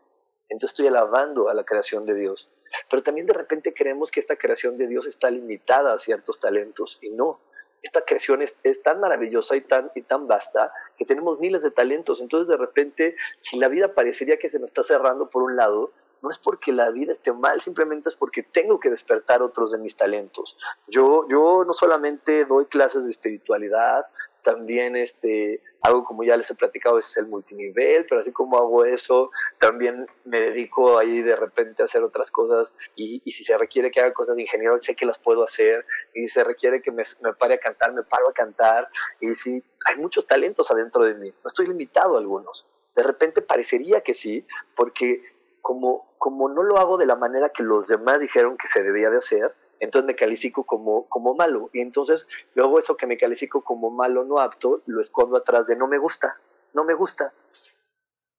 entonces 0.48 0.74
estoy 0.74 0.86
alabando 0.86 1.48
a 1.48 1.54
la 1.54 1.64
creación 1.64 2.06
de 2.06 2.14
Dios. 2.14 2.48
Pero 2.88 3.02
también 3.02 3.26
de 3.26 3.32
repente 3.32 3.74
creemos 3.74 4.12
que 4.12 4.20
esta 4.20 4.36
creación 4.36 4.78
de 4.78 4.86
Dios 4.86 5.06
está 5.06 5.30
limitada 5.30 5.92
a 5.92 5.98
ciertos 5.98 6.38
talentos 6.38 6.98
y 7.02 7.10
no. 7.10 7.40
Esta 7.82 8.02
creación 8.02 8.42
es, 8.42 8.82
tan 8.82 9.00
maravillosa 9.00 9.56
y 9.56 9.60
tan, 9.60 9.90
y 9.94 10.02
tan 10.02 10.26
vasta 10.26 10.72
que 10.96 11.04
tenemos 11.04 11.38
miles 11.38 11.62
de 11.62 11.70
talentos. 11.70 12.20
Entonces 12.20 12.48
de 12.48 12.56
repente, 12.56 13.16
si 13.38 13.58
la 13.58 13.68
vida 13.68 13.94
parecería 13.94 14.38
que 14.38 14.48
se 14.48 14.58
nos 14.58 14.70
está 14.70 14.82
cerrando 14.82 15.28
por 15.28 15.42
un 15.42 15.56
lado, 15.56 15.92
no 16.22 16.30
es 16.30 16.38
porque 16.38 16.72
la 16.72 16.90
vida 16.90 17.12
esté 17.12 17.32
mal, 17.32 17.60
simplemente 17.60 18.08
es 18.08 18.14
porque 18.14 18.42
tengo 18.42 18.80
que 18.80 18.90
despertar 18.90 19.42
otros 19.42 19.70
de 19.70 19.78
mis 19.78 19.96
talentos. 19.96 20.56
Yo, 20.88 21.26
yo 21.28 21.64
no 21.64 21.72
solamente 21.72 22.44
doy 22.44 22.66
clases 22.66 23.04
de 23.04 23.10
espiritualidad, 23.10 24.06
también 24.46 24.94
este, 24.94 25.60
algo 25.82 26.04
como 26.04 26.22
ya 26.22 26.36
les 26.36 26.48
he 26.48 26.54
platicado 26.54 27.00
es 27.00 27.16
el 27.16 27.26
multinivel, 27.26 28.06
pero 28.08 28.20
así 28.20 28.30
como 28.30 28.56
hago 28.56 28.84
eso, 28.84 29.32
también 29.58 30.06
me 30.24 30.38
dedico 30.38 30.98
ahí 30.98 31.20
de 31.20 31.34
repente 31.34 31.82
a 31.82 31.86
hacer 31.86 32.04
otras 32.04 32.30
cosas 32.30 32.72
y, 32.94 33.20
y 33.24 33.32
si 33.32 33.42
se 33.42 33.58
requiere 33.58 33.90
que 33.90 33.98
haga 33.98 34.12
cosas 34.12 34.36
de 34.36 34.42
ingeniero, 34.42 34.80
sé 34.80 34.94
que 34.94 35.04
las 35.04 35.18
puedo 35.18 35.42
hacer 35.42 35.84
y 36.14 36.20
si 36.20 36.28
se 36.28 36.44
requiere 36.44 36.80
que 36.80 36.92
me, 36.92 37.02
me 37.22 37.32
pare 37.32 37.54
a 37.54 37.58
cantar, 37.58 37.92
me 37.92 38.04
paro 38.04 38.28
a 38.28 38.32
cantar 38.32 38.88
y 39.20 39.34
si 39.34 39.64
hay 39.84 39.96
muchos 39.96 40.28
talentos 40.28 40.70
adentro 40.70 41.02
de 41.02 41.14
mí, 41.14 41.30
no 41.30 41.48
estoy 41.48 41.66
limitado 41.66 42.14
a 42.14 42.20
algunos. 42.20 42.68
De 42.94 43.02
repente 43.02 43.42
parecería 43.42 44.00
que 44.02 44.14
sí, 44.14 44.46
porque 44.76 45.24
como, 45.60 46.14
como 46.18 46.48
no 46.48 46.62
lo 46.62 46.78
hago 46.78 46.98
de 46.98 47.06
la 47.06 47.16
manera 47.16 47.48
que 47.48 47.64
los 47.64 47.88
demás 47.88 48.20
dijeron 48.20 48.56
que 48.56 48.68
se 48.68 48.84
debía 48.84 49.10
de 49.10 49.18
hacer, 49.18 49.52
entonces 49.80 50.06
me 50.06 50.16
califico 50.16 50.64
como, 50.64 51.08
como 51.08 51.34
malo. 51.34 51.70
Y 51.72 51.80
entonces 51.80 52.26
luego 52.54 52.78
eso 52.78 52.96
que 52.96 53.06
me 53.06 53.18
califico 53.18 53.62
como 53.62 53.90
malo, 53.90 54.24
no 54.24 54.38
apto, 54.38 54.82
lo 54.86 55.00
escondo 55.00 55.36
atrás 55.36 55.66
de 55.66 55.76
no 55.76 55.86
me 55.86 55.98
gusta, 55.98 56.40
no 56.72 56.84
me 56.84 56.94
gusta. 56.94 57.32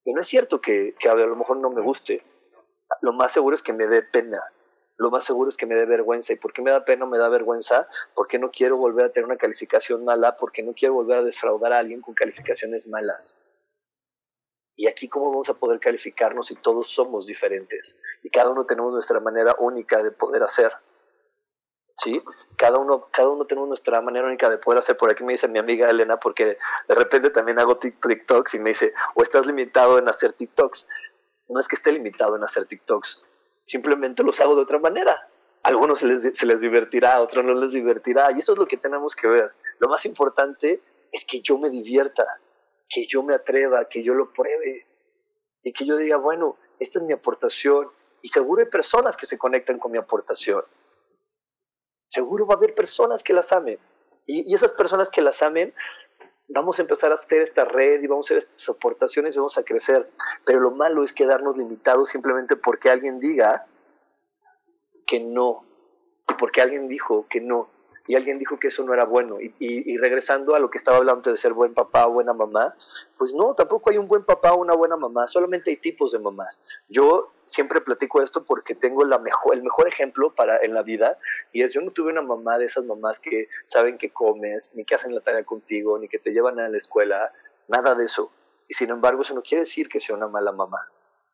Y 0.03 0.13
no 0.13 0.21
es 0.21 0.27
cierto 0.27 0.61
que, 0.61 0.95
que 0.97 1.09
a, 1.09 1.15
lo 1.15 1.35
mejor 1.35 1.57
no 1.57 1.69
me 1.69 1.81
guste. 1.81 2.23
Lo 3.01 3.13
más 3.13 3.31
seguro 3.31 3.55
es 3.55 3.61
que 3.61 3.73
me 3.73 3.88
dé 3.88 4.01
pena. 4.01 4.41
Lo 4.95 5.11
más 5.11 5.25
seguro 5.25 5.49
es 5.49 5.57
que 5.57 5.65
me 5.65 5.75
dé 5.75 5.85
vergüenza. 5.85 6.33
¿Y 6.33 6.38
por 6.38 6.53
qué 6.53 6.61
me 6.61 6.71
da 6.71 6.85
pena 6.85 7.05
o 7.05 7.07
me 7.07 7.17
da 7.17 7.29
vergüenza? 7.29 7.88
Porque 8.15 8.39
no 8.39 8.49
quiero 8.49 8.77
volver 8.77 9.05
a 9.05 9.09
tener 9.11 9.25
una 9.25 9.38
calificación 9.38 10.05
mala, 10.05 10.38
porque 10.38 10.63
no 10.63 10.73
quiero 10.73 10.95
volver 10.95 11.19
a 11.19 11.23
defraudar 11.23 11.73
a 11.73 11.79
alguien 11.79 12.01
con 12.01 12.15
calificaciones 12.15 12.88
malas. 12.88 13.35
Y 14.79 14.85
aquí 14.85 15.09
cómo 15.09 15.31
vamos 15.31 15.49
a 15.49 15.55
poder 15.55 15.79
calificarnos 15.79 16.47
si 16.47 16.55
todos 16.55 16.88
somos 16.88 17.25
diferentes 17.25 17.97
y 18.21 18.29
cada 18.29 18.51
uno 18.51 18.67
tenemos 18.67 18.93
nuestra 18.93 19.19
manera 19.19 19.55
única 19.57 20.03
de 20.03 20.11
poder 20.11 20.43
hacer. 20.43 20.71
¿Sí? 22.03 22.21
Cada 22.55 22.77
uno, 22.77 23.07
cada 23.11 23.29
uno 23.29 23.45
tenemos 23.45 23.67
nuestra 23.67 24.01
manera 24.01 24.27
única 24.27 24.49
de 24.49 24.57
poder 24.57 24.79
hacer. 24.79 24.97
Por 24.97 25.11
aquí 25.11 25.23
me 25.23 25.33
dice 25.33 25.47
mi 25.47 25.59
amiga 25.59 25.89
Elena, 25.89 26.17
porque 26.17 26.57
de 26.87 26.95
repente 26.95 27.29
también 27.29 27.59
hago 27.59 27.77
TikToks 27.77 28.53
y 28.55 28.59
me 28.59 28.69
dice, 28.69 28.93
o 29.15 29.23
estás 29.23 29.45
limitado 29.45 29.97
en 29.97 30.07
hacer 30.09 30.33
TikToks. 30.33 30.87
No 31.49 31.59
es 31.59 31.67
que 31.67 31.75
esté 31.75 31.91
limitado 31.91 32.35
en 32.35 32.43
hacer 32.43 32.65
TikToks, 32.65 33.23
simplemente 33.65 34.23
los 34.23 34.39
hago 34.39 34.55
de 34.55 34.63
otra 34.63 34.79
manera. 34.79 35.29
A 35.63 35.69
algunos 35.69 35.99
se 35.99 36.05
les, 36.05 36.37
se 36.37 36.45
les 36.45 36.61
divertirá, 36.61 37.15
a 37.15 37.21
otros 37.21 37.43
no 37.43 37.53
les 37.53 37.71
divertirá, 37.71 38.31
y 38.31 38.39
eso 38.39 38.53
es 38.53 38.59
lo 38.59 38.67
que 38.67 38.77
tenemos 38.77 39.15
que 39.15 39.27
ver. 39.27 39.53
Lo 39.79 39.87
más 39.87 40.05
importante 40.05 40.81
es 41.11 41.25
que 41.25 41.41
yo 41.41 41.57
me 41.57 41.69
divierta, 41.69 42.25
que 42.89 43.05
yo 43.05 43.23
me 43.23 43.35
atreva, 43.35 43.85
que 43.85 44.03
yo 44.03 44.13
lo 44.13 44.31
pruebe, 44.33 44.85
y 45.63 45.73
que 45.73 45.85
yo 45.85 45.95
diga, 45.97 46.17
bueno, 46.17 46.57
esta 46.79 46.99
es 46.99 47.05
mi 47.05 47.13
aportación, 47.13 47.89
y 48.21 48.29
seguro 48.29 48.61
hay 48.61 48.69
personas 48.69 49.15
que 49.15 49.25
se 49.25 49.37
conectan 49.37 49.79
con 49.79 49.91
mi 49.91 49.97
aportación. 49.97 50.63
Seguro 52.07 52.45
va 52.45 52.55
a 52.55 52.57
haber 52.57 52.73
personas 52.73 53.23
que 53.23 53.33
las 53.33 53.51
amen. 53.51 53.79
Y, 54.25 54.53
esas 54.53 54.73
personas 54.73 55.09
que 55.09 55.21
las 55.21 55.41
amen, 55.41 55.73
vamos 56.49 56.79
a 56.79 56.81
empezar 56.81 57.11
a 57.11 57.15
hacer 57.15 57.41
esta 57.41 57.65
red 57.65 58.01
y 58.01 58.07
vamos 58.07 58.25
a 58.25 58.33
hacer 58.33 58.37
estas 58.49 58.69
aportaciones 58.69 59.35
y 59.35 59.37
vamos 59.37 59.57
a 59.57 59.63
crecer. 59.63 60.09
Pero 60.45 60.59
lo 60.59 60.71
malo 60.71 61.03
es 61.03 61.13
quedarnos 61.13 61.57
limitados 61.57 62.09
simplemente 62.09 62.55
porque 62.55 62.89
alguien 62.89 63.19
diga 63.19 63.65
que 65.05 65.19
no, 65.19 65.65
y 66.29 66.33
porque 66.33 66.61
alguien 66.61 66.87
dijo 66.87 67.27
que 67.29 67.39
no, 67.39 67.69
y 68.07 68.15
alguien 68.15 68.39
dijo 68.39 68.57
que 68.57 68.69
eso 68.69 68.83
no 68.83 68.93
era 68.93 69.03
bueno. 69.03 69.37
Y, 69.39 69.97
regresando 69.97 70.55
a 70.55 70.59
lo 70.59 70.69
que 70.69 70.77
estaba 70.77 70.97
hablando 70.97 71.29
de 71.29 71.37
ser 71.37 71.53
buen 71.53 71.73
papá 71.73 72.07
o 72.07 72.13
buena 72.13 72.33
mamá, 72.33 72.73
pues 73.17 73.33
no, 73.33 73.53
tampoco 73.53 73.89
hay 73.89 73.97
un 73.97 74.07
buen 74.07 74.23
papá 74.23 74.53
o 74.53 74.61
una 74.61 74.73
buena 74.73 74.95
mamá, 74.95 75.27
solamente 75.27 75.69
hay 75.71 75.77
tipos 75.77 76.13
de 76.13 76.19
mamás. 76.19 76.61
Yo 76.87 77.33
siempre 77.43 77.81
platico 77.81 78.21
esto 78.21 78.45
porque 78.45 78.75
tengo 78.75 79.03
el 79.03 79.09
mejor 79.19 79.87
ejemplo 79.87 80.33
para, 80.33 80.57
en 80.63 80.73
la 80.73 80.83
vida, 80.83 81.17
y 81.51 81.63
es 81.63 81.73
yo 81.73 81.81
no 81.81 81.91
tuve 81.91 82.11
una 82.11 82.21
mamá 82.21 82.57
de 82.57 82.65
esas 82.65 82.85
mamás 82.85 83.19
que 83.19 83.49
saben 83.65 83.97
que 83.97 84.11
comes, 84.11 84.71
ni 84.73 84.85
que 84.85 84.95
hacen 84.95 85.13
la 85.13 85.21
tarea 85.21 85.43
contigo, 85.43 85.99
ni 85.99 86.07
que 86.07 86.19
te 86.19 86.31
llevan 86.31 86.59
a 86.59 86.69
la 86.69 86.77
escuela, 86.77 87.33
nada 87.67 87.93
de 87.93 88.05
eso. 88.05 88.31
Y 88.69 88.73
sin 88.73 88.89
embargo, 88.89 89.21
eso 89.21 89.33
no 89.33 89.41
quiere 89.41 89.63
decir 89.63 89.89
que 89.89 89.99
sea 89.99 90.15
una 90.15 90.27
mala 90.27 90.51
mamá. 90.51 90.89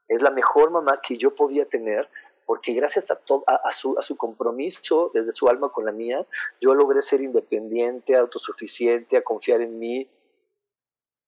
Es 0.07 0.21
la 0.21 0.31
mejor 0.31 0.71
mamá 0.71 0.99
que 1.01 1.17
yo 1.17 1.33
podía 1.33 1.65
tener 1.65 2.09
porque 2.45 2.73
gracias 2.73 3.09
a, 3.09 3.19
a, 3.45 3.73
su, 3.73 3.97
a 3.97 4.01
su 4.01 4.15
compromiso 4.17 5.11
desde 5.13 5.31
su 5.31 5.47
alma 5.47 5.69
con 5.69 5.85
la 5.85 5.91
mía, 5.91 6.25
yo 6.59 6.73
logré 6.73 7.01
ser 7.01 7.21
independiente, 7.21 8.15
autosuficiente, 8.15 9.17
a 9.17 9.23
confiar 9.23 9.61
en 9.61 9.79
mí. 9.79 10.09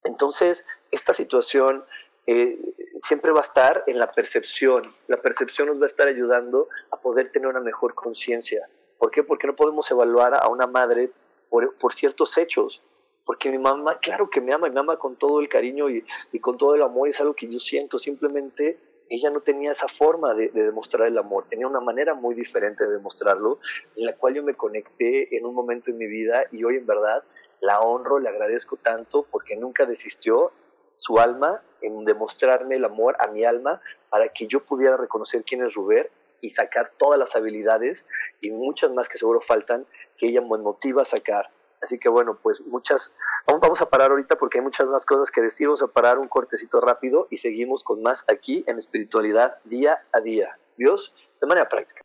Entonces, 0.04 0.64
esta 0.92 1.14
situación 1.14 1.84
eh, 2.28 2.58
siempre 3.04 3.32
va 3.32 3.42
a 3.42 3.44
estar 3.44 3.84
en 3.88 4.00
la 4.00 4.12
percepción. 4.12 4.94
La 5.08 5.22
percepción 5.22 5.68
nos 5.68 5.80
va 5.80 5.86
a 5.86 5.90
estar 5.90 6.08
ayudando 6.08 6.68
a 6.92 6.98
poder 6.98 7.32
tener 7.32 7.48
una 7.48 7.60
mejor 7.60 7.94
conciencia. 7.94 8.68
¿Por 8.98 9.12
qué? 9.12 9.24
Porque 9.24 9.48
no 9.48 9.56
podemos 9.56 9.90
evaluar 9.92 10.34
a 10.36 10.48
una 10.48 10.68
madre 10.68 11.12
por, 11.50 11.76
por, 11.76 11.94
ciertos 11.94 12.38
hechos. 12.38 12.82
Porque 13.26 13.50
mi 13.50 13.58
mamá, 13.58 14.00
claro 14.00 14.30
que 14.30 14.42
me 14.42 14.54
ama, 14.54 14.70
me 14.70 14.80
ama 14.80 14.98
con 14.98 15.16
todo 15.16 15.40
el 15.40 15.50
cariño 15.50 15.90
y, 15.90 16.06
y 16.32 16.40
con 16.40 16.58
todo 16.58 16.76
el 16.76 16.82
amor, 16.82 17.10
es 17.10 17.20
algo 17.20 17.34
que 17.34 17.48
yo 17.48 17.60
siento. 17.60 18.00
Simplemente 18.00 18.78
ella 19.10 19.30
no 19.30 19.42
tenía 19.42 19.72
esa 19.72 19.88
forma 19.88 20.34
de, 20.34 20.50
demostrar 20.50 21.08
el 21.08 21.18
amor, 21.18 21.46
tenía 21.50 21.68
una 21.68 21.80
manera 21.80 22.14
muy 22.14 22.36
diferente 22.36 22.86
de 22.86 22.92
demostrarlo, 22.92 23.60
en 23.96 24.06
la 24.06 24.16
cual 24.16 24.36
yo 24.36 24.44
me 24.44 24.56
conecté 24.56 25.36
en 25.38 25.46
un 25.46 25.54
momento 25.54 25.92
en 25.92 25.98
mi 25.98 26.08
vida 26.08 26.46
y 26.52 26.64
hoy 26.64 26.78
en 26.78 26.86
verdad 26.86 27.24
la 27.62 27.80
honro, 27.80 28.20
le 28.20 28.30
agradezco 28.30 28.78
tanto 28.78 29.26
porque 29.30 29.56
nunca 29.56 29.86
desistió 29.86 30.52
su 30.98 31.20
alma 31.20 31.62
en 31.82 32.06
demostrarme 32.06 32.76
el 32.76 32.86
amor 32.86 33.16
a 33.20 33.28
mi 33.28 33.44
alma 33.44 33.82
para 34.10 34.30
que 34.30 34.48
yo 34.48 34.64
pudiera 34.64 34.98
reconocer 34.98 35.44
quién 35.44 35.64
es 35.64 35.74
Ruber 35.74 36.10
y 36.42 36.52
sacar 36.52 36.92
todas 36.98 37.20
las 37.20 37.36
habilidades 37.36 38.06
y 38.42 38.52
muchas 38.52 38.92
más 38.92 39.10
que 39.10 39.18
seguro 39.18 39.42
faltan 39.42 39.86
que 40.18 40.28
ella 40.28 40.42
me 40.42 40.58
motiva 40.58 41.02
a 41.02 41.06
sacar 41.06 41.50
Así 41.86 42.00
que 42.00 42.10
bueno, 42.10 42.40
pues 42.42 42.62
muchas, 42.62 43.12
vamos 43.46 43.80
a 43.80 43.88
parar 43.88 44.10
ahorita 44.10 44.40
porque 44.40 44.58
hay 44.58 44.64
muchas 44.64 44.88
más 44.88 45.06
cosas 45.06 45.30
que 45.30 45.40
decir, 45.40 45.68
vamos 45.68 45.84
a 45.84 45.88
parar 45.88 46.18
un 46.18 46.28
cortecito 46.28 46.82
rápido 46.82 47.28
y 47.30 47.38
seguimos 47.38 47.84
con 47.84 48.02
más 48.02 48.26
aquí 48.28 48.64
en 48.66 48.80
espiritualidad 48.80 49.60
día 49.66 50.04
a 50.12 50.20
día. 50.20 50.58
Dios, 50.78 51.14
de 51.40 51.46
manera 51.46 51.70
práctica. 51.70 52.02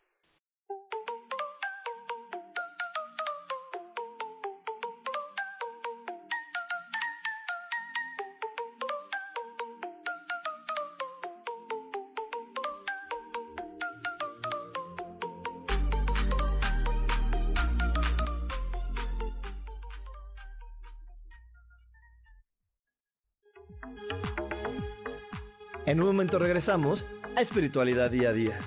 Regresamos 26.61 27.03
a 27.35 27.41
Espiritualidad 27.41 28.11
Día 28.11 28.29
a 28.29 28.33
Día. 28.33 28.59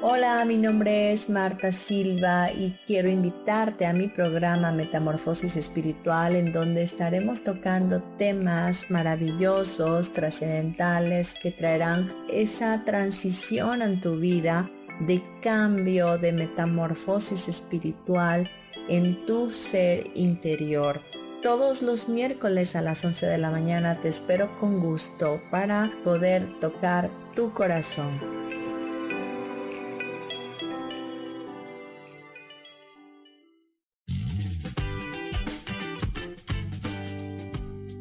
Hola, 0.00 0.42
mi 0.46 0.56
nombre 0.56 1.12
es 1.12 1.28
Marta 1.28 1.70
Silva 1.70 2.50
y 2.50 2.78
quiero 2.86 3.10
invitarte 3.10 3.84
a 3.84 3.92
mi 3.92 4.08
programa 4.08 4.72
Metamorfosis 4.72 5.56
Espiritual 5.56 6.34
en 6.34 6.50
donde 6.50 6.82
estaremos 6.82 7.44
tocando 7.44 8.02
temas 8.16 8.90
maravillosos, 8.90 10.14
trascendentales 10.14 11.34
que 11.42 11.50
traerán 11.50 12.10
esa 12.32 12.84
transición 12.84 13.82
en 13.82 14.00
tu 14.00 14.16
vida 14.16 14.70
de 15.00 15.22
cambio, 15.42 16.16
de 16.16 16.32
metamorfosis 16.32 17.48
espiritual 17.48 18.50
en 18.88 19.26
tu 19.26 19.48
ser 19.48 20.10
interior. 20.14 21.00
Todos 21.42 21.82
los 21.82 22.08
miércoles 22.08 22.74
a 22.74 22.82
las 22.82 23.04
11 23.04 23.26
de 23.26 23.38
la 23.38 23.50
mañana 23.50 24.00
te 24.00 24.08
espero 24.08 24.58
con 24.58 24.80
gusto 24.80 25.40
para 25.50 25.92
poder 26.02 26.42
tocar 26.60 27.10
tu 27.34 27.52
corazón. 27.52 28.18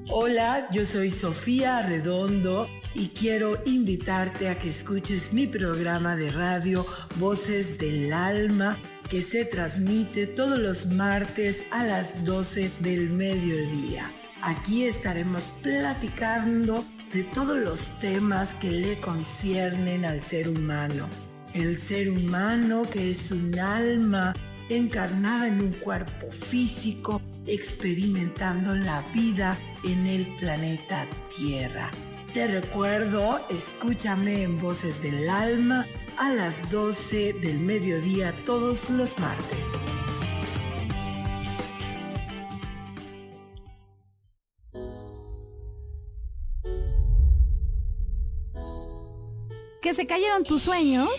Hola, 0.09 0.69
yo 0.71 0.85
soy 0.85 1.09
Sofía 1.09 1.81
Redondo 1.81 2.69
y 2.93 3.09
quiero 3.09 3.57
invitarte 3.65 4.47
a 4.47 4.57
que 4.57 4.69
escuches 4.69 5.33
mi 5.33 5.47
programa 5.47 6.15
de 6.15 6.31
radio 6.31 6.85
Voces 7.17 7.77
del 7.77 8.13
Alma 8.13 8.77
que 9.13 9.21
se 9.21 9.45
transmite 9.45 10.25
todos 10.25 10.57
los 10.57 10.87
martes 10.87 11.61
a 11.69 11.83
las 11.83 12.25
12 12.25 12.71
del 12.79 13.11
mediodía. 13.11 14.11
Aquí 14.41 14.85
estaremos 14.85 15.53
platicando 15.61 16.83
de 17.11 17.23
todos 17.23 17.59
los 17.59 17.99
temas 17.99 18.55
que 18.55 18.71
le 18.71 18.99
conciernen 18.99 20.03
al 20.03 20.19
ser 20.23 20.49
humano. 20.49 21.07
El 21.53 21.77
ser 21.77 22.09
humano 22.09 22.87
que 22.91 23.11
es 23.11 23.29
un 23.29 23.59
alma 23.59 24.33
encarnada 24.69 25.47
en 25.47 25.61
un 25.61 25.73
cuerpo 25.73 26.31
físico, 26.31 27.21
experimentando 27.45 28.75
la 28.75 29.03
vida 29.13 29.55
en 29.83 30.07
el 30.07 30.25
planeta 30.37 31.07
Tierra. 31.37 31.91
Te 32.33 32.47
recuerdo, 32.47 33.45
escúchame 33.51 34.41
en 34.41 34.57
Voces 34.57 34.99
del 35.03 35.29
Alma 35.29 35.85
a 36.17 36.29
las 36.29 36.69
12 36.69 37.33
del 37.33 37.59
mediodía 37.59 38.33
todos 38.45 38.89
los 38.89 39.17
martes. 39.19 39.65
Que 49.81 49.93
se 49.93 50.07
cayeron 50.07 50.43
tus 50.43 50.63
sueños, 50.63 51.09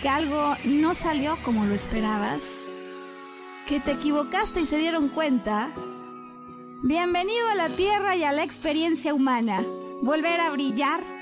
que 0.00 0.08
algo 0.08 0.54
no 0.64 0.94
salió 0.94 1.36
como 1.44 1.64
lo 1.64 1.74
esperabas, 1.74 2.40
que 3.68 3.80
te 3.80 3.92
equivocaste 3.92 4.60
y 4.60 4.66
se 4.66 4.78
dieron 4.78 5.08
cuenta. 5.08 5.72
Bienvenido 6.82 7.48
a 7.48 7.54
la 7.54 7.68
Tierra 7.68 8.16
y 8.16 8.24
a 8.24 8.32
la 8.32 8.42
experiencia 8.42 9.14
humana. 9.14 9.62
Volver 10.02 10.40
a 10.40 10.50
brillar 10.50 11.21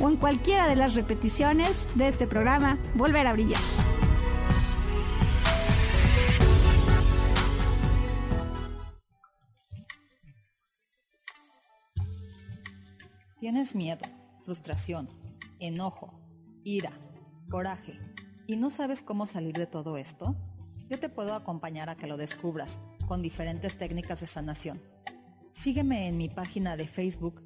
o 0.00 0.08
en 0.08 0.16
cualquiera 0.16 0.68
de 0.68 0.76
las 0.76 0.94
repeticiones 0.94 1.86
de 1.94 2.08
este 2.08 2.26
programa 2.26 2.78
Volver 2.94 3.26
a 3.26 3.32
Brillar. 3.32 3.60
¿Tienes 13.38 13.74
miedo, 13.74 14.04
frustración, 14.44 15.08
enojo, 15.60 16.18
ira, 16.64 16.90
coraje 17.48 17.98
y 18.46 18.56
no 18.56 18.70
sabes 18.70 19.02
cómo 19.02 19.26
salir 19.26 19.54
de 19.54 19.66
todo 19.66 19.98
esto? 19.98 20.34
Yo 20.88 20.98
te 20.98 21.08
puedo 21.08 21.34
acompañar 21.34 21.88
a 21.88 21.94
que 21.94 22.06
lo 22.06 22.16
descubras 22.16 22.80
con 23.06 23.22
diferentes 23.22 23.76
técnicas 23.76 24.20
de 24.20 24.26
sanación. 24.26 24.82
Sígueme 25.52 26.08
en 26.08 26.16
mi 26.16 26.28
página 26.28 26.76
de 26.76 26.88
Facebook 26.88 27.45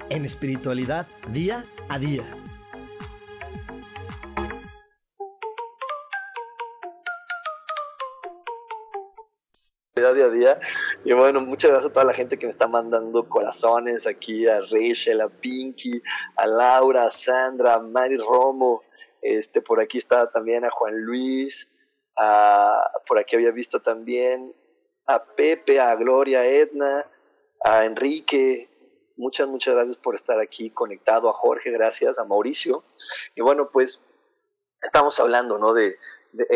en 0.11 0.25
espiritualidad 0.25 1.07
día 1.29 1.63
a 1.87 1.97
día. 1.97 2.23
día 9.95 10.25
a 10.25 10.29
día. 10.29 10.59
Y 11.05 11.13
bueno, 11.13 11.39
muchas 11.39 11.71
gracias 11.71 11.91
a 11.91 11.93
toda 11.93 12.05
la 12.05 12.13
gente 12.13 12.37
que 12.37 12.45
me 12.45 12.51
está 12.51 12.67
mandando 12.67 13.29
corazones 13.29 14.05
aquí, 14.05 14.47
a 14.47 14.59
Rachel, 14.59 15.21
a 15.21 15.29
Pinky, 15.29 16.01
a 16.35 16.47
Laura, 16.47 17.05
a 17.05 17.11
Sandra, 17.11 17.75
a 17.75 17.79
Mari 17.79 18.17
Romo, 18.17 18.83
este, 19.21 19.61
por 19.61 19.79
aquí 19.79 19.99
está 19.99 20.29
también 20.29 20.65
a 20.65 20.71
Juan 20.71 20.99
Luis, 21.01 21.69
a, 22.17 22.91
por 23.07 23.19
aquí 23.19 23.35
había 23.35 23.51
visto 23.51 23.79
también 23.79 24.53
a 25.05 25.23
Pepe, 25.23 25.79
a 25.79 25.95
Gloria, 25.95 26.41
a 26.41 26.45
Edna, 26.45 27.05
a 27.63 27.85
Enrique, 27.85 28.70
muchas, 29.21 29.47
muchas 29.47 29.75
gracias 29.75 29.97
por 29.97 30.15
estar 30.15 30.39
aquí 30.39 30.71
conectado, 30.71 31.29
a 31.29 31.33
Jorge, 31.33 31.69
gracias, 31.71 32.17
a 32.17 32.25
Mauricio. 32.25 32.83
Y 33.35 33.41
bueno, 33.41 33.69
pues 33.71 34.01
estamos 34.81 35.19
hablando, 35.19 35.57
¿no? 35.57 35.73
De, 35.73 35.97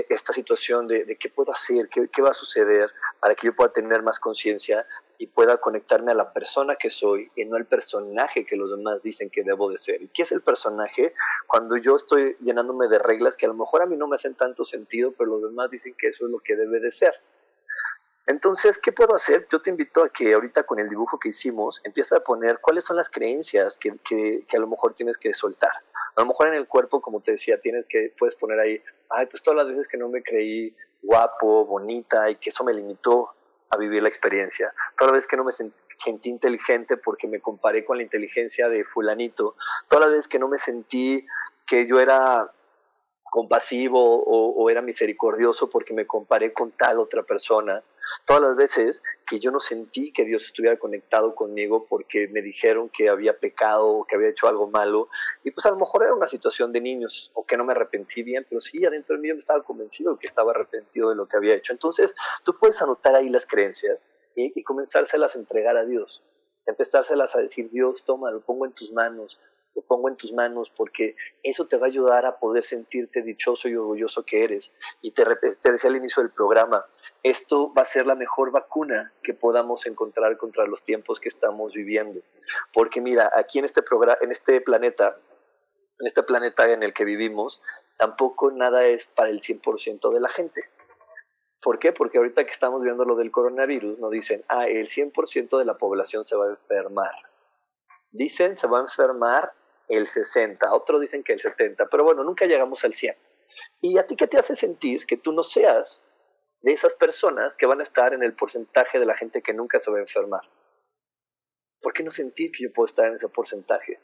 esta 0.10 0.32
situación 0.32 0.88
de, 0.88 1.04
de, 1.04 1.18
qué 1.18 1.30
puedo 1.30 1.52
hacer, 1.52 1.90
qué, 1.90 2.08
qué, 2.08 2.22
va 2.22 2.30
a 2.30 2.34
suceder 2.34 2.90
para 3.20 3.36
que 3.36 3.48
yo 3.48 3.56
pueda 3.56 3.74
tener 3.74 4.02
más 4.04 4.20
conciencia 4.20 4.88
y 5.18 5.28
pueda 5.28 5.58
conectarme 5.58 6.14
a 6.14 6.16
la 6.16 6.32
persona 6.32 6.78
que 6.78 6.90
soy 6.90 7.30
y 7.36 7.44
no 7.44 7.58
al 7.58 7.66
personaje 7.66 8.46
que 8.46 8.56
los 8.56 8.72
demás 8.72 9.04
dicen 9.04 9.30
que 9.30 9.44
debo 9.44 9.70
de 9.70 9.78
ser. 9.78 10.02
¿Y 10.02 10.08
qué 10.08 10.24
es 10.24 10.32
el 10.32 10.42
personaje? 10.42 11.14
Cuando 11.46 11.76
yo 11.76 11.98
estoy 11.98 12.38
llenándome 12.40 12.88
de 12.88 13.00
reglas 13.00 13.36
que 13.36 13.46
a 13.46 13.50
lo 13.50 13.56
mejor 13.56 13.82
a 13.82 13.86
mí 13.86 13.98
no 13.98 14.08
me 14.08 14.16
hacen 14.16 14.36
tanto 14.36 14.64
sentido, 14.64 15.14
pero 15.18 15.32
los 15.32 15.44
demás 15.44 15.70
dicen 15.70 15.94
que 15.98 16.08
eso 16.08 16.26
es 16.26 16.32
lo 16.32 16.40
que 16.40 16.56
debe 16.56 16.80
de 16.80 16.92
ser. 16.92 17.14
Entonces, 18.28 18.80
¿qué 18.80 18.92
puedo 18.92 19.16
hacer? 19.16 19.48
Yo 19.52 19.62
te 19.62 19.70
invito 19.70 20.04
a 20.04 20.10
que 20.10 20.34
ahorita 20.34 20.64
con 20.64 20.80
el 20.80 20.90
dibujo 20.90 21.20
que 21.20 21.30
hicimos, 21.30 21.80
empieza 21.84 22.18
a 22.18 22.20
poner 22.22 22.60
cuáles 22.60 22.84
son 22.84 22.96
las 22.96 23.10
creencias 23.10 23.78
que, 23.78 23.96
que, 24.04 24.46
a 24.58 24.60
lo 24.60 24.68
mejor 24.68 24.96
tienes 24.96 25.18
que 25.18 25.32
soltar. 25.34 25.72
A 26.16 26.22
lo 26.22 26.28
mejor 26.28 26.48
en 26.48 26.56
el 26.56 26.68
cuerpo, 26.68 27.02
como 27.02 27.22
te 27.22 27.34
decía, 27.34 27.60
tienes 27.62 27.86
que, 27.86 28.14
puedes 28.18 28.36
poner 28.36 28.60
ahí, 28.60 28.82
ay, 29.10 29.28
pues 29.28 29.44
todas 29.44 29.58
las 29.58 29.68
veces 29.68 29.88
que 29.88 29.98
no 29.98 30.10
me 30.10 30.24
creí 30.24 30.76
guapo, 31.04 31.66
bonita 31.66 32.30
y 32.32 32.38
que 32.38 32.50
eso 32.50 32.64
me 32.64 32.74
limitó 32.74 33.30
a 33.70 33.78
vivir 33.78 34.02
la 34.02 34.10
experiencia. 34.10 34.74
Todas 34.98 35.12
las 35.12 35.18
veces 35.18 35.30
que 35.30 35.38
no 35.38 35.44
me 35.44 35.52
sentí 35.52 36.30
inteligente 36.30 36.98
porque 36.98 37.28
me 37.28 37.40
comparé 37.40 37.86
con 37.86 37.98
la 37.98 38.04
inteligencia 38.04 38.70
de 38.70 38.86
fulanito. 38.86 39.56
Todas 39.88 40.06
las 40.06 40.16
veces 40.16 40.28
que 40.28 40.40
no 40.40 40.48
me 40.48 40.58
sentí 40.58 41.28
que 41.68 41.86
yo 41.86 42.00
era 42.00 42.52
compasivo 43.24 44.00
o, 44.00 44.64
o 44.64 44.70
era 44.72 44.82
misericordioso 44.82 45.70
porque 45.70 45.94
me 45.94 46.08
comparé 46.08 46.54
con 46.54 46.72
tal 46.72 47.00
otra 47.00 47.22
persona 47.22 47.84
todas 48.26 48.42
las 48.42 48.56
veces 48.56 49.02
que 49.26 49.40
yo 49.40 49.52
no 49.52 49.60
sentí 49.60 50.12
que 50.12 50.26
Dios 50.26 50.46
estuviera 50.46 50.78
conectado 50.78 51.36
conmigo 51.36 51.86
porque 51.88 52.28
me 52.28 52.42
dijeron 52.42 52.90
que 52.90 53.10
había 53.10 53.38
pecado 53.38 53.88
o 53.88 54.06
que 54.06 54.16
había 54.16 54.30
hecho 54.30 54.48
algo 54.48 54.68
malo, 54.68 55.10
y 55.44 55.52
pues 55.52 55.66
a 55.66 55.72
lo 55.72 55.78
mejor 55.78 56.04
era 56.04 56.14
una 56.14 56.28
situación 56.28 56.72
de 56.72 56.82
niños 56.82 57.32
o 57.34 57.46
que 57.46 57.58
no 57.58 57.64
me 57.64 57.74
arrepentí 57.74 58.24
bien, 58.24 58.46
pero 58.50 58.62
sí, 58.62 58.86
adentro 58.86 59.16
de 59.16 59.22
mí 59.22 59.30
yo 59.30 59.36
me 59.36 59.42
estaba 59.42 59.64
convencido 59.64 60.14
de 60.14 60.20
que 60.20 60.28
estaba 60.28 60.52
arrepentido 60.52 61.10
de 61.10 61.16
lo 61.16 61.28
que 61.28 61.38
había 61.38 61.56
hecho. 61.56 61.74
Entonces, 61.74 62.14
tú 62.44 62.58
puedes 62.58 62.82
anotar 62.82 63.16
ahí 63.16 63.30
las 63.30 63.46
creencias 63.46 64.04
y, 64.36 64.64
comenzárselas 64.64 65.36
a 65.36 65.40
entregar 65.40 65.78
a 65.78 65.86
Dios, 65.86 66.24
empezárselas 66.66 67.36
a 67.36 67.40
decir, 67.40 67.70
Dios, 67.72 68.04
toma, 68.04 68.32
lo 68.32 68.42
pongo 68.42 68.66
en 68.66 68.74
tus 68.74 68.92
manos, 68.92 69.40
lo 69.76 69.82
pongo 69.82 70.10
en 70.10 70.16
tus 70.16 70.32
manos 70.34 70.72
porque 70.76 71.16
eso 71.44 71.68
te 71.68 71.78
va 71.78 71.88
a 71.88 71.90
ayudar 71.90 72.26
a 72.26 72.40
poder 72.40 72.64
sentirte 72.64 73.22
dichoso 73.22 73.68
y 73.68 73.76
orgulloso 73.76 74.24
que 74.24 74.44
eres. 74.44 74.72
Y 75.02 75.12
te, 75.12 75.24
te 75.62 75.72
decía 75.72 75.90
al 75.90 75.98
inicio 75.98 76.24
del 76.24 76.32
programa, 76.32 76.86
esto 77.26 77.74
va 77.74 77.82
a 77.82 77.86
ser 77.86 78.06
la 78.06 78.14
mejor 78.14 78.52
vacuna 78.52 79.12
que 79.24 79.34
podamos 79.34 79.88
encontrar 79.88 80.38
contra 80.38 80.68
los 80.68 80.84
tiempos 80.84 81.20
que 81.20 81.28
estamos 81.28 81.74
viviendo. 81.74 82.22
Porque 82.72 83.02
mira, 83.02 83.32
aquí 83.34 83.58
en 83.58 83.66
este, 83.66 83.84
en 84.22 84.32
este 84.32 84.62
planeta, 84.62 85.18
en 86.00 86.06
este 86.06 86.22
planeta 86.22 86.72
en 86.72 86.84
el 86.84 86.94
que 86.94 87.04
vivimos, 87.04 87.64
tampoco 87.98 88.52
nada 88.52 88.86
es 88.86 89.08
para 89.08 89.32
el 89.32 89.42
100% 89.42 90.14
de 90.14 90.20
la 90.20 90.30
gente. 90.30 90.70
¿Por 91.64 91.80
qué? 91.80 91.92
Porque 91.92 92.20
ahorita 92.20 92.46
que 92.46 92.52
estamos 92.52 92.84
viendo 92.84 93.06
lo 93.06 93.16
del 93.16 93.32
coronavirus, 93.32 93.98
nos 93.98 94.12
dicen, 94.12 94.46
ah, 94.48 94.68
el 94.68 94.88
100% 94.88 95.58
de 95.58 95.66
la 95.66 95.80
población 95.80 96.26
se 96.26 96.36
va 96.36 96.46
a 96.46 96.50
enfermar. 96.50 97.16
Dicen, 98.12 98.56
se 98.56 98.68
va 98.68 98.78
a 98.78 98.82
enfermar 98.82 99.52
el 99.88 100.06
60, 100.06 100.72
otros 100.72 101.02
dicen 101.02 101.24
que 101.24 101.34
el 101.34 101.40
70, 101.40 101.88
pero 101.88 102.04
bueno, 102.04 102.24
nunca 102.24 102.46
llegamos 102.46 102.86
al 102.86 102.94
100. 102.94 103.16
¿Y 103.82 103.98
a 103.98 104.06
ti 104.06 104.16
qué 104.16 104.28
te 104.28 104.38
hace 104.38 104.56
sentir 104.56 105.08
que 105.08 105.18
tú 105.18 105.32
no 105.32 105.42
seas 105.42 106.06
de 106.62 106.74
esas 106.74 106.94
personas 106.96 107.56
que 107.56 107.66
van 107.66 107.80
a 107.80 107.84
estar 107.84 108.14
en 108.14 108.24
el 108.24 108.34
porcentaje 108.34 109.00
de 109.00 109.06
la 109.06 109.16
gente 109.16 109.42
que 109.42 109.54
nunca 109.54 109.80
se 109.80 109.92
va 109.92 109.98
a 109.98 110.02
enfermar? 110.02 110.42
¿Por 111.82 111.94
qué 111.94 112.04
no 112.04 112.12
sentir 112.12 112.52
que 112.52 112.64
yo 112.64 112.74
puedo 112.74 112.88
estar 112.88 113.08
en 113.08 113.14
ese 113.14 113.30
porcentaje? 113.30 114.00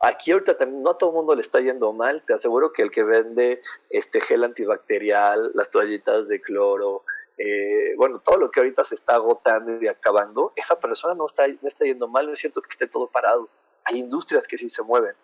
Aquí 0.00 0.32
ahorita 0.32 0.58
también, 0.58 0.82
no 0.82 0.90
a 0.90 0.98
todo 0.98 1.10
el 1.10 1.16
mundo 1.16 1.34
le 1.34 1.42
está 1.42 1.60
yendo 1.60 1.92
mal, 1.92 2.22
te 2.26 2.34
aseguro 2.34 2.72
que 2.72 2.82
el 2.82 2.90
que 2.90 3.02
vende 3.02 3.62
este 3.88 4.20
gel 4.20 4.44
antibacterial, 4.44 5.52
las 5.54 5.70
toallitas 5.70 6.28
de 6.28 6.40
cloro, 6.40 7.04
eh, 7.38 7.94
bueno, 7.96 8.20
todo 8.20 8.38
lo 8.38 8.50
que 8.50 8.60
ahorita 8.60 8.84
se 8.84 8.94
está 8.94 9.14
agotando 9.14 9.82
y 9.82 9.88
acabando, 9.88 10.52
esa 10.56 10.78
persona 10.80 11.14
no 11.14 11.26
está, 11.26 11.46
no 11.48 11.68
está 11.68 11.84
yendo 11.84 12.08
mal, 12.08 12.26
no 12.26 12.32
es 12.32 12.40
cierto 12.40 12.62
que 12.62 12.70
esté 12.70 12.86
todo 12.86 13.08
parado. 13.08 13.48
Hay 13.84 13.98
industrias 13.98 14.46
que 14.46 14.58
sí 14.58 14.68
se 14.68 14.82
mueven. 14.82 15.14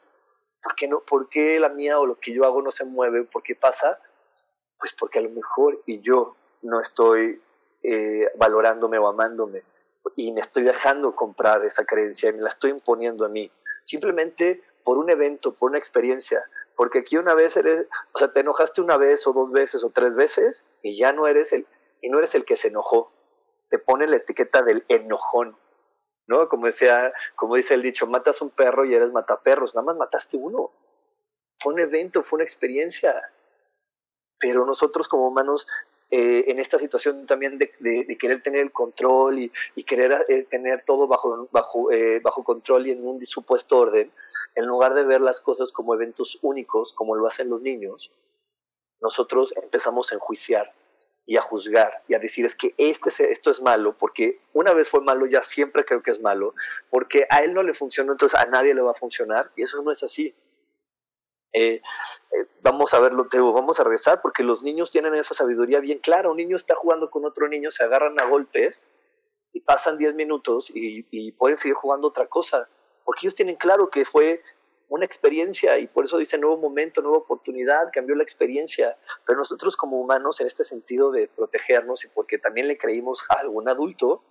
¿Por 0.62 0.74
qué, 0.74 0.88
no, 0.88 1.00
¿Por 1.00 1.28
qué 1.28 1.58
la 1.58 1.68
mía 1.68 1.98
o 1.98 2.06
lo 2.06 2.18
que 2.18 2.32
yo 2.32 2.44
hago 2.44 2.62
no 2.62 2.70
se 2.70 2.84
mueve? 2.84 3.24
¿Por 3.24 3.42
qué 3.42 3.54
pasa? 3.54 3.98
Pues 4.78 4.92
porque 4.92 5.18
a 5.18 5.22
lo 5.22 5.30
mejor 5.30 5.82
y 5.86 6.00
yo 6.00 6.36
no 6.62 6.80
estoy 6.80 7.40
eh, 7.82 8.30
valorándome 8.36 8.98
o 8.98 9.08
amándome 9.08 9.62
y 10.16 10.32
me 10.32 10.40
estoy 10.40 10.64
dejando 10.64 11.14
comprar 11.14 11.64
esa 11.64 11.84
creencia 11.84 12.30
y 12.30 12.32
me 12.32 12.42
la 12.42 12.50
estoy 12.50 12.70
imponiendo 12.70 13.24
a 13.24 13.28
mí. 13.28 13.50
Simplemente 13.84 14.62
por 14.84 14.98
un 14.98 15.10
evento, 15.10 15.54
por 15.54 15.70
una 15.70 15.78
experiencia. 15.78 16.44
Porque 16.76 17.00
aquí 17.00 17.16
una 17.16 17.34
vez 17.34 17.56
eres, 17.56 17.86
o 18.12 18.18
sea, 18.18 18.32
te 18.32 18.40
enojaste 18.40 18.80
una 18.80 18.96
vez 18.96 19.26
o 19.26 19.32
dos 19.32 19.52
veces 19.52 19.84
o 19.84 19.90
tres 19.90 20.14
veces 20.14 20.64
y 20.82 20.96
ya 20.96 21.12
no 21.12 21.26
eres 21.26 21.52
el, 21.52 21.66
y 22.00 22.08
no 22.08 22.18
eres 22.18 22.34
el 22.34 22.44
que 22.44 22.56
se 22.56 22.68
enojó. 22.68 23.12
Te 23.68 23.78
pone 23.78 24.06
la 24.06 24.16
etiqueta 24.16 24.62
del 24.62 24.84
enojón. 24.88 25.56
¿no? 26.26 26.48
Como, 26.48 26.66
decía, 26.66 27.12
como 27.36 27.56
dice 27.56 27.74
el 27.74 27.82
dicho, 27.82 28.06
matas 28.06 28.40
un 28.40 28.50
perro 28.50 28.84
y 28.84 28.94
eres 28.94 29.12
mataperros, 29.12 29.74
nada 29.74 29.86
más 29.86 29.96
mataste 29.96 30.36
uno. 30.36 30.70
Fue 31.58 31.74
un 31.74 31.80
evento, 31.80 32.22
fue 32.22 32.38
una 32.38 32.44
experiencia. 32.44 33.32
Pero 34.38 34.66
nosotros 34.66 35.08
como 35.08 35.28
humanos, 35.28 35.66
eh, 36.14 36.44
en 36.50 36.58
esta 36.58 36.78
situación 36.78 37.24
también 37.26 37.56
de, 37.56 37.70
querer 38.20 38.42
tener 38.42 38.60
el 38.60 38.70
control 38.70 39.38
y, 39.38 39.52
y 39.74 39.84
querer 39.84 40.26
eh, 40.28 40.42
tener 40.42 40.84
todo 40.84 41.06
bajo, 41.06 41.48
bajo, 41.50 41.90
eh, 41.90 42.20
bajo 42.20 42.44
control 42.44 42.86
y 42.86 42.90
en 42.90 43.02
un 43.02 43.24
supuesto 43.24 43.78
orden, 43.78 44.12
en 44.54 44.66
lugar 44.66 44.92
de 44.92 45.04
ver 45.04 45.22
las 45.22 45.40
cosas 45.40 45.72
como 45.72 45.94
eventos 45.94 46.38
únicos, 46.42 46.92
como 46.92 47.16
lo 47.16 47.26
hacen 47.26 47.48
los 47.48 47.62
niños, 47.62 48.12
nosotros 49.00 49.54
empezamos 49.56 50.12
a 50.12 50.16
enjuiciar 50.16 50.74
y 51.24 51.38
a 51.38 51.40
juzgar 51.40 52.02
y 52.06 52.12
a 52.12 52.18
decir 52.18 52.44
es 52.44 52.54
que 52.56 52.74
este, 52.76 53.32
esto 53.32 53.50
es 53.50 53.62
malo, 53.62 53.96
porque 53.98 54.38
una 54.52 54.74
vez 54.74 54.90
fue 54.90 55.00
malo, 55.00 55.24
ya 55.24 55.42
siempre 55.42 55.86
creo 55.86 56.02
que 56.02 56.10
es 56.10 56.20
malo, 56.20 56.54
porque 56.90 57.26
a 57.30 57.38
él 57.38 57.54
no 57.54 57.62
le 57.62 57.72
funcionó, 57.72 58.12
entonces 58.12 58.38
a 58.38 58.44
nadie 58.44 58.74
le 58.74 58.82
va 58.82 58.90
a 58.90 59.00
funcionar, 59.00 59.50
y 59.56 59.62
eso 59.62 59.82
no 59.82 59.90
es 59.90 60.02
así. 60.02 60.34
Eh, 61.52 61.82
eh, 62.32 62.46
vamos 62.62 62.94
a 62.94 63.00
verlo, 63.00 63.28
Teo, 63.28 63.52
vamos 63.52 63.78
a 63.78 63.84
regresar, 63.84 64.22
porque 64.22 64.42
los 64.42 64.62
niños 64.62 64.90
tienen 64.90 65.14
esa 65.14 65.34
sabiduría 65.34 65.80
bien 65.80 65.98
clara. 65.98 66.30
Un 66.30 66.38
niño 66.38 66.56
está 66.56 66.74
jugando 66.74 67.10
con 67.10 67.24
otro 67.24 67.48
niño, 67.48 67.70
se 67.70 67.84
agarran 67.84 68.20
a 68.20 68.26
golpes 68.26 68.82
y 69.52 69.60
pasan 69.60 69.98
10 69.98 70.14
minutos 70.14 70.70
y, 70.72 71.32
pueden 71.32 71.58
seguir 71.58 71.74
jugando 71.74 72.08
otra 72.08 72.26
cosa, 72.26 72.68
porque 73.04 73.20
ellos 73.24 73.34
tienen 73.34 73.56
claro 73.56 73.90
que 73.90 74.04
fue 74.04 74.42
una 74.88 75.04
experiencia 75.04 75.78
y 75.78 75.86
por 75.86 76.04
eso 76.04 76.18
dice 76.18 76.38
nuevo 76.38 76.56
momento, 76.56 77.00
nueva 77.00 77.18
oportunidad, 77.18 77.90
cambió 77.92 78.14
la 78.14 78.22
experiencia. 78.22 78.96
Pero 79.26 79.38
nosotros 79.38 79.76
como 79.76 80.00
humanos, 80.00 80.40
en 80.40 80.46
este 80.46 80.64
sentido 80.64 81.10
de 81.10 81.28
protegernos 81.28 82.04
y 82.04 82.08
porque 82.08 82.38
también 82.38 82.68
le 82.68 82.78
creímos 82.78 83.22
a 83.28 83.40
algún 83.40 83.68
adulto, 83.68 84.22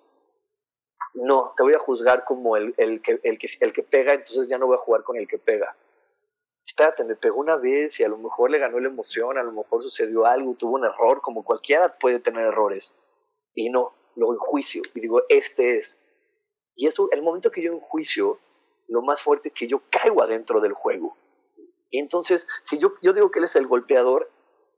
No, 1.14 1.54
te 1.58 1.64
voy 1.64 1.74
a 1.74 1.80
juzgar 1.80 2.24
como 2.24 2.56
el, 2.56 2.74
el, 2.78 3.02
que, 3.02 3.20
el, 3.24 3.38
que, 3.38 3.48
el 3.60 3.74
que 3.74 3.84
pega, 3.84 4.14
entonces 4.14 4.48
ya 4.48 4.58
no 4.58 4.68
voy 4.68 4.76
a 4.76 4.86
jugar 4.86 5.04
con 5.04 5.18
el 5.18 5.28
que 5.28 5.38
pega. 5.38 5.76
Espérate, 6.66 7.04
me 7.04 7.16
pegó 7.16 7.40
una 7.40 7.58
vez 7.58 8.00
y 8.00 8.04
a 8.04 8.10
lo 8.10 8.18
mejor 8.18 8.50
le 8.52 8.60
ganó 8.60 8.80
la 8.80 8.88
emoción, 8.88 9.38
a 9.38 9.44
lo 9.44 9.52
mejor 9.52 9.84
sucedió 9.84 10.26
algo, 10.26 10.56
tuvo 10.56 10.76
un 10.76 10.86
error, 10.86 11.22
como 11.22 11.44
cualquiera 11.44 11.98
puede 11.98 12.20
tener 12.20 12.46
errores. 12.46 12.94
Y 13.54 13.70
no, 13.70 13.94
lo 14.16 14.34
enjuicio 14.34 14.82
y 14.94 15.00
digo, 15.00 15.24
este 15.30 15.78
es. 15.78 15.98
Y 16.76 16.88
eso, 16.88 17.10
el 17.12 17.22
momento 17.22 17.52
que 17.52 17.62
yo 17.62 17.74
enjuicio, 17.74 18.40
lo 18.88 19.02
más 19.02 19.22
fuerte 19.22 19.50
es 19.50 19.54
que 19.54 19.68
yo 19.68 19.82
caigo 19.90 20.24
adentro 20.24 20.62
del 20.62 20.74
juego. 20.74 21.18
Y 21.90 22.00
entonces, 22.00 22.48
si 22.64 22.80
yo, 22.80 22.94
yo 23.02 23.14
digo 23.14 23.32
que 23.32 23.40
él 23.40 23.46
es 23.46 23.56
el 23.56 23.68
golpeador, 23.68 24.32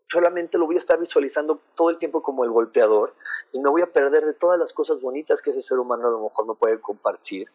solamente 0.09 0.57
lo 0.57 0.65
voy 0.65 0.75
a 0.75 0.79
estar 0.79 0.99
visualizando 0.99 1.59
todo 1.75 1.89
el 1.89 1.97
tiempo 1.97 2.21
como 2.21 2.43
el 2.43 2.51
golpeador 2.51 3.15
y 3.51 3.59
me 3.59 3.69
voy 3.69 3.81
a 3.81 3.91
perder 3.91 4.25
de 4.25 4.33
todas 4.33 4.59
las 4.59 4.73
cosas 4.73 5.01
bonitas 5.01 5.41
que 5.41 5.51
ese 5.51 5.61
ser 5.61 5.79
humano 5.79 6.07
a 6.07 6.11
lo 6.11 6.23
mejor 6.23 6.45
no 6.47 6.55
puede 6.55 6.79
compartir. 6.79 7.47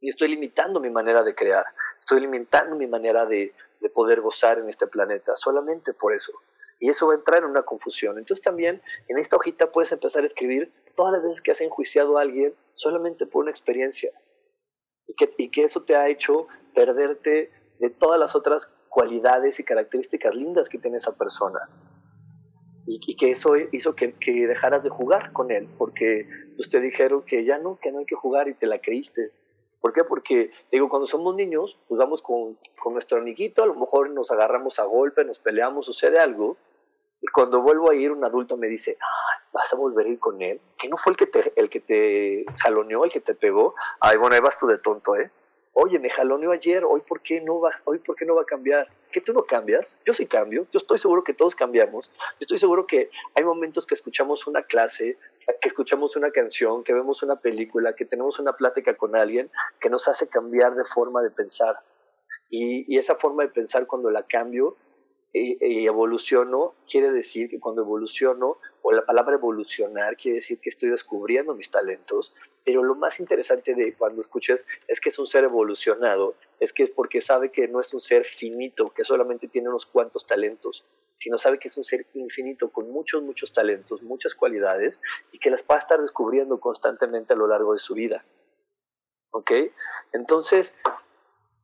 Y 0.00 0.08
estoy 0.08 0.28
limitando 0.28 0.80
mi 0.80 0.90
manera 0.90 1.22
de 1.22 1.34
crear, 1.34 1.64
estoy 2.02 2.20
limitando 2.20 2.74
mi 2.74 2.88
manera 2.88 3.24
de, 3.26 3.54
de 3.80 3.88
poder 3.88 4.20
gozar 4.20 4.58
en 4.58 4.68
este 4.68 4.88
planeta, 4.88 5.36
solamente 5.36 5.92
por 5.92 6.14
eso. 6.14 6.32
Y 6.80 6.88
eso 6.88 7.06
va 7.06 7.12
a 7.12 7.16
entrar 7.16 7.44
en 7.44 7.50
una 7.50 7.62
confusión. 7.62 8.18
Entonces 8.18 8.42
también 8.42 8.82
en 9.06 9.18
esta 9.18 9.36
hojita 9.36 9.70
puedes 9.70 9.92
empezar 9.92 10.24
a 10.24 10.26
escribir 10.26 10.72
todas 10.96 11.12
las 11.12 11.22
veces 11.22 11.40
que 11.40 11.52
has 11.52 11.60
enjuiciado 11.60 12.18
a 12.18 12.22
alguien 12.22 12.54
solamente 12.74 13.24
por 13.24 13.42
una 13.42 13.52
experiencia. 13.52 14.10
Y 15.06 15.48
que, 15.48 15.62
eso 15.62 15.82
te 15.82 15.94
ha 15.94 16.08
hecho 16.08 16.48
perderte 16.74 17.52
de 17.78 17.90
todas 17.90 18.18
las 18.18 18.34
otras 18.34 18.68
cualidades 18.88 19.60
y 19.60 19.64
características 19.64 20.34
lindas 20.34 20.68
que 20.68 20.78
tiene 20.78 20.96
esa 20.96 21.16
persona. 21.16 21.68
Y, 22.84 23.14
que 23.14 23.30
eso 23.30 23.52
hizo 23.70 23.94
que, 23.94 24.14
que, 24.14 24.48
dejaras 24.48 24.82
de 24.82 24.90
jugar 24.90 25.32
con 25.32 25.52
él, 25.52 25.68
porque 25.78 26.26
pues 26.56 26.68
te 26.68 26.80
dijeron 26.80 27.22
que 27.22 27.44
ya 27.44 27.58
no, 27.58 27.78
que 27.80 27.92
no 27.92 28.00
hay 28.00 28.06
que 28.06 28.16
jugar 28.16 28.48
y 28.48 28.54
te 28.54 28.66
la 28.66 28.80
creíste. 28.80 29.30
¿Por 29.82 29.92
qué? 29.92 30.04
Porque, 30.04 30.52
digo, 30.70 30.88
cuando 30.88 31.08
somos 31.08 31.34
niños, 31.34 31.76
jugamos 31.88 32.22
con, 32.22 32.56
con 32.78 32.92
nuestro 32.92 33.18
amiguito, 33.18 33.64
a 33.64 33.66
lo 33.66 33.74
mejor 33.74 34.10
nos 34.10 34.30
agarramos 34.30 34.78
a 34.78 34.84
golpe, 34.84 35.24
nos 35.24 35.40
peleamos, 35.40 35.86
sucede 35.86 36.20
algo, 36.20 36.56
y 37.20 37.26
cuando 37.26 37.60
vuelvo 37.60 37.90
a 37.90 37.94
ir, 37.96 38.12
un 38.12 38.24
adulto 38.24 38.56
me 38.56 38.68
dice, 38.68 38.96
¿vas 39.52 39.72
a 39.72 39.76
volver 39.76 40.06
a 40.06 40.08
ir 40.10 40.20
con 40.20 40.40
él? 40.40 40.60
¿Que 40.78 40.88
no 40.88 40.96
fue 40.96 41.10
el 41.12 41.16
que 41.16 41.26
te, 41.26 41.52
el 41.56 41.68
que 41.68 41.80
te 41.80 42.44
jaloneó, 42.58 43.04
el 43.04 43.10
que 43.10 43.20
te 43.20 43.34
pegó? 43.34 43.74
Ay, 43.98 44.18
bueno, 44.18 44.36
ahí 44.36 44.40
vas 44.40 44.56
tú 44.56 44.68
de 44.68 44.78
tonto, 44.78 45.16
¿eh? 45.16 45.32
Oye, 45.74 45.98
me 45.98 46.10
jaloneó 46.10 46.50
ayer, 46.50 46.84
hoy 46.84 47.00
por 47.00 47.22
qué 47.22 47.40
no 47.40 47.58
va, 47.58 47.70
hoy 47.84 47.98
por 47.98 48.14
qué 48.14 48.26
no 48.26 48.34
va 48.34 48.42
a 48.42 48.46
cambiar? 48.46 48.88
¿Que 49.10 49.22
tú 49.22 49.32
no 49.32 49.44
cambias? 49.44 49.96
Yo 50.04 50.12
sí 50.12 50.26
cambio, 50.26 50.66
yo 50.70 50.78
estoy 50.78 50.98
seguro 50.98 51.24
que 51.24 51.32
todos 51.32 51.54
cambiamos. 51.54 52.10
Yo 52.32 52.40
estoy 52.40 52.58
seguro 52.58 52.86
que 52.86 53.10
hay 53.34 53.44
momentos 53.44 53.86
que 53.86 53.94
escuchamos 53.94 54.46
una 54.46 54.62
clase, 54.64 55.16
que 55.60 55.68
escuchamos 55.68 56.14
una 56.14 56.30
canción, 56.30 56.84
que 56.84 56.92
vemos 56.92 57.22
una 57.22 57.36
película, 57.36 57.94
que 57.94 58.04
tenemos 58.04 58.38
una 58.38 58.52
plática 58.52 58.94
con 58.96 59.16
alguien 59.16 59.50
que 59.80 59.88
nos 59.88 60.08
hace 60.08 60.28
cambiar 60.28 60.74
de 60.74 60.84
forma 60.84 61.22
de 61.22 61.30
pensar. 61.30 61.78
Y, 62.50 62.84
y 62.94 62.98
esa 62.98 63.14
forma 63.14 63.44
de 63.44 63.48
pensar 63.48 63.86
cuando 63.86 64.10
la 64.10 64.24
cambio 64.26 64.76
y, 65.32 65.56
y 65.66 65.86
evoluciono, 65.86 66.74
quiere 66.86 67.10
decir 67.10 67.48
que 67.48 67.58
cuando 67.58 67.80
evoluciono, 67.80 68.58
o 68.82 68.92
la 68.92 69.06
palabra 69.06 69.36
evolucionar 69.36 70.18
quiere 70.18 70.36
decir 70.36 70.58
que 70.60 70.68
estoy 70.68 70.90
descubriendo 70.90 71.54
mis 71.54 71.70
talentos, 71.70 72.34
pero 72.64 72.82
lo 72.82 72.94
más 72.94 73.20
interesante 73.20 73.74
de 73.74 73.94
cuando 73.94 74.20
escuches 74.20 74.64
es 74.88 75.00
que 75.00 75.08
es 75.08 75.18
un 75.18 75.26
ser 75.26 75.44
evolucionado, 75.44 76.34
es 76.60 76.72
que 76.72 76.84
es 76.84 76.90
porque 76.90 77.20
sabe 77.20 77.50
que 77.50 77.68
no 77.68 77.80
es 77.80 77.92
un 77.92 78.00
ser 78.00 78.24
finito, 78.24 78.90
que 78.90 79.04
solamente 79.04 79.48
tiene 79.48 79.68
unos 79.68 79.86
cuantos 79.86 80.26
talentos, 80.26 80.84
sino 81.18 81.38
sabe 81.38 81.58
que 81.58 81.68
es 81.68 81.76
un 81.76 81.84
ser 81.84 82.06
infinito 82.14 82.70
con 82.70 82.90
muchos, 82.90 83.22
muchos 83.22 83.52
talentos, 83.52 84.02
muchas 84.02 84.34
cualidades 84.34 85.00
y 85.30 85.38
que 85.38 85.50
las 85.50 85.62
va 85.62 85.76
a 85.76 85.78
estar 85.78 86.00
descubriendo 86.00 86.60
constantemente 86.60 87.32
a 87.32 87.36
lo 87.36 87.46
largo 87.46 87.74
de 87.74 87.80
su 87.80 87.94
vida. 87.94 88.24
¿Ok? 89.30 89.50
Entonces, 90.12 90.74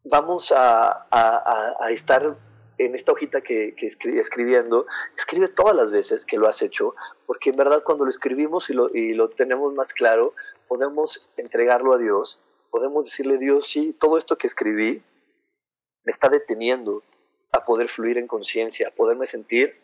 vamos 0.05 0.53
a, 0.53 1.07
a, 1.11 1.77
a 1.81 1.91
estar 1.91 2.37
en 2.79 2.95
esta 2.95 3.13
hojita 3.13 3.41
que, 3.41 3.75
que 3.75 3.87
escribiendo, 4.19 4.87
escribe 5.17 5.49
todas 5.49 5.75
las 5.75 5.91
veces 5.91 6.25
que 6.25 6.39
lo 6.39 6.49
has 6.49 6.63
hecho, 6.63 6.95
porque 7.27 7.51
en 7.51 7.57
verdad 7.57 7.83
cuando 7.85 8.05
lo 8.05 8.11
escribimos 8.11 8.71
y 8.71 8.75
lo, 8.75 8.95
y 8.95 9.15
lo 9.15 9.29
tenemos 9.31 9.75
más 9.75 9.93
claro, 9.93 10.35
podemos 10.69 11.29
entregarlo 11.37 11.95
a 11.95 11.99
Dios, 11.99 12.39
podemos 12.71 13.07
decirle, 13.07 13.39
Dios, 13.39 13.69
sí, 13.69 13.97
todo 13.99 14.19
esto 14.19 14.37
que 14.37 14.47
escribí 14.47 15.03
me 16.05 16.13
está 16.13 16.29
deteniendo 16.29 17.03
a 17.53 17.65
poder 17.65 17.89
fluir 17.89 18.19
en 18.19 18.27
conciencia, 18.27 18.89
a 18.89 18.91
poderme 18.91 19.27
sentir 19.27 19.81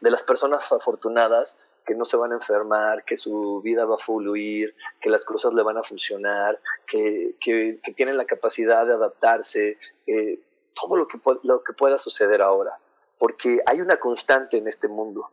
de 0.00 0.10
las 0.10 0.22
personas 0.22 0.70
afortunadas 0.70 1.58
que 1.84 1.94
no 1.94 2.04
se 2.04 2.16
van 2.16 2.32
a 2.32 2.36
enfermar, 2.36 3.04
que 3.04 3.16
su 3.16 3.62
vida 3.62 3.84
va 3.84 3.94
a 3.94 3.98
fluir, 3.98 4.74
que 5.00 5.08
las 5.08 5.24
cosas 5.24 5.54
le 5.54 5.62
van 5.62 5.78
a 5.78 5.84
funcionar, 5.84 6.60
que, 6.86 7.36
que, 7.40 7.78
tienen 7.94 8.16
la 8.16 8.26
capacidad 8.26 8.84
de 8.86 8.94
adaptarse, 8.94 9.78
eh, 10.06 10.40
todo 10.74 10.96
lo 10.96 11.06
que, 11.06 11.18
lo 11.44 11.62
que 11.62 11.72
pueda 11.72 11.96
suceder 11.96 12.42
ahora, 12.42 12.78
porque 13.18 13.60
hay 13.66 13.80
una 13.80 13.98
constante 13.98 14.58
en 14.58 14.66
este 14.66 14.88
mundo, 14.88 15.30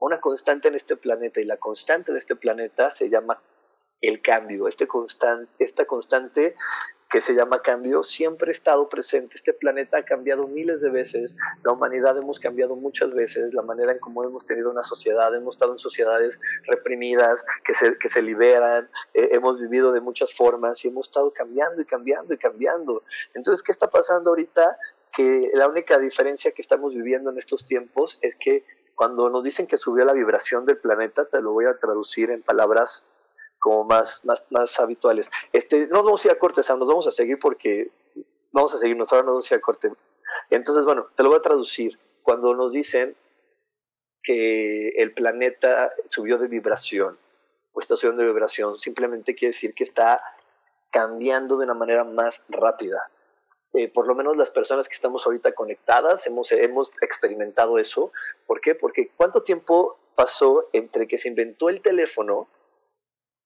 una 0.00 0.20
constante 0.20 0.68
en 0.68 0.74
este 0.74 0.96
planeta, 0.96 1.40
y 1.40 1.44
la 1.44 1.58
constante 1.58 2.12
de 2.12 2.18
este 2.18 2.36
planeta 2.36 2.90
se 2.90 3.08
llama 3.08 3.40
el 4.00 4.22
cambio, 4.22 4.66
este 4.66 4.86
constante, 4.86 5.52
esta 5.58 5.84
constante 5.84 6.56
que 7.10 7.20
se 7.20 7.34
llama 7.34 7.60
cambio 7.60 8.04
siempre 8.04 8.50
ha 8.50 8.52
estado 8.52 8.88
presente. 8.88 9.34
Este 9.34 9.52
planeta 9.52 9.98
ha 9.98 10.04
cambiado 10.04 10.46
miles 10.46 10.80
de 10.80 10.90
veces, 10.90 11.34
la 11.64 11.72
humanidad 11.72 12.16
hemos 12.16 12.38
cambiado 12.38 12.76
muchas 12.76 13.12
veces, 13.12 13.52
la 13.52 13.62
manera 13.62 13.90
en 13.90 13.98
cómo 13.98 14.22
hemos 14.22 14.46
tenido 14.46 14.70
una 14.70 14.84
sociedad, 14.84 15.34
hemos 15.34 15.56
estado 15.56 15.72
en 15.72 15.78
sociedades 15.78 16.38
reprimidas, 16.66 17.44
que 17.64 17.74
se, 17.74 17.98
que 17.98 18.08
se 18.08 18.22
liberan, 18.22 18.88
eh, 19.12 19.30
hemos 19.32 19.60
vivido 19.60 19.90
de 19.90 20.00
muchas 20.00 20.32
formas 20.32 20.84
y 20.84 20.88
hemos 20.88 21.08
estado 21.08 21.32
cambiando 21.32 21.82
y 21.82 21.84
cambiando 21.84 22.32
y 22.32 22.38
cambiando. 22.38 23.02
Entonces, 23.34 23.62
¿qué 23.64 23.72
está 23.72 23.90
pasando 23.90 24.30
ahorita? 24.30 24.78
Que 25.12 25.50
la 25.54 25.66
única 25.66 25.98
diferencia 25.98 26.52
que 26.52 26.62
estamos 26.62 26.94
viviendo 26.94 27.30
en 27.30 27.38
estos 27.38 27.66
tiempos 27.66 28.18
es 28.22 28.36
que 28.36 28.64
cuando 29.00 29.30
nos 29.30 29.42
dicen 29.42 29.66
que 29.66 29.78
subió 29.78 30.04
la 30.04 30.12
vibración 30.12 30.66
del 30.66 30.76
planeta, 30.76 31.24
te 31.24 31.40
lo 31.40 31.52
voy 31.52 31.64
a 31.64 31.78
traducir 31.78 32.30
en 32.30 32.42
palabras 32.42 33.02
como 33.58 33.82
más, 33.84 34.22
más, 34.26 34.44
más 34.50 34.78
habituales. 34.78 35.26
Este, 35.54 35.86
no 35.86 36.02
vamos 36.02 36.22
a 36.22 36.28
ir 36.28 36.32
a 36.32 36.38
corte, 36.38 36.62
Sam, 36.62 36.80
nos 36.80 36.88
vamos 36.88 37.06
a 37.06 37.10
seguir 37.10 37.38
porque 37.38 37.90
vamos 38.52 38.74
a 38.74 38.76
seguirnos, 38.76 39.10
ahora 39.10 39.24
nos 39.24 39.32
vamos 39.32 39.50
a 39.50 39.54
ir 39.54 39.58
a 39.58 39.62
corte. 39.62 39.90
Entonces, 40.50 40.84
bueno, 40.84 41.06
te 41.16 41.22
lo 41.22 41.30
voy 41.30 41.38
a 41.38 41.40
traducir. 41.40 41.98
Cuando 42.20 42.54
nos 42.54 42.72
dicen 42.72 43.16
que 44.22 44.90
el 44.90 45.14
planeta 45.14 45.94
subió 46.10 46.36
de 46.36 46.48
vibración 46.48 47.18
o 47.72 47.80
está 47.80 47.96
subiendo 47.96 48.20
de 48.20 48.28
vibración, 48.28 48.78
simplemente 48.78 49.34
quiere 49.34 49.54
decir 49.54 49.72
que 49.72 49.84
está 49.84 50.22
cambiando 50.90 51.56
de 51.56 51.64
una 51.64 51.72
manera 51.72 52.04
más 52.04 52.44
rápida. 52.50 53.10
Eh, 53.72 53.88
por 53.88 54.06
lo 54.06 54.14
menos 54.14 54.36
las 54.36 54.50
personas 54.50 54.88
que 54.88 54.94
estamos 54.94 55.24
ahorita 55.24 55.52
conectadas 55.52 56.26
hemos, 56.26 56.50
hemos 56.52 56.90
experimentado 57.00 57.78
eso. 57.78 58.12
¿Por 58.46 58.60
qué? 58.60 58.74
Porque 58.74 59.10
¿cuánto 59.16 59.42
tiempo 59.42 59.96
pasó 60.14 60.68
entre 60.72 61.06
que 61.06 61.18
se 61.18 61.28
inventó 61.28 61.68
el 61.68 61.80
teléfono 61.80 62.48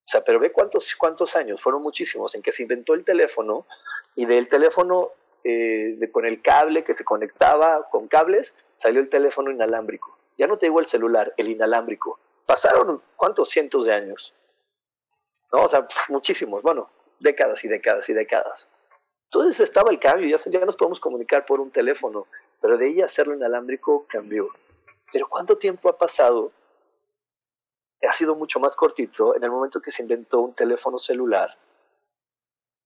o 0.07 0.11
sea, 0.11 0.23
pero 0.23 0.39
ve 0.39 0.53
cuántos, 0.53 0.95
cuántos 0.97 1.35
años, 1.35 1.63
fueron 1.63 1.83
muchísimos, 1.83 2.35
en 2.35 2.43
que 2.43 2.53
se 2.53 2.63
inventó 2.63 2.93
el 2.93 3.05
teléfono 3.05 3.67
y 4.15 4.27
del 4.27 4.49
teléfono 4.49 5.13
eh, 5.45 5.99
con 6.13 6.27
el 6.27 6.43
cable 6.43 6.85
que 6.85 6.95
se 6.95 7.05
conectaba 7.05 7.89
con 7.91 8.07
cables, 8.07 8.55
salió 8.77 9.01
el 9.01 9.09
teléfono 9.09 9.51
inalámbrico. 9.51 10.19
Ya 10.37 10.47
no 10.47 10.59
te 10.59 10.67
digo 10.67 10.81
el 10.81 10.87
celular, 10.87 11.33
el 11.39 11.49
inalámbrico. 11.49 12.19
Pasaron 12.45 13.03
cuántos 13.17 13.49
cientos 13.49 13.87
de 13.87 13.95
años. 13.95 14.35
¿No? 15.53 15.63
O 15.63 15.69
sea, 15.69 15.87
muchísimos, 16.11 16.63
bueno, 16.63 16.91
décadas 17.19 17.65
y 17.65 17.69
décadas 17.69 18.09
y 18.11 18.13
décadas. 18.13 18.69
Entonces 19.35 19.61
estaba 19.61 19.91
el 19.91 19.99
cambio, 19.99 20.39
ya, 20.47 20.65
nos 20.65 20.77
podemos 20.77 21.01
comunicar 21.01 21.45
por 21.45 21.61
un 21.61 21.71
teléfono, 21.73 22.29
pero 22.61 22.79
de 22.79 22.87
ahí 22.87 23.01
hacerlo 23.03 23.35
inalámbrico 23.35 24.07
cambió. 24.09 24.49
Pero 25.13 25.29
¿cuánto 25.29 25.59
tiempo 25.59 25.89
ha 25.89 25.99
pasado 25.99 26.53
ha 28.09 28.13
sido 28.13 28.37
mucho 28.37 28.61
más 28.61 28.77
cortito 28.77 29.35
en 29.35 29.43
el 29.43 29.51
momento 29.51 29.81
que 29.81 29.91
se 29.91 30.03
inventó 30.03 30.41
un 30.41 30.55
teléfono 30.55 30.99
celular 30.99 31.57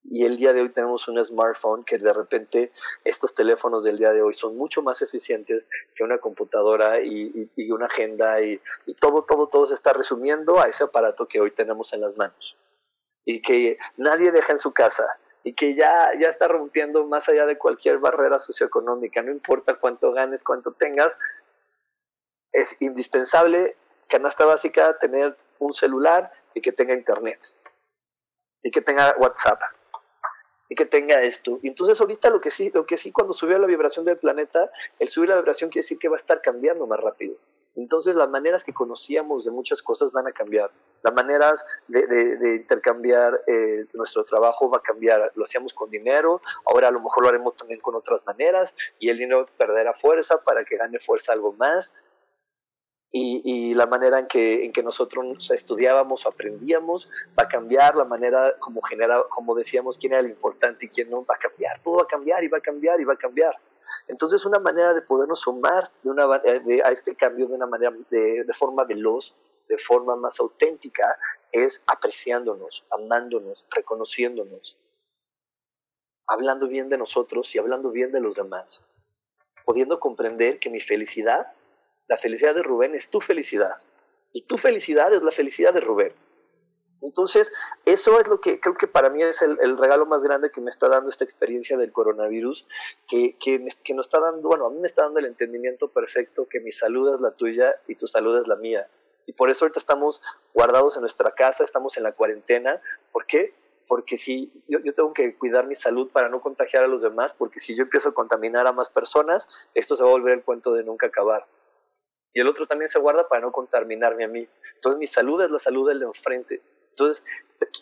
y 0.05 0.25
el 0.25 0.39
día 0.39 0.55
de 0.55 0.63
hoy 0.63 0.71
tenemos 0.71 1.07
un 1.09 1.23
smartphone 1.23 1.85
que 1.85 1.99
de 1.99 2.13
repente 2.13 2.73
estos 3.05 3.35
teléfonos 3.35 3.85
del 3.85 3.99
día 3.99 4.13
de 4.13 4.23
hoy 4.23 4.33
son 4.33 4.57
mucho 4.57 4.81
más 4.81 5.03
eficientes 5.03 5.69
que 5.95 6.05
una 6.05 6.19
computadora 6.19 7.03
y, 7.03 7.51
una 7.71 7.87
agenda 7.87 8.41
y, 8.41 8.61
todo, 9.01 9.25
todo, 9.25 9.49
todo 9.49 9.67
se 9.67 9.75
está 9.75 9.93
resumiendo 9.93 10.61
a 10.61 10.69
ese 10.69 10.85
aparato 10.85 11.27
que 11.27 11.41
hoy 11.41 11.51
tenemos 11.51 11.93
en 11.93 12.01
las 12.01 12.17
manos 12.17 12.57
y 13.27 13.43
que 13.43 13.77
nadie 13.97 14.33
deja 14.33 14.53
en 14.53 14.59
su 14.59 14.73
casa 14.73 15.05
y 15.49 15.55
que 15.55 15.75
ya, 15.75 16.11
ya 16.21 16.29
está 16.29 16.47
rompiendo 16.47 17.07
más 17.07 17.27
allá 17.27 17.47
de 17.47 17.57
cualquier 17.57 17.97
barrera 17.97 18.39
socioeconómica, 18.39 19.23
no 19.23 19.33
importa 19.33 19.77
cuánto 19.77 20.13
ganes, 20.13 20.43
cuánto 20.43 20.73
tengas, 20.73 21.17
es 22.53 22.77
indispensable 22.83 23.75
canasta 24.09 24.45
básica, 24.45 24.99
tener 24.99 25.35
un 25.59 25.73
celular 25.73 26.31
y 26.53 26.61
que 26.61 26.71
tenga 26.71 26.93
internet. 26.93 27.41
Y 28.63 28.71
que 28.71 28.83
tenga 28.83 29.15
WhatsApp. 29.17 29.59
Y 30.69 30.75
que 30.75 30.85
tenga 30.85 31.23
esto. 31.23 31.59
Entonces 31.63 31.99
ahorita 31.99 32.29
lo 32.29 32.43
que 32.43 32.51
sí, 32.51 32.71
lo 32.75 32.85
que 32.85 32.99
sí 32.99 33.11
cuando 33.11 33.33
subió 33.33 33.59
la 33.59 33.67
vibración 33.67 34.05
del 34.05 34.19
planeta, 34.19 34.71
el 34.99 35.09
subir 35.09 35.31
la 35.31 35.37
vibración 35.37 35.71
quiere 35.71 35.85
decir 35.85 35.99
que 35.99 36.11
va 36.11 36.17
a 36.17 36.21
estar 36.21 36.43
cambiando 36.43 36.87
más 36.87 37.01
rápido. 37.01 37.37
Entonces 37.79 38.17
las 38.17 38.29
maneras 38.29 38.65
que 38.65 38.75
conocíamos 38.75 39.45
de 39.45 39.53
muchas 39.53 39.83
cosas 39.83 40.11
van 40.11 40.27
a 40.27 40.33
cambiar. 40.33 40.71
Las 41.03 41.15
maneras 41.15 41.65
de, 41.87 42.57
intercambiar 42.57 43.41
eh, 43.47 43.87
nuestro 43.93 44.25
trabajo 44.25 44.69
va 44.69 44.79
a 44.79 44.83
cambiar. 44.83 45.31
Lo 45.37 45.45
hacíamos 45.45 45.73
con 45.73 45.89
dinero, 45.89 46.43
ahora 46.67 46.89
a 46.89 46.91
lo 46.91 47.01
mejor 47.01 47.23
lo 47.23 47.29
haremos 47.29 47.55
también 47.55 47.81
con 47.81 47.95
otras 47.95 48.21
maneras 48.27 48.75
y 48.99 49.11
el 49.11 49.19
dinero 49.19 49.47
perderá 49.57 49.95
fuerza 49.95 50.43
para 50.43 50.65
que 50.65 50.77
gane 50.77 50.99
fuerza 50.99 51.33
algo 51.33 51.53
más. 51.53 51.95
Y, 53.11 53.75
la 53.75 53.87
manera 53.87 54.19
en 54.19 54.27
que, 54.27 54.83
nosotros 54.83 55.51
estudiábamos 55.51 56.27
o 56.27 56.29
aprendíamos 56.29 57.09
va 57.39 57.45
a 57.45 57.49
cambiar, 57.49 57.95
la 57.97 58.05
manera 58.05 58.55
como, 58.59 58.83
genera, 58.83 59.23
como 59.31 59.55
decíamos 59.55 59.97
quién 59.97 60.13
era 60.13 60.21
el 60.21 60.29
importante 60.29 60.87
y 60.87 60.89
quién 60.89 61.09
no, 61.09 61.25
va 61.25 61.37
a 61.37 61.39
cambiar, 61.39 61.81
todo 61.83 61.97
va 61.97 62.03
a 62.03 62.07
cambiar 62.07 62.45
y 62.45 62.49
va 62.49 62.59
a 62.59 62.61
cambiar 62.61 63.01
y 63.01 63.05
va 63.05 63.15
a 63.15 63.17
cambiar. 63.17 63.55
Entonces, 64.09 64.45
una 64.47 64.59
manera 64.59 64.95
de 64.95 65.03
podernos 65.03 65.41
sumar 65.41 65.91
de, 66.03 66.83
a 66.83 66.91
este 66.91 67.15
cambio 67.15 67.47
de 67.47 67.55
una 67.55 67.67
manera 67.67 67.95
de, 68.11 68.45
de 68.45 68.55
forma 68.55 68.85
veloz, 68.85 69.35
de 69.69 69.79
forma 69.79 70.17
más 70.17 70.41
auténtica, 70.41 71.19
es 71.53 71.83
apreciándonos, 71.87 72.85
amándonos, 72.91 73.67
reconociéndonos, 73.71 74.79
hablando 76.27 76.69
bien 76.69 76.89
de 76.89 76.99
nosotros 76.99 77.55
y 77.55 77.59
hablando 77.59 77.91
bien 77.91 78.11
de 78.11 78.21
los 78.21 78.35
demás, 78.35 78.83
pudiendo 79.65 80.01
comprender 80.01 80.59
que 80.59 80.71
mi 80.71 80.81
felicidad, 80.81 81.53
la 82.07 82.17
felicidad 82.17 82.55
de 82.55 82.63
Rubén 82.63 82.95
es 82.95 83.11
tu 83.11 83.21
felicidad 83.21 83.77
y 84.33 84.43
tu 84.43 84.57
felicidad 84.57 85.13
es 85.13 85.23
la 85.23 85.33
felicidad 85.33 85.75
de 85.75 85.81
Rubén. 85.81 86.13
Entonces, 87.01 87.53
eso 87.85 88.21
es 88.21 88.27
lo 88.27 88.41
que 88.41 88.61
creo 88.61 88.75
que 88.75 88.89
para 88.89 89.11
mí 89.11 89.23
es 89.23 89.41
el, 89.43 89.79
regalo 89.79 90.07
más 90.07 90.23
grande 90.23 90.51
que 90.51 90.61
me 90.61 90.71
está 90.71 90.89
dando 90.89 91.11
esta 91.11 91.25
experiencia 91.25 91.77
del 91.77 91.93
coronavirus, 91.93 92.67
que, 93.09 93.37
que, 93.39 93.59
nos 93.95 94.07
está 94.07 94.21
dando, 94.21 94.49
bueno, 94.49 94.67
a 94.67 94.71
mí 94.71 94.79
me 94.81 94.89
está 94.89 95.03
dando 95.03 95.21
el 95.21 95.27
entendimiento 95.27 95.89
perfecto 95.89 96.49
que 96.49 96.61
mi 96.61 96.73
salud 96.73 97.15
es 97.15 97.21
la 97.21 97.31
tuya 97.33 97.77
y 97.87 97.95
tu 97.95 98.07
salud 98.07 98.41
es 98.41 98.49
la 98.49 98.57
mía. 98.57 98.89
Y 99.27 99.33
por 99.33 99.51
eso 99.51 99.65
ahorita 99.65 99.79
estamos 99.79 100.21
guardados 100.55 100.97
en 100.97 101.03
nuestra 101.03 101.33
casa, 101.33 101.63
estamos 101.63 101.97
en 101.97 102.03
la 102.03 102.13
cuarentena. 102.13 102.81
¿Por 103.13 103.27
qué? 103.27 103.55
Porque 103.87 104.17
si 104.17 104.51
yo, 104.67 104.81
yo 104.81 104.95
tengo 104.95 105.13
que 105.13 105.37
cuidar 105.37 105.67
mi 105.67 105.75
salud 105.75 106.11
para 106.11 106.29
no 106.29 106.41
contagiar 106.41 106.85
a 106.85 106.89
los 106.89 107.03
demás, 107.03 107.35
porque 107.37 107.61
si 107.61 107.77
yo 107.77 107.85
empiezo 107.85 108.09
a 108.09 108.15
contaminar 108.15 108.67
a 108.67 108.73
más 108.73 108.89
personas, 108.89 109.49
esto 109.75 109.97
se 109.97 110.03
va 110.03 110.09
a 110.09 110.13
volver 110.13 110.33
el 110.33 110.43
cuento 110.43 110.73
de 110.73 110.83
nunca 110.83 111.07
acabar 111.07 111.47
y 112.39 112.41
el 112.41 112.49
otro 112.49 112.67
también 112.67 112.89
se 112.89 112.99
guarda 112.99 113.29
para 113.29 113.41
no 113.41 113.53
contaminarme 113.53 114.25
a 114.25 114.29
mí. 114.29 114.47
Entonces 114.77 114.99
mi 114.99 115.07
salud 115.07 115.43
es 115.43 115.51
la 115.51 115.59
salud 115.59 115.89
del 115.89 116.01
de 116.01 116.07
enfrente. 116.07 116.63
Entonces, 116.99 117.23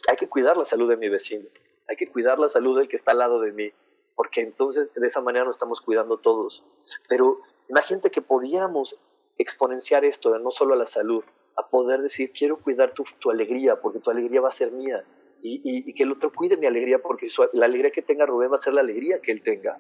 hay 0.09 0.17
que 0.17 0.29
cuidar 0.29 0.59
la 0.59 0.67
salud 0.67 0.91
de 0.91 0.97
mi 0.99 1.09
vecino, 1.09 1.49
hay 1.89 1.97
que 1.97 2.09
cuidar 2.09 2.39
la 2.39 2.49
salud 2.49 2.79
del 2.79 2.89
que 2.89 2.97
está 2.97 3.13
al 3.13 3.19
lado 3.19 3.41
de 3.41 3.53
mí, 3.53 3.73
porque 4.15 4.43
entonces 4.43 4.93
de 4.95 5.07
esa 5.07 5.23
manera 5.23 5.47
nos 5.47 5.57
estamos 5.57 5.81
cuidando 5.81 6.19
todos. 6.19 6.63
Pero 7.09 7.41
imagínate 7.69 8.11
que 8.11 8.21
pudiéramos 8.21 8.99
exponenciar 9.39 10.05
esto 10.05 10.33
de 10.33 10.41
no 10.41 10.51
solo 10.51 10.75
a 10.75 10.77
la 10.77 10.87
salud, 10.87 11.25
a 11.57 11.67
poder 11.69 12.03
decir, 12.03 12.31
quiero 12.33 12.59
cuidar 12.59 12.93
tu, 12.93 13.31
alegría, 13.31 13.81
porque 13.81 14.01
tu 14.01 14.11
alegría 14.11 14.43
va 14.43 14.49
a 14.49 14.53
ser 14.53 14.71
mía, 14.71 15.03
y, 15.43 15.93
que 15.95 16.03
el 16.03 16.13
otro 16.13 16.31
cuide 16.31 16.59
mi 16.59 16.67
alegría, 16.67 17.01
porque 17.01 17.29
la 17.55 17.67
alegría 17.67 17.91
que 17.91 18.03
tenga 18.03 18.27
Rubén 18.27 18.51
va 18.53 18.57
a 18.57 18.63
ser 18.63 18.75
la 18.75 18.81
alegría 18.83 19.21
que 19.21 19.33
él 19.33 19.43
tenga. 19.43 19.79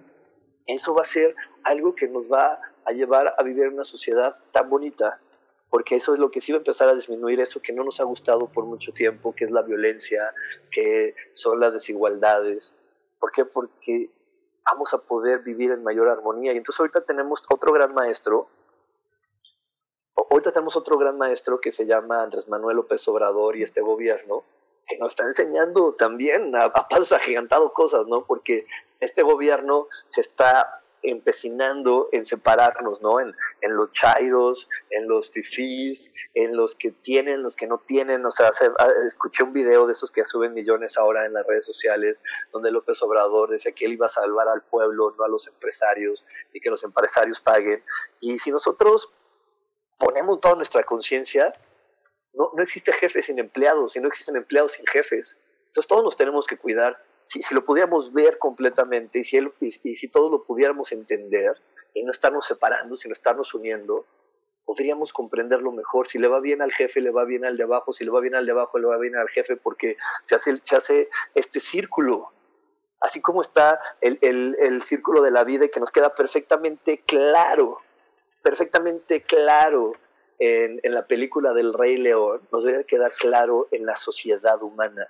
Eso 0.66 0.95
va 0.95 1.03
a 1.03 1.07
ser 1.07 1.34
algo 1.62 1.95
que 1.95 2.09
nos 2.09 2.32
va 2.32 2.59
a 2.84 2.93
llevar 2.93 3.34
a 3.37 3.43
vivir 3.43 3.64
en 3.64 3.74
una 3.74 3.84
sociedad 3.84 4.37
tan 4.53 4.70
bonita, 4.70 5.20
porque 5.71 5.97
eso 5.97 6.14
es 6.14 6.21
lo 6.21 6.31
que 6.31 6.41
sí 6.41 6.53
va 6.53 6.59
a 6.59 6.61
empezar 6.61 6.89
a 6.89 6.95
disminuir 6.95 7.41
eso 7.41 7.61
que 7.61 7.73
no 7.73 7.85
nos 7.85 8.01
ha 8.01 8.05
gustado 8.05 8.47
por 8.47 8.64
mucho 8.64 8.93
tiempo, 8.93 9.35
que 9.35 9.45
es 9.45 9.51
la 9.51 9.62
violencia, 9.62 10.33
que 10.71 11.14
son 11.35 11.61
las 11.61 11.73
desigualdades. 11.73 12.73
¿Por 13.19 13.33
qué? 13.33 13.45
Porque 13.45 14.11
vamos 14.64 14.93
a 14.95 14.99
poder 14.99 15.41
vivir 15.41 15.73
en 15.73 15.83
mayor 15.83 16.09
armonía. 16.09 16.53
Y 16.53 16.59
entonces 16.59 16.81
ahorita 16.81 17.03
tenemos 17.03 17.43
otro 17.51 17.73
gran 17.73 17.95
maestro, 17.95 18.49
ahorita 20.31 20.53
tenemos 20.53 20.77
otro 20.77 20.99
gran 20.99 21.19
maestro 21.19 21.61
que 21.61 21.73
se 21.73 21.87
llama 21.87 22.23
Andrés 22.23 22.49
Manuel 22.49 22.77
López 22.77 23.07
Obrador 23.09 23.57
y 23.57 23.62
este 23.62 23.81
gobierno, 23.81 24.45
que 24.87 24.99
nos 24.99 25.11
está 25.11 25.25
enseñando 25.25 25.95
también 25.95 26.55
a, 26.55 26.64
a 26.64 26.89
pasos 26.89 27.12
agigantados 27.12 27.73
cosas, 27.73 28.07
¿no? 28.07 28.25
Porque 28.25 28.67
este 29.01 29.23
gobierno 29.23 29.89
se 30.11 30.21
está 30.21 30.83
empecinando 31.03 32.09
en 32.13 32.25
separarnos, 32.25 33.01
¿no? 33.01 33.21
En, 33.21 33.35
los 33.69 33.93
chairos, 33.93 34.69
en 34.91 35.09
los 35.09 35.31
fifís, 35.31 36.11
en 36.35 36.57
los 36.57 36.75
que 36.75 36.91
tienen, 36.91 37.43
los 37.43 37.57
que 37.57 37.67
no 37.67 37.79
tienen. 37.79 38.25
O 38.25 38.31
sea, 38.31 38.51
ah, 38.79 38.89
escuché 39.07 39.43
un 39.43 39.53
video 39.53 39.87
de 39.87 39.93
esos 39.93 40.11
que 40.11 40.25
suben 40.25 40.55
millones 40.55 40.97
ahora 40.97 41.27
en 41.27 41.33
las 41.33 41.47
redes 41.47 41.65
sociales, 41.65 42.21
donde 42.53 42.71
López 42.71 43.03
Obrador 43.03 43.51
decía 43.51 43.73
que 43.73 43.87
él 43.87 43.93
iba 43.93 44.07
a 44.07 44.11
salvar 44.11 44.49
al 44.49 44.63
pueblo, 44.63 45.15
no 45.19 45.25
a 45.25 45.29
los 45.29 45.47
empresarios, 45.47 46.25
y 46.53 46.61
que 46.61 46.71
los 46.71 46.83
empresarios 46.85 47.41
paguen. 47.41 47.83
Y 48.21 48.39
si 48.39 48.51
nosotros 48.51 49.11
ponemos 49.99 50.41
toda 50.41 50.55
nuestra 50.55 50.83
conciencia, 50.85 51.53
no, 52.33 52.51
no 52.55 52.63
existe 52.63 52.93
jefe 52.93 53.23
sin 53.23 53.39
empleados, 53.39 53.97
y 53.97 54.01
no 54.01 54.09
existen 54.09 54.37
empleados 54.37 54.73
sin 54.73 54.87
jefes. 54.87 55.37
Entonces 55.69 55.89
todos 55.89 56.05
nos 56.05 56.17
tenemos 56.17 56.47
que 56.47 56.57
cuidar 56.57 57.03
si, 57.27 57.43
lo 57.55 57.64
pudiéramos 57.64 58.12
ver 58.12 58.39
completamente 58.39 59.20
y 59.20 59.24
si, 59.24 59.41
si 59.70 60.09
todos 60.09 60.31
lo 60.31 60.45
pudiéramos 60.45 60.93
entender 60.93 61.57
y 61.95 62.03
no 62.03 62.12
estarnos 62.12 62.47
separando, 62.47 62.97
sino 62.97 63.12
estarnos 63.12 63.53
uniendo, 63.55 64.07
podríamos 64.64 65.12
comprenderlo 65.12 65.72
mejor. 65.72 66.07
Si 66.07 66.18
le 66.18 66.29
va 66.29 66.41
bien 66.41 66.62
al 66.62 66.72
jefe, 66.72 67.01
le 67.01 67.11
va 67.11 67.24
bien 67.24 67.45
al 67.45 67.57
de 67.57 67.64
abajo, 67.64 67.93
si 67.93 68.05
le 68.05 68.11
va 68.11 68.20
bien 68.20 68.35
al 68.35 68.47
de 68.47 68.53
abajo, 68.53 68.79
le 68.79 68.87
va 68.87 68.99
bien 68.99 69.16
al 69.16 69.29
jefe, 69.29 69.57
porque 69.57 69.97
se 70.24 70.35
hace, 70.77 71.09
este 71.35 71.61
círculo. 71.61 72.33
Así 73.01 73.20
como 73.20 73.43
está 73.43 73.81
el 74.01 74.83
círculo 74.85 75.22
de 75.22 75.31
la 75.31 75.45
vida 75.45 75.66
y 75.66 75.70
que 75.70 75.81
nos 75.81 75.91
queda 75.91 76.14
perfectamente 76.14 77.03
claro, 77.07 77.79
perfectamente 78.43 79.22
claro 79.22 79.93
en, 80.39 80.81
en 80.83 80.95
la 80.95 81.07
película 81.07 81.53
del 81.53 81.74
Rey 81.74 81.99
León, 81.99 82.41
nos 82.51 82.64
debe 82.64 82.85
quedar 82.85 83.12
claro 83.12 83.68
en 83.70 83.85
la 83.87 83.97
sociedad 83.97 84.62
humana 84.62 85.09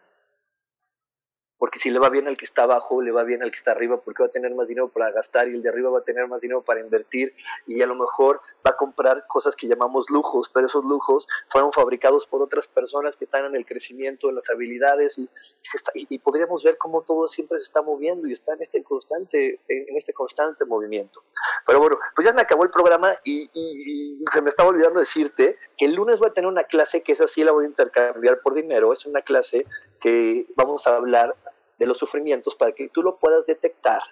porque 1.58 1.78
si 1.78 1.90
le 1.90 1.98
va 1.98 2.10
bien 2.10 2.28
al 2.28 2.36
que 2.36 2.44
está 2.44 2.64
abajo, 2.64 3.00
le 3.00 3.12
va 3.12 3.22
bien 3.22 3.42
al 3.42 3.50
que 3.50 3.56
está 3.56 3.72
arriba, 3.72 3.98
porque 3.98 4.22
va 4.22 4.28
a 4.28 4.32
tener 4.32 4.54
más 4.54 4.68
dinero 4.68 4.88
para 4.88 5.10
gastar 5.10 5.48
y 5.48 5.54
el 5.54 5.62
de 5.62 5.68
arriba 5.68 5.90
va 5.90 6.00
a 6.00 6.04
tener 6.04 6.26
más 6.28 6.40
dinero 6.40 6.62
para 6.62 6.80
invertir 6.80 7.34
y 7.66 7.80
a 7.82 7.86
lo 7.86 7.94
mejor 7.94 8.40
va 8.66 8.70
a 8.70 8.76
comprar 8.76 9.26
cosas 9.26 9.56
que 9.56 9.66
llamamos 9.66 10.10
lujos, 10.10 10.50
pero 10.52 10.66
esos 10.66 10.84
lujos 10.84 11.26
fueron 11.48 11.72
fabricados 11.72 12.26
por 12.26 12.42
otras 12.42 12.66
personas 12.66 13.16
que 13.16 13.24
están 13.24 13.44
en 13.46 13.56
el 13.56 13.64
crecimiento, 13.64 14.28
en 14.28 14.36
las 14.36 14.50
habilidades 14.50 15.18
y, 15.18 15.28
y, 15.94 16.18
podríamos 16.18 16.62
ver 16.62 16.76
cómo 16.76 17.02
todo 17.02 17.28
siempre 17.28 17.58
se 17.58 17.64
está 17.64 17.82
moviendo 17.82 18.26
y 18.26 18.32
está 18.32 18.54
en 18.54 18.62
este 18.62 18.82
constante, 18.82 19.60
en 19.68 19.96
este 19.96 20.12
constante 20.12 20.64
movimiento. 20.64 21.22
Pero 21.66 21.80
bueno, 21.80 21.98
pues 22.14 22.26
ya 22.26 22.32
me 22.32 22.42
acabó 22.42 22.64
el 22.64 22.70
programa 22.70 23.18
y, 23.24 23.50
se 24.32 24.42
me 24.42 24.50
estaba 24.50 24.68
olvidando 24.68 25.00
decirte 25.00 25.56
que 25.76 25.86
el 25.86 25.94
lunes 25.94 26.18
voy 26.18 26.28
a 26.28 26.32
tener 26.32 26.48
una 26.48 26.64
clase 26.64 27.02
que 27.02 27.12
es 27.12 27.20
así, 27.20 27.44
la 27.44 27.52
voy 27.52 27.64
a 27.64 27.68
intercambiar 27.68 28.40
por 28.40 28.54
dinero, 28.54 28.92
es 28.92 29.06
una 29.06 29.22
clase 29.22 29.66
que 30.00 30.46
vamos 30.56 30.86
a 30.86 30.96
hablar 30.96 31.34
de 31.78 31.86
los 31.86 31.98
sufrimientos 31.98 32.54
para 32.54 32.72
que 32.72 32.88
tú 32.88 33.02
lo 33.02 33.16
puedas 33.16 33.46
detectar, 33.46 34.02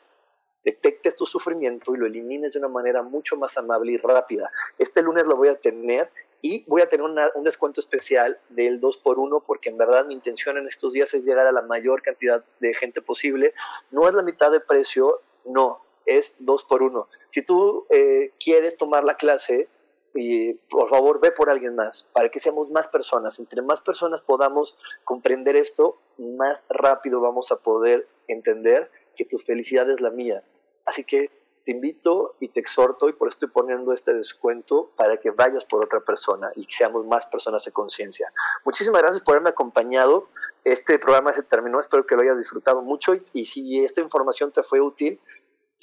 detectes 0.65 1.15
tu 1.15 1.27
sufrimiento 1.27 1.95
y 1.95 1.99
lo 1.99 2.07
elimines 2.07 2.53
de 2.53 2.59
una 2.59 2.69
manera 2.69 3.03
mucho 3.03 3.37
más 3.37 3.57
amable 3.59 3.93
y 3.93 3.97
rápida. 3.99 4.51
Este 4.79 5.03
lunes 5.03 5.25
lo 5.25 5.37
voy 5.37 5.49
a 5.49 5.57
tener 5.57 6.11
y 6.41 6.65
voy 6.67 6.83
a 6.83 6.89
tener 6.89 7.07
un 7.35 7.45
descuento 7.45 7.81
especial 7.81 8.39
del 8.51 8.81
2 8.81 8.99
por 8.99 9.19
1 9.19 9.45
porque 9.47 9.71
en 9.71 9.79
verdad 9.79 10.05
mi 10.07 10.15
intención 10.15 10.59
en 10.59 10.69
estos 10.69 10.93
días 10.93 11.13
es 11.15 11.25
llegar 11.25 11.47
a 11.47 11.53
la 11.53 11.63
mayor 11.63 12.03
cantidad 12.03 12.45
de 12.61 12.75
gente 12.75 13.01
posible. 13.01 13.55
No 13.91 14.09
es 14.09 14.15
la 14.15 14.23
mitad 14.23 14.51
de 14.51 14.61
precio, 14.61 15.21
no, 15.45 15.81
es 16.07 16.35
2 16.39 16.65
por 16.65 16.83
1. 16.83 17.09
Si 17.29 17.43
tú 17.43 17.87
eh, 17.91 18.33
quieres 18.39 18.77
tomar 18.77 19.05
la 19.05 19.17
clase, 19.17 19.69
y 20.15 20.55
por 20.55 20.89
favor 20.89 21.21
ve 21.21 21.33
por 21.33 21.51
alguien 21.51 21.75
más, 21.75 22.05
para 22.13 22.29
que 22.29 22.39
seamos 22.39 22.71
más 22.71 22.89
personas. 22.89 23.39
Entre 23.39 23.63
más 23.63 23.81
personas 23.81 24.21
podamos 24.21 24.77
comprender 25.05 25.57
esto, 25.57 25.99
más 26.19 26.65
rápido 26.69 27.21
vamos 27.21 27.51
a 27.51 27.57
poder 27.57 28.09
entender 28.29 28.91
que 29.17 29.25
tu 29.25 29.39
felicidad 29.39 29.91
es 29.91 30.01
la 30.01 30.11
mía. 30.11 30.43
Así 30.85 31.05
que 31.05 31.31
te 31.65 31.73
invito 31.73 32.37
y 32.41 32.49
te 32.49 32.61
exhorto, 32.61 33.09
y 33.09 33.15
por 33.15 33.29
eso 33.29 33.37
estoy 33.37 33.49
poniendo 33.49 33.93
este 33.93 34.13
descuento, 34.13 34.91
para 34.97 35.17
que 35.17 35.31
vayas 35.31 35.65
por 35.65 35.83
otra 35.83 36.01
persona 36.01 36.53
y 36.55 36.67
que 36.67 36.75
seamos 36.75 37.07
más 37.07 37.27
personas 37.27 37.65
de 37.65 37.73
conciencia. 37.73 38.33
Muchísimas 38.65 39.01
gracias 39.01 39.23
por 39.23 39.33
haberme 39.33 39.51
acompañado. 39.51 40.29
Este 40.63 40.99
programa 40.99 41.33
se 41.33 41.43
terminó, 41.43 41.81
espero 41.81 42.07
que 42.07 42.15
lo 42.17 42.23
hayas 42.23 42.39
disfrutado 42.39 42.83
mucho 42.83 43.15
y, 43.15 43.25
y 43.33 43.47
si 43.47 43.85
esta 43.85 44.01
información 44.01 44.53
te 44.53 44.63
fue 44.63 44.81
útil, 44.81 45.21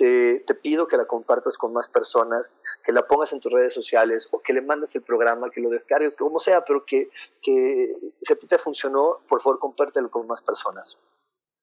te, 0.01 0.55
pido 0.55 0.87
que 0.87 0.97
la 0.97 1.05
compartas 1.05 1.57
con 1.57 1.73
más 1.73 1.87
personas, 1.87 2.51
que 2.83 2.91
la 2.91 3.05
pongas 3.05 3.33
en 3.33 3.39
tus 3.39 3.51
redes 3.51 3.73
sociales 3.73 4.27
o 4.31 4.41
que 4.41 4.53
le 4.53 4.61
mandes 4.61 4.95
el 4.95 5.03
programa, 5.03 5.51
que 5.51 5.61
lo 5.61 5.69
descargues, 5.69 6.15
como 6.15 6.39
sea, 6.39 6.65
pero 6.65 6.85
que, 6.85 7.09
que 7.41 7.95
si 8.21 8.33
a 8.33 8.35
ti 8.35 8.47
te 8.47 8.57
funcionó, 8.57 9.19
por 9.29 9.41
favor 9.41 9.59
compártelo 9.59 10.09
con 10.09 10.25
más 10.25 10.41
personas. 10.41 10.97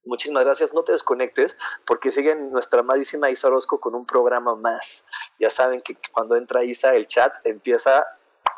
Muchísimas 0.04 0.44
gracias, 0.44 0.72
no 0.72 0.84
te 0.84 0.92
desconectes 0.92 1.56
porque 1.84 2.12
siguen 2.12 2.50
nuestra 2.50 2.80
amadísima 2.80 3.28
Isa 3.28 3.48
Orozco 3.48 3.80
con 3.80 3.96
un 3.96 4.06
programa 4.06 4.54
más. 4.54 5.04
Ya 5.40 5.50
saben 5.50 5.80
que 5.80 5.96
cuando 6.12 6.36
entra 6.36 6.62
Isa 6.62 6.94
el 6.94 7.08
chat 7.08 7.34
empieza 7.44 8.06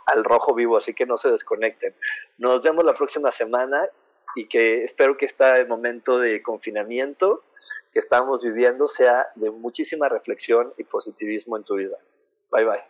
al 0.04 0.24
rojo 0.24 0.54
vivo, 0.54 0.76
así 0.76 0.92
que 0.92 1.06
no 1.06 1.16
se 1.16 1.30
desconecten. 1.30 1.94
Nos 2.36 2.60
vemos 2.62 2.84
la 2.84 2.94
próxima 2.94 3.30
semana 3.30 3.88
y 4.36 4.46
que 4.46 4.84
espero 4.84 5.16
que 5.16 5.24
este 5.24 5.64
momento 5.64 6.18
de 6.18 6.42
confinamiento 6.42 7.42
que 7.92 7.98
estamos 7.98 8.42
viviendo 8.42 8.88
sea 8.88 9.28
de 9.34 9.50
muchísima 9.50 10.08
reflexión 10.08 10.72
y 10.78 10.84
positivismo 10.84 11.56
en 11.56 11.64
tu 11.64 11.74
vida. 11.76 11.96
Bye 12.50 12.64
bye. 12.64 12.89